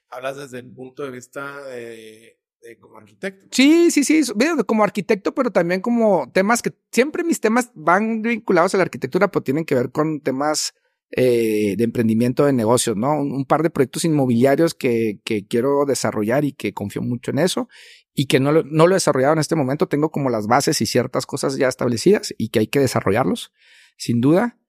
[0.10, 2.40] Hablas desde el punto de vista de
[2.80, 3.48] como arquitecto.
[3.52, 4.22] Sí, sí, sí,
[4.65, 9.30] como arquitecto, pero también como temas que siempre mis temas van vinculados a la arquitectura,
[9.31, 10.73] pero tienen que ver con temas
[11.11, 13.19] eh, de emprendimiento de negocios, ¿no?
[13.19, 17.68] Un, par de proyectos inmobiliarios que, que, quiero desarrollar y que confío mucho en eso
[18.14, 19.88] y que no lo, no lo he desarrollado en este momento.
[19.88, 23.52] Tengo como las bases y ciertas cosas ya establecidas y que hay que desarrollarlos,
[23.98, 24.60] sin duda.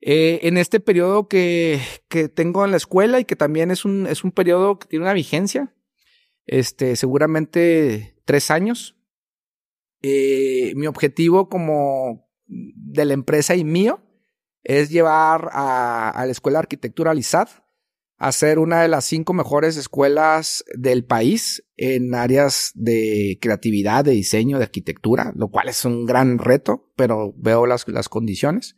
[0.00, 4.06] Eh, en este periodo que, que tengo en la escuela y que también es un,
[4.06, 5.72] es un periodo que tiene una vigencia,
[6.46, 8.96] este, seguramente tres años.
[10.02, 14.02] Eh, mi objetivo como de la empresa y mío
[14.62, 17.48] es llevar a, la escuela de arquitectura al ISAD
[18.18, 24.12] a ser una de las cinco mejores escuelas del país en áreas de creatividad, de
[24.12, 28.74] diseño, de arquitectura, lo cual es un gran reto, pero veo las, las condiciones.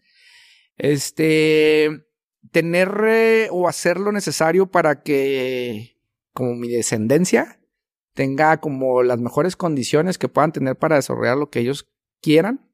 [0.77, 2.05] Este,
[2.51, 5.97] tener eh, o hacer lo necesario para que,
[6.33, 7.58] como mi descendencia,
[8.19, 11.89] tenga como las mejores condiciones que puedan tener para desarrollar lo que ellos
[12.21, 12.69] quieran.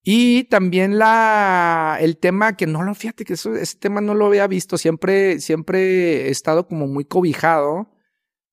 [0.00, 4.46] Y también la, el tema que no lo, fíjate que ese tema no lo había
[4.46, 7.90] visto, siempre, siempre he estado como muy cobijado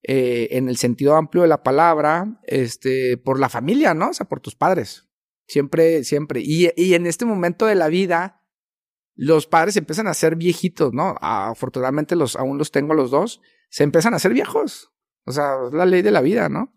[0.02, 4.10] eh, en el sentido amplio de la palabra, este, por la familia, ¿no?
[4.10, 5.08] O sea, por tus padres.
[5.46, 6.42] Siempre, siempre.
[6.44, 8.42] Y, y en este momento de la vida,
[9.14, 11.14] los padres empiezan a ser viejitos, ¿no?
[11.22, 14.92] Afortunadamente los, aún los tengo los dos, se empiezan a ser viejos.
[15.26, 16.74] O sea, es la ley de la vida, ¿no?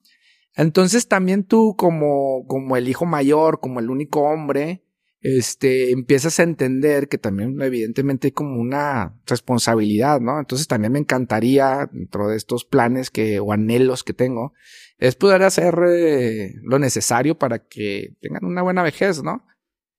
[0.56, 4.84] Entonces también tú como, como el hijo mayor, como el único hombre,
[5.20, 10.38] este, empiezas a entender que también evidentemente hay como una responsabilidad, ¿no?
[10.38, 14.52] Entonces también me encantaría, dentro de estos planes que, o anhelos que tengo,
[14.98, 19.46] es poder hacer eh, lo necesario para que tengan una buena vejez, ¿no?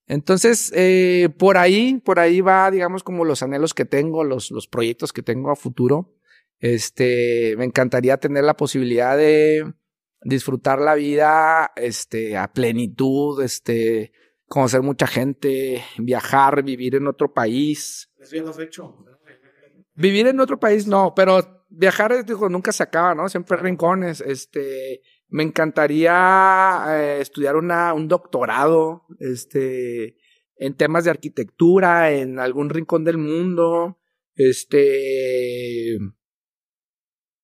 [0.07, 4.67] Entonces, eh, por ahí, por ahí va, digamos, como los anhelos que tengo, los, los
[4.67, 6.13] proyectos que tengo a futuro.
[6.59, 9.73] Este, me encantaría tener la posibilidad de
[10.21, 14.11] disfrutar la vida, este, a plenitud, este,
[14.47, 18.09] conocer mucha gente, viajar, vivir en otro país.
[18.17, 19.05] ¿Eso ya lo has hecho?
[19.93, 23.29] Vivir en otro país no, pero viajar, digo, nunca se acaba, ¿no?
[23.29, 30.17] Siempre rincones, este, me encantaría eh, estudiar una, un doctorado, este,
[30.57, 33.99] en temas de arquitectura, en algún rincón del mundo,
[34.35, 35.97] este,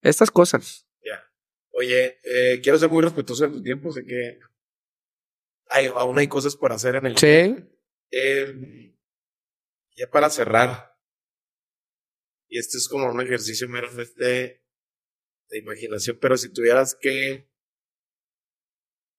[0.02, 0.88] estas cosas.
[1.04, 1.24] Ya.
[1.72, 4.40] Oye, eh, quiero ser muy respetuoso de tu tiempo, sé que
[5.68, 7.18] hay, aún hay cosas por hacer en el...
[7.18, 7.56] Sí.
[8.12, 8.94] Eh,
[9.96, 10.98] ya para cerrar,
[12.48, 14.64] y este es como un ejercicio meramente de,
[15.50, 17.50] de imaginación, pero si tuvieras que,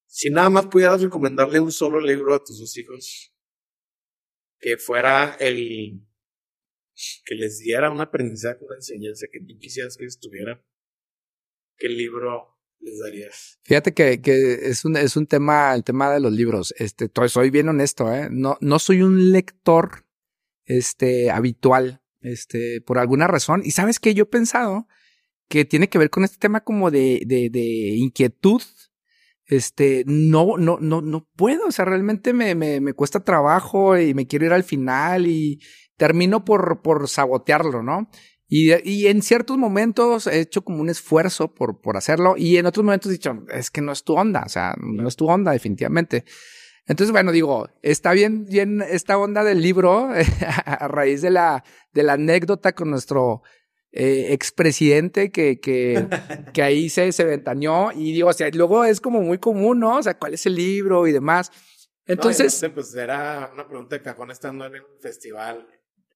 [0.06, 3.34] si nada más pudieras recomendarle un solo libro a tus dos hijos,
[4.58, 6.06] que fuera el
[7.24, 10.62] que les diera un aprendizaje, una enseñanza que tú quisieras que estuvieran,
[11.76, 13.58] ¿qué libro les darías?
[13.62, 16.74] Fíjate que, que es un, es un tema, el tema de los libros.
[16.78, 18.28] Este, soy bien honesto, ¿eh?
[18.30, 20.06] No, no soy un lector,
[20.64, 23.62] este, habitual, este, por alguna razón.
[23.64, 24.86] Y sabes que yo he pensado
[25.48, 28.62] que tiene que ver con este tema como de, de, de inquietud.
[29.44, 31.66] Este, no, no, no, no puedo.
[31.66, 35.60] O sea, realmente me, me, me cuesta trabajo y me quiero ir al final y
[35.96, 38.10] termino por, por sabotearlo, ¿no?
[38.54, 42.66] Y, y, en ciertos momentos he hecho como un esfuerzo por, por hacerlo y en
[42.66, 45.26] otros momentos he dicho, es que no es tu onda, o sea, no es tu
[45.26, 46.26] onda definitivamente.
[46.86, 50.10] Entonces, bueno, digo, está bien, bien esta onda del libro
[50.66, 51.64] a raíz de la,
[51.94, 53.40] de la anécdota con nuestro
[53.90, 56.06] eh, expresidente que, que,
[56.52, 59.96] que ahí se, se ventaneó y digo, o sea, luego es como muy común, ¿no?
[59.96, 61.50] O sea, ¿cuál es el libro y demás?
[62.04, 62.62] Entonces...
[62.62, 65.66] No, pues era una pregunta de cajón estando en un festival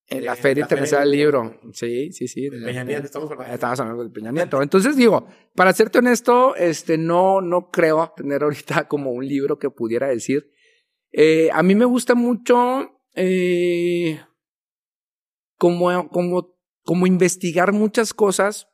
[0.09, 1.61] en la Feria Internacional del Libro.
[1.73, 2.49] Sí, sí, sí.
[2.51, 3.55] Peña Nieto, estamos hablando.
[3.55, 4.63] Estamos hablando de Peña Nieto.
[4.63, 9.71] Entonces digo, para serte honesto, este, no, no creo tener ahorita como un libro que
[9.71, 10.51] pudiera decir.
[11.13, 14.21] Eh, a mí me gusta mucho, eh,
[15.57, 18.69] como, como, como investigar muchas cosas,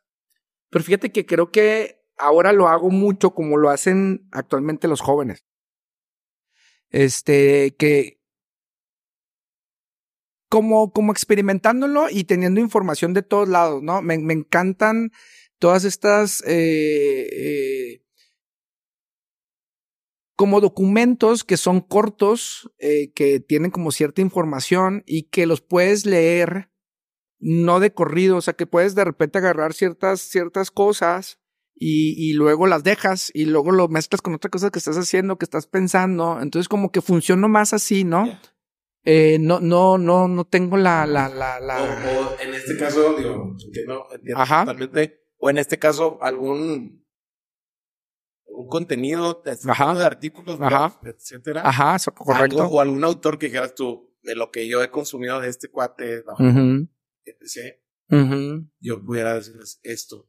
[0.69, 5.45] pero fíjate que creo que ahora lo hago mucho como lo hacen actualmente los jóvenes.
[6.91, 8.22] Este, que,
[10.53, 14.03] como, como experimentándolo y teniendo información de todos lados, ¿no?
[14.03, 15.11] Me, me encantan
[15.59, 18.05] todas estas eh, eh,
[20.37, 26.05] como documentos que son cortos, eh, que tienen como cierta información y que los puedes
[26.05, 26.69] leer
[27.39, 31.41] no de corrido, o sea que puedes de repente agarrar ciertas, ciertas cosas
[31.75, 35.39] y, y luego las dejas y luego lo mezclas con otra cosa que estás haciendo,
[35.39, 36.43] que estás pensando.
[36.43, 38.39] Entonces como que funciona más así, ¿no?
[39.05, 41.83] Eh, no, no, no, no tengo la, la, la, la...
[41.83, 44.61] O, o, en este caso, digo, entiendo, entiendo Ajá.
[44.61, 45.25] totalmente.
[45.39, 47.05] O en este caso, algún,
[48.47, 49.95] un contenido de, Ajá.
[49.95, 51.01] de artículos, Ajá.
[51.03, 51.63] etcétera.
[51.65, 52.63] Ajá, eso, correcto.
[52.63, 55.69] Algo, o algún autor que dijeras tú, de lo que yo he consumido de este
[55.69, 56.89] cuate, uh -huh.
[57.25, 58.71] etc., uh -huh.
[58.79, 60.29] yo pudiera decirles esto.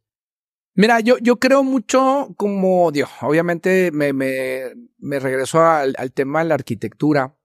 [0.75, 6.39] Mira, yo, yo creo mucho como, Dios, obviamente me, me, me regreso al, al tema
[6.39, 7.37] de la arquitectura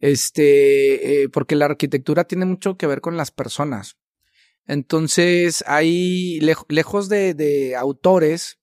[0.00, 3.96] este, eh, porque la arquitectura tiene mucho que ver con las personas.
[4.66, 8.58] Entonces, hay, lej lejos de, autores,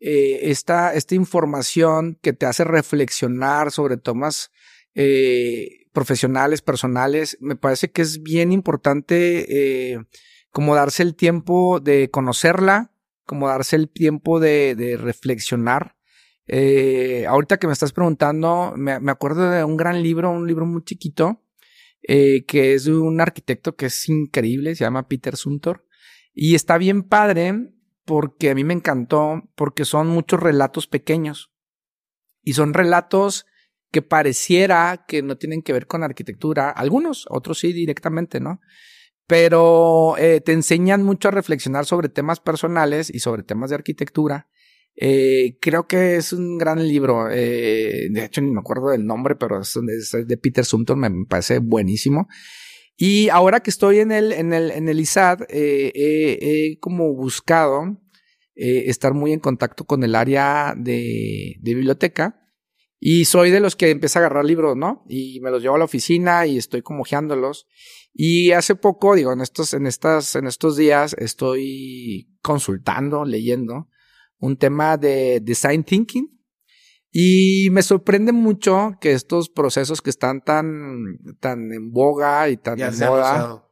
[0.00, 4.50] eh, esta, esta información que te hace reflexionar sobre temas
[4.94, 9.96] eh, profesionales, personales, me parece que es bien importante
[10.50, 12.92] como darse el tiempo de conocerla,
[13.24, 15.96] como darse el tiempo de reflexionar.
[16.54, 20.84] Eh, ahorita que me estás preguntando, me, acuerdo de un gran libro, un libro muy
[20.84, 21.42] chiquito,
[22.02, 25.86] eh, que es de un arquitecto que es increíble, se llama Peter Suntor,
[26.34, 27.72] y está bien padre
[28.04, 31.54] porque a mí me encantó, porque son muchos relatos pequeños,
[32.42, 33.46] y son relatos
[33.90, 38.60] que pareciera que no tienen que ver con arquitectura, algunos, otros sí directamente, ¿no?
[39.26, 44.50] Pero eh, te enseñan mucho a reflexionar sobre temas personales y sobre temas de arquitectura.
[44.94, 47.30] Eh, creo que es un gran libro.
[47.30, 49.74] Eh, de hecho, ni me acuerdo del nombre, pero es,
[50.26, 52.28] de Peter Sumter, me, parece buenísimo.
[52.96, 57.98] Y ahora que estoy en el, en el, en el ISAD, he como buscado
[58.54, 62.42] estar muy en contacto con el área de, de biblioteca
[63.04, 65.04] y soy de los que empieza a agarrar libros, ¿no?
[65.08, 67.66] Y me los llevo a la oficina y estoy como ojeándolos.
[68.14, 73.88] Y hace poco, digo, en estos, en estas, en estos días estoy consultando, leyendo
[74.42, 76.28] un tema de design thinking.
[77.10, 82.80] Y me sorprende mucho que estos procesos que están tan, tan en boga y tan
[82.80, 83.64] en moda.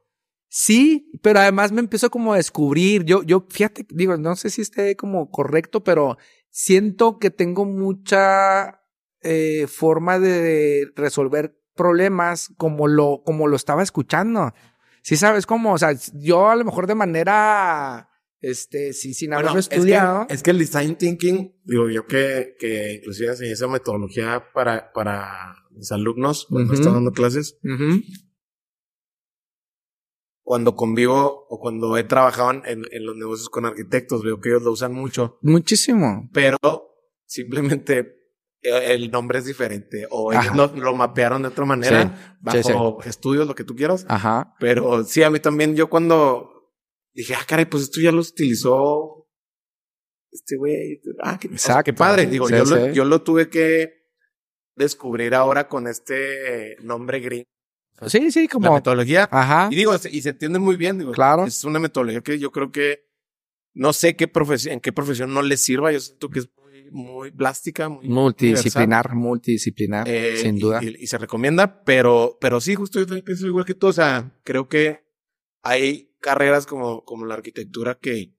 [0.47, 3.03] Sí, pero además me empiezo como a descubrir.
[3.03, 6.17] Yo, yo, fíjate, digo, no sé si esté como correcto, pero
[6.49, 8.81] siento que tengo mucha
[9.21, 14.53] eh, forma de resolver problemas como lo, como lo estaba escuchando.
[15.01, 18.10] Sí, sabes cómo, o sea, yo a lo mejor de manera,
[18.41, 20.25] este, sí, sin haberlo estudiado.
[20.29, 25.55] Es que, el design thinking, digo yo que, que inclusive enseñé esa metodología para, para
[25.71, 27.59] mis alumnos cuando están dando clases.
[30.43, 34.63] Cuando convivo o cuando he trabajado en, en los negocios con arquitectos, veo que ellos
[34.63, 35.37] lo usan mucho.
[35.41, 36.29] Muchísimo.
[36.33, 36.57] Pero
[37.25, 38.21] simplemente
[38.63, 43.55] eh, el nombre es diferente o ellos lo, mapearon de otra manera bajo estudios, lo
[43.55, 44.05] que tú quieras.
[44.09, 44.55] Ajá.
[44.59, 46.50] Pero sí, a mí también, yo cuando
[47.13, 49.21] dije, ah, caray, pues esto ya lo utilizó
[50.31, 51.01] este güey.
[51.21, 51.49] Ah, qué,
[51.85, 52.25] qué padre.
[52.25, 54.01] Digo, yo, lo, yo lo tuve que
[54.75, 57.45] descubrir ahora con este nombre green.
[58.07, 58.67] Sí, sí, como.
[58.67, 59.27] La metodología.
[59.31, 59.69] Ajá.
[59.71, 60.97] Y digo, y se entiende muy bien.
[60.97, 61.45] Digo, claro.
[61.45, 63.05] Es una metodología que yo creo que
[63.73, 65.91] no sé qué profesión, en qué profesión no les sirva.
[65.91, 66.49] Yo siento que es
[66.89, 70.81] muy plástica, muy multidisciplinar, multidisciplinar, eh, sin duda.
[70.83, 73.87] Y, se recomienda, pero, pero sí, justo yo pienso igual que tú.
[73.87, 75.05] O sea, creo que
[75.61, 78.33] hay carreras como, como la arquitectura que,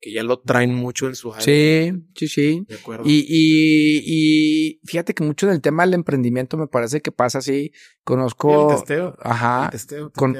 [0.00, 1.44] que ya lo traen mucho en su área.
[1.44, 2.64] Sí, sí, sí.
[2.68, 3.04] De acuerdo.
[3.06, 7.72] Y, y, y fíjate que mucho del tema del emprendimiento me parece que pasa así.
[8.04, 8.70] Conozco.
[8.70, 9.16] El testeo.
[9.20, 9.70] Ajá.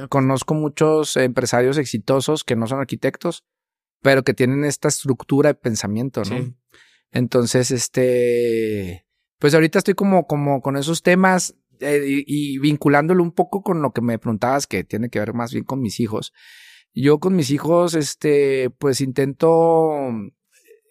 [0.09, 3.45] conozco muchos empresarios exitosos que no son arquitectos,
[4.01, 6.39] pero que tienen esta estructura de pensamiento, ¿no?
[6.39, 6.55] Sí.
[7.11, 9.07] Entonces, este,
[9.39, 13.93] pues ahorita estoy como, como con esos temas eh, y, vinculándolo un poco con lo
[13.93, 16.33] que me preguntabas, que tiene que ver más bien con mis hijos.
[16.95, 19.91] Yo con mis hijos, este, pues intento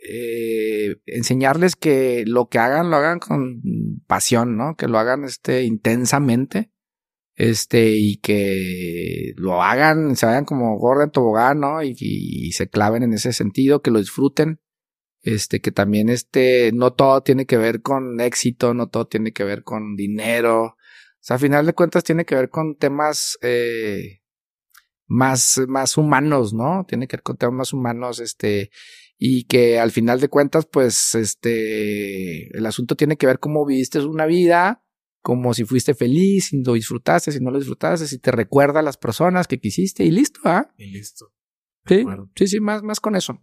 [0.07, 3.61] eh, enseñarles que lo que hagan, lo hagan con
[4.05, 4.75] pasión, ¿no?
[4.75, 6.71] Que lo hagan, este, intensamente.
[7.35, 11.81] Este, y que lo hagan, se vayan como gorda en tobogán, ¿no?
[11.81, 14.59] Y, se claven en ese sentido, que lo disfruten
[15.23, 19.45] este, que también este, no todo tiene que ver con éxito, no todo tiene que
[19.45, 20.63] ver con dinero.
[20.63, 20.75] O
[21.21, 24.21] sea, a final de cuentas tiene que ver con temas eh,
[25.07, 26.85] más, más humanos, ¿no?
[26.87, 28.71] Tiene que ver con temas más humanos, este,
[29.17, 33.99] y que al final de cuentas, pues, este, el asunto tiene que ver cómo viviste
[33.99, 34.83] una vida,
[35.21, 38.83] como si fuiste feliz, si lo disfrutaste, si no lo disfrutaste, si te recuerda a
[38.83, 40.73] las personas que quisiste y listo, ¿ah?
[40.77, 41.33] Y listo.
[41.85, 42.05] Sí,
[42.35, 43.41] sí, sí, más, más con eso.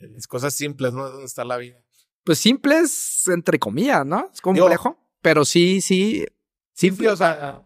[0.00, 1.08] las cosas simples, ¿no?
[1.10, 1.82] ¿Dónde está la vida?
[2.24, 4.30] Pues simples, entre comillas, ¿no?
[4.32, 6.26] Es complejo, pero sí, sí.
[6.72, 7.65] Simple, o sea,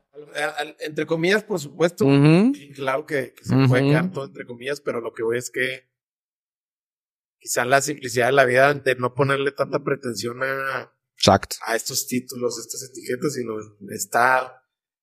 [0.81, 2.07] entre comillas, por supuesto.
[2.75, 5.89] claro que, se puede quedar todo entre comillas, pero lo que voy es que
[7.39, 10.93] quizá la simplicidad de la vida de no ponerle tanta pretensión a,
[11.67, 13.55] a estos títulos, estas etiquetas, sino
[13.91, 14.61] estar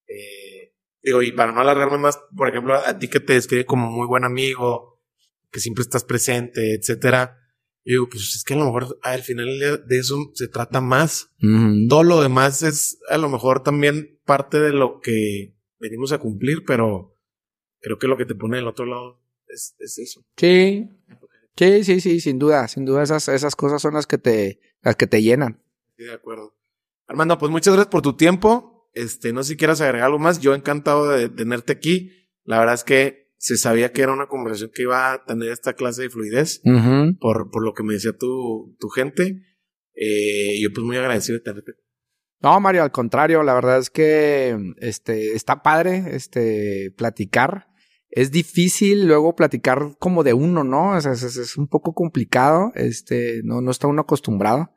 [0.07, 0.73] eh,
[1.03, 4.07] digo, y para no alargarme más, por ejemplo, a ti que te describe como muy
[4.07, 5.01] buen amigo,
[5.51, 7.39] que siempre estás presente, etcétera.
[7.87, 9.47] Yo digo, pues es que a lo mejor al final
[9.87, 11.31] de eso se trata más.
[11.87, 16.65] Todo lo demás es a lo mejor también parte de lo que venimos a cumplir,
[16.65, 17.17] pero
[17.79, 20.25] creo que lo que te pone del otro lado es, eso.
[20.35, 20.89] Sí.
[21.55, 24.97] Sí, sí, sí, sin duda, sin duda esas, esas cosas son las que te, las
[24.97, 25.63] que te llenan.
[25.95, 26.57] Sí, de acuerdo.
[27.07, 28.89] Armando, pues muchas gracias por tu tiempo.
[28.95, 30.41] Este, no sé si quieras agregar algo más.
[30.41, 32.11] Yo encantado de tenerte aquí.
[32.43, 35.73] La verdad es que se sabía que era una conversación que iba a tener esta
[35.73, 36.61] clase de fluidez
[37.19, 39.41] por, por lo que me decía tu, tu gente.
[39.93, 41.73] Eh, yo pues muy agradecido de tenerte.
[42.39, 47.67] No, Mario, al contrario, la verdad es que este está padre este platicar
[48.09, 50.91] es difícil luego platicar como de uno, ¿no?
[50.97, 54.71] O sea, es, es un poco complicado, este, no, no está uno acostumbrado.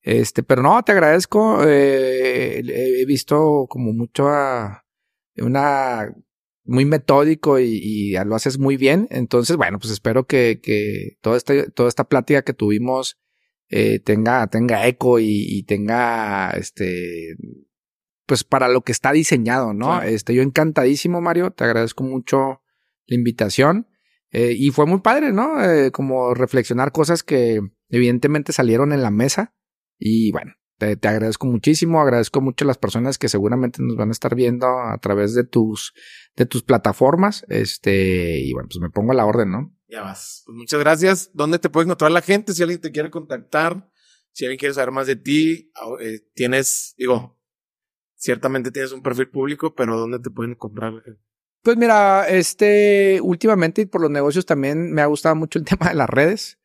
[0.00, 1.64] Este, pero no, te agradezco.
[1.66, 4.84] Eh, he visto como mucho a
[5.36, 6.14] una
[6.68, 9.08] muy metódico y, y, lo haces muy bien.
[9.10, 13.18] Entonces, bueno, pues espero que, que toda esta, toda esta plática que tuvimos
[13.70, 17.36] eh, tenga, tenga eco y, y, tenga este
[18.26, 20.02] pues para lo que está diseñado, ¿no?
[20.02, 22.60] Este, yo encantadísimo, Mario, te agradezco mucho
[23.06, 23.88] la invitación.
[24.30, 25.64] Eh, y fue muy padre, ¿no?
[25.64, 29.54] Eh, como reflexionar cosas que evidentemente salieron en la mesa.
[29.98, 34.08] Y bueno, te, te, agradezco muchísimo, agradezco mucho a las personas que seguramente nos van
[34.08, 35.92] a estar viendo a través de tus,
[36.36, 37.44] de tus plataformas.
[37.48, 39.74] Este, y bueno, pues me pongo a la orden, ¿no?
[39.88, 40.42] Ya vas.
[40.46, 41.30] Pues muchas gracias.
[41.34, 42.52] ¿Dónde te puede encontrar la gente?
[42.52, 43.90] Si alguien te quiere contactar,
[44.32, 47.38] si alguien quiere saber más de ti, eh, tienes, digo,
[48.14, 51.02] ciertamente tienes un perfil público, pero ¿dónde te pueden comprar?
[51.62, 55.94] Pues mira, este, últimamente por los negocios también me ha gustado mucho el tema de
[55.94, 56.57] las redes.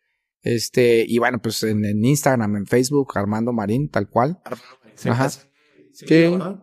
[0.43, 4.39] Este, y bueno, pues en, en Instagram, en Facebook, Armando Marín, tal cual.
[4.43, 4.97] Armando Marín.
[4.97, 5.09] ¿sí?
[5.09, 5.29] Ajá.
[5.29, 5.47] Sí,
[5.93, 6.05] sí,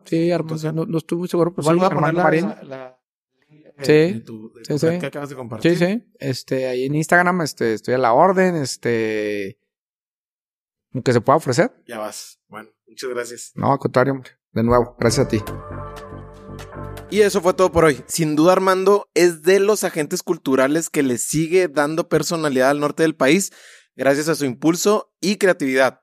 [0.05, 2.49] sí Armando, no, no, estuve muy seguro, pero sí, Armando Marín.
[2.49, 3.01] La, la,
[3.79, 4.99] sí, de tu, de sí, tu sí.
[4.99, 5.79] que acabas de compartir.
[5.79, 6.05] Sí, sí.
[6.19, 9.59] Este, ahí en Instagram, este, estoy a la orden, este,
[11.03, 11.73] que se pueda ofrecer.
[11.87, 12.39] Ya vas.
[12.49, 13.53] Bueno, muchas gracias.
[13.55, 14.31] No, al contrario, hombre.
[14.53, 15.43] De nuevo, gracias a ti.
[17.13, 18.05] Y eso fue todo por hoy.
[18.07, 23.03] Sin duda Armando es de los agentes culturales que le sigue dando personalidad al norte
[23.03, 23.51] del país
[23.97, 26.03] gracias a su impulso y creatividad.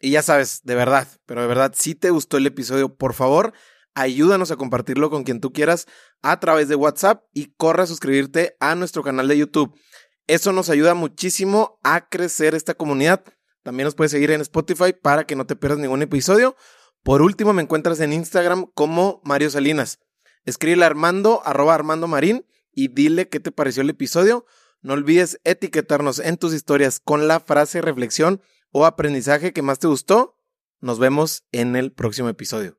[0.00, 3.52] Y ya sabes, de verdad, pero de verdad, si te gustó el episodio, por favor,
[3.94, 5.86] ayúdanos a compartirlo con quien tú quieras
[6.22, 9.78] a través de WhatsApp y corre a suscribirte a nuestro canal de YouTube.
[10.26, 13.22] Eso nos ayuda muchísimo a crecer esta comunidad.
[13.62, 16.56] También nos puedes seguir en Spotify para que no te pierdas ningún episodio.
[17.04, 20.00] Por último, me encuentras en Instagram como Mario Salinas.
[20.44, 24.46] Escríbele a Armando, arroba Armando Marín, y dile qué te pareció el episodio.
[24.80, 28.40] No olvides etiquetarnos en tus historias con la frase reflexión
[28.70, 30.36] o aprendizaje que más te gustó.
[30.80, 32.78] Nos vemos en el próximo episodio.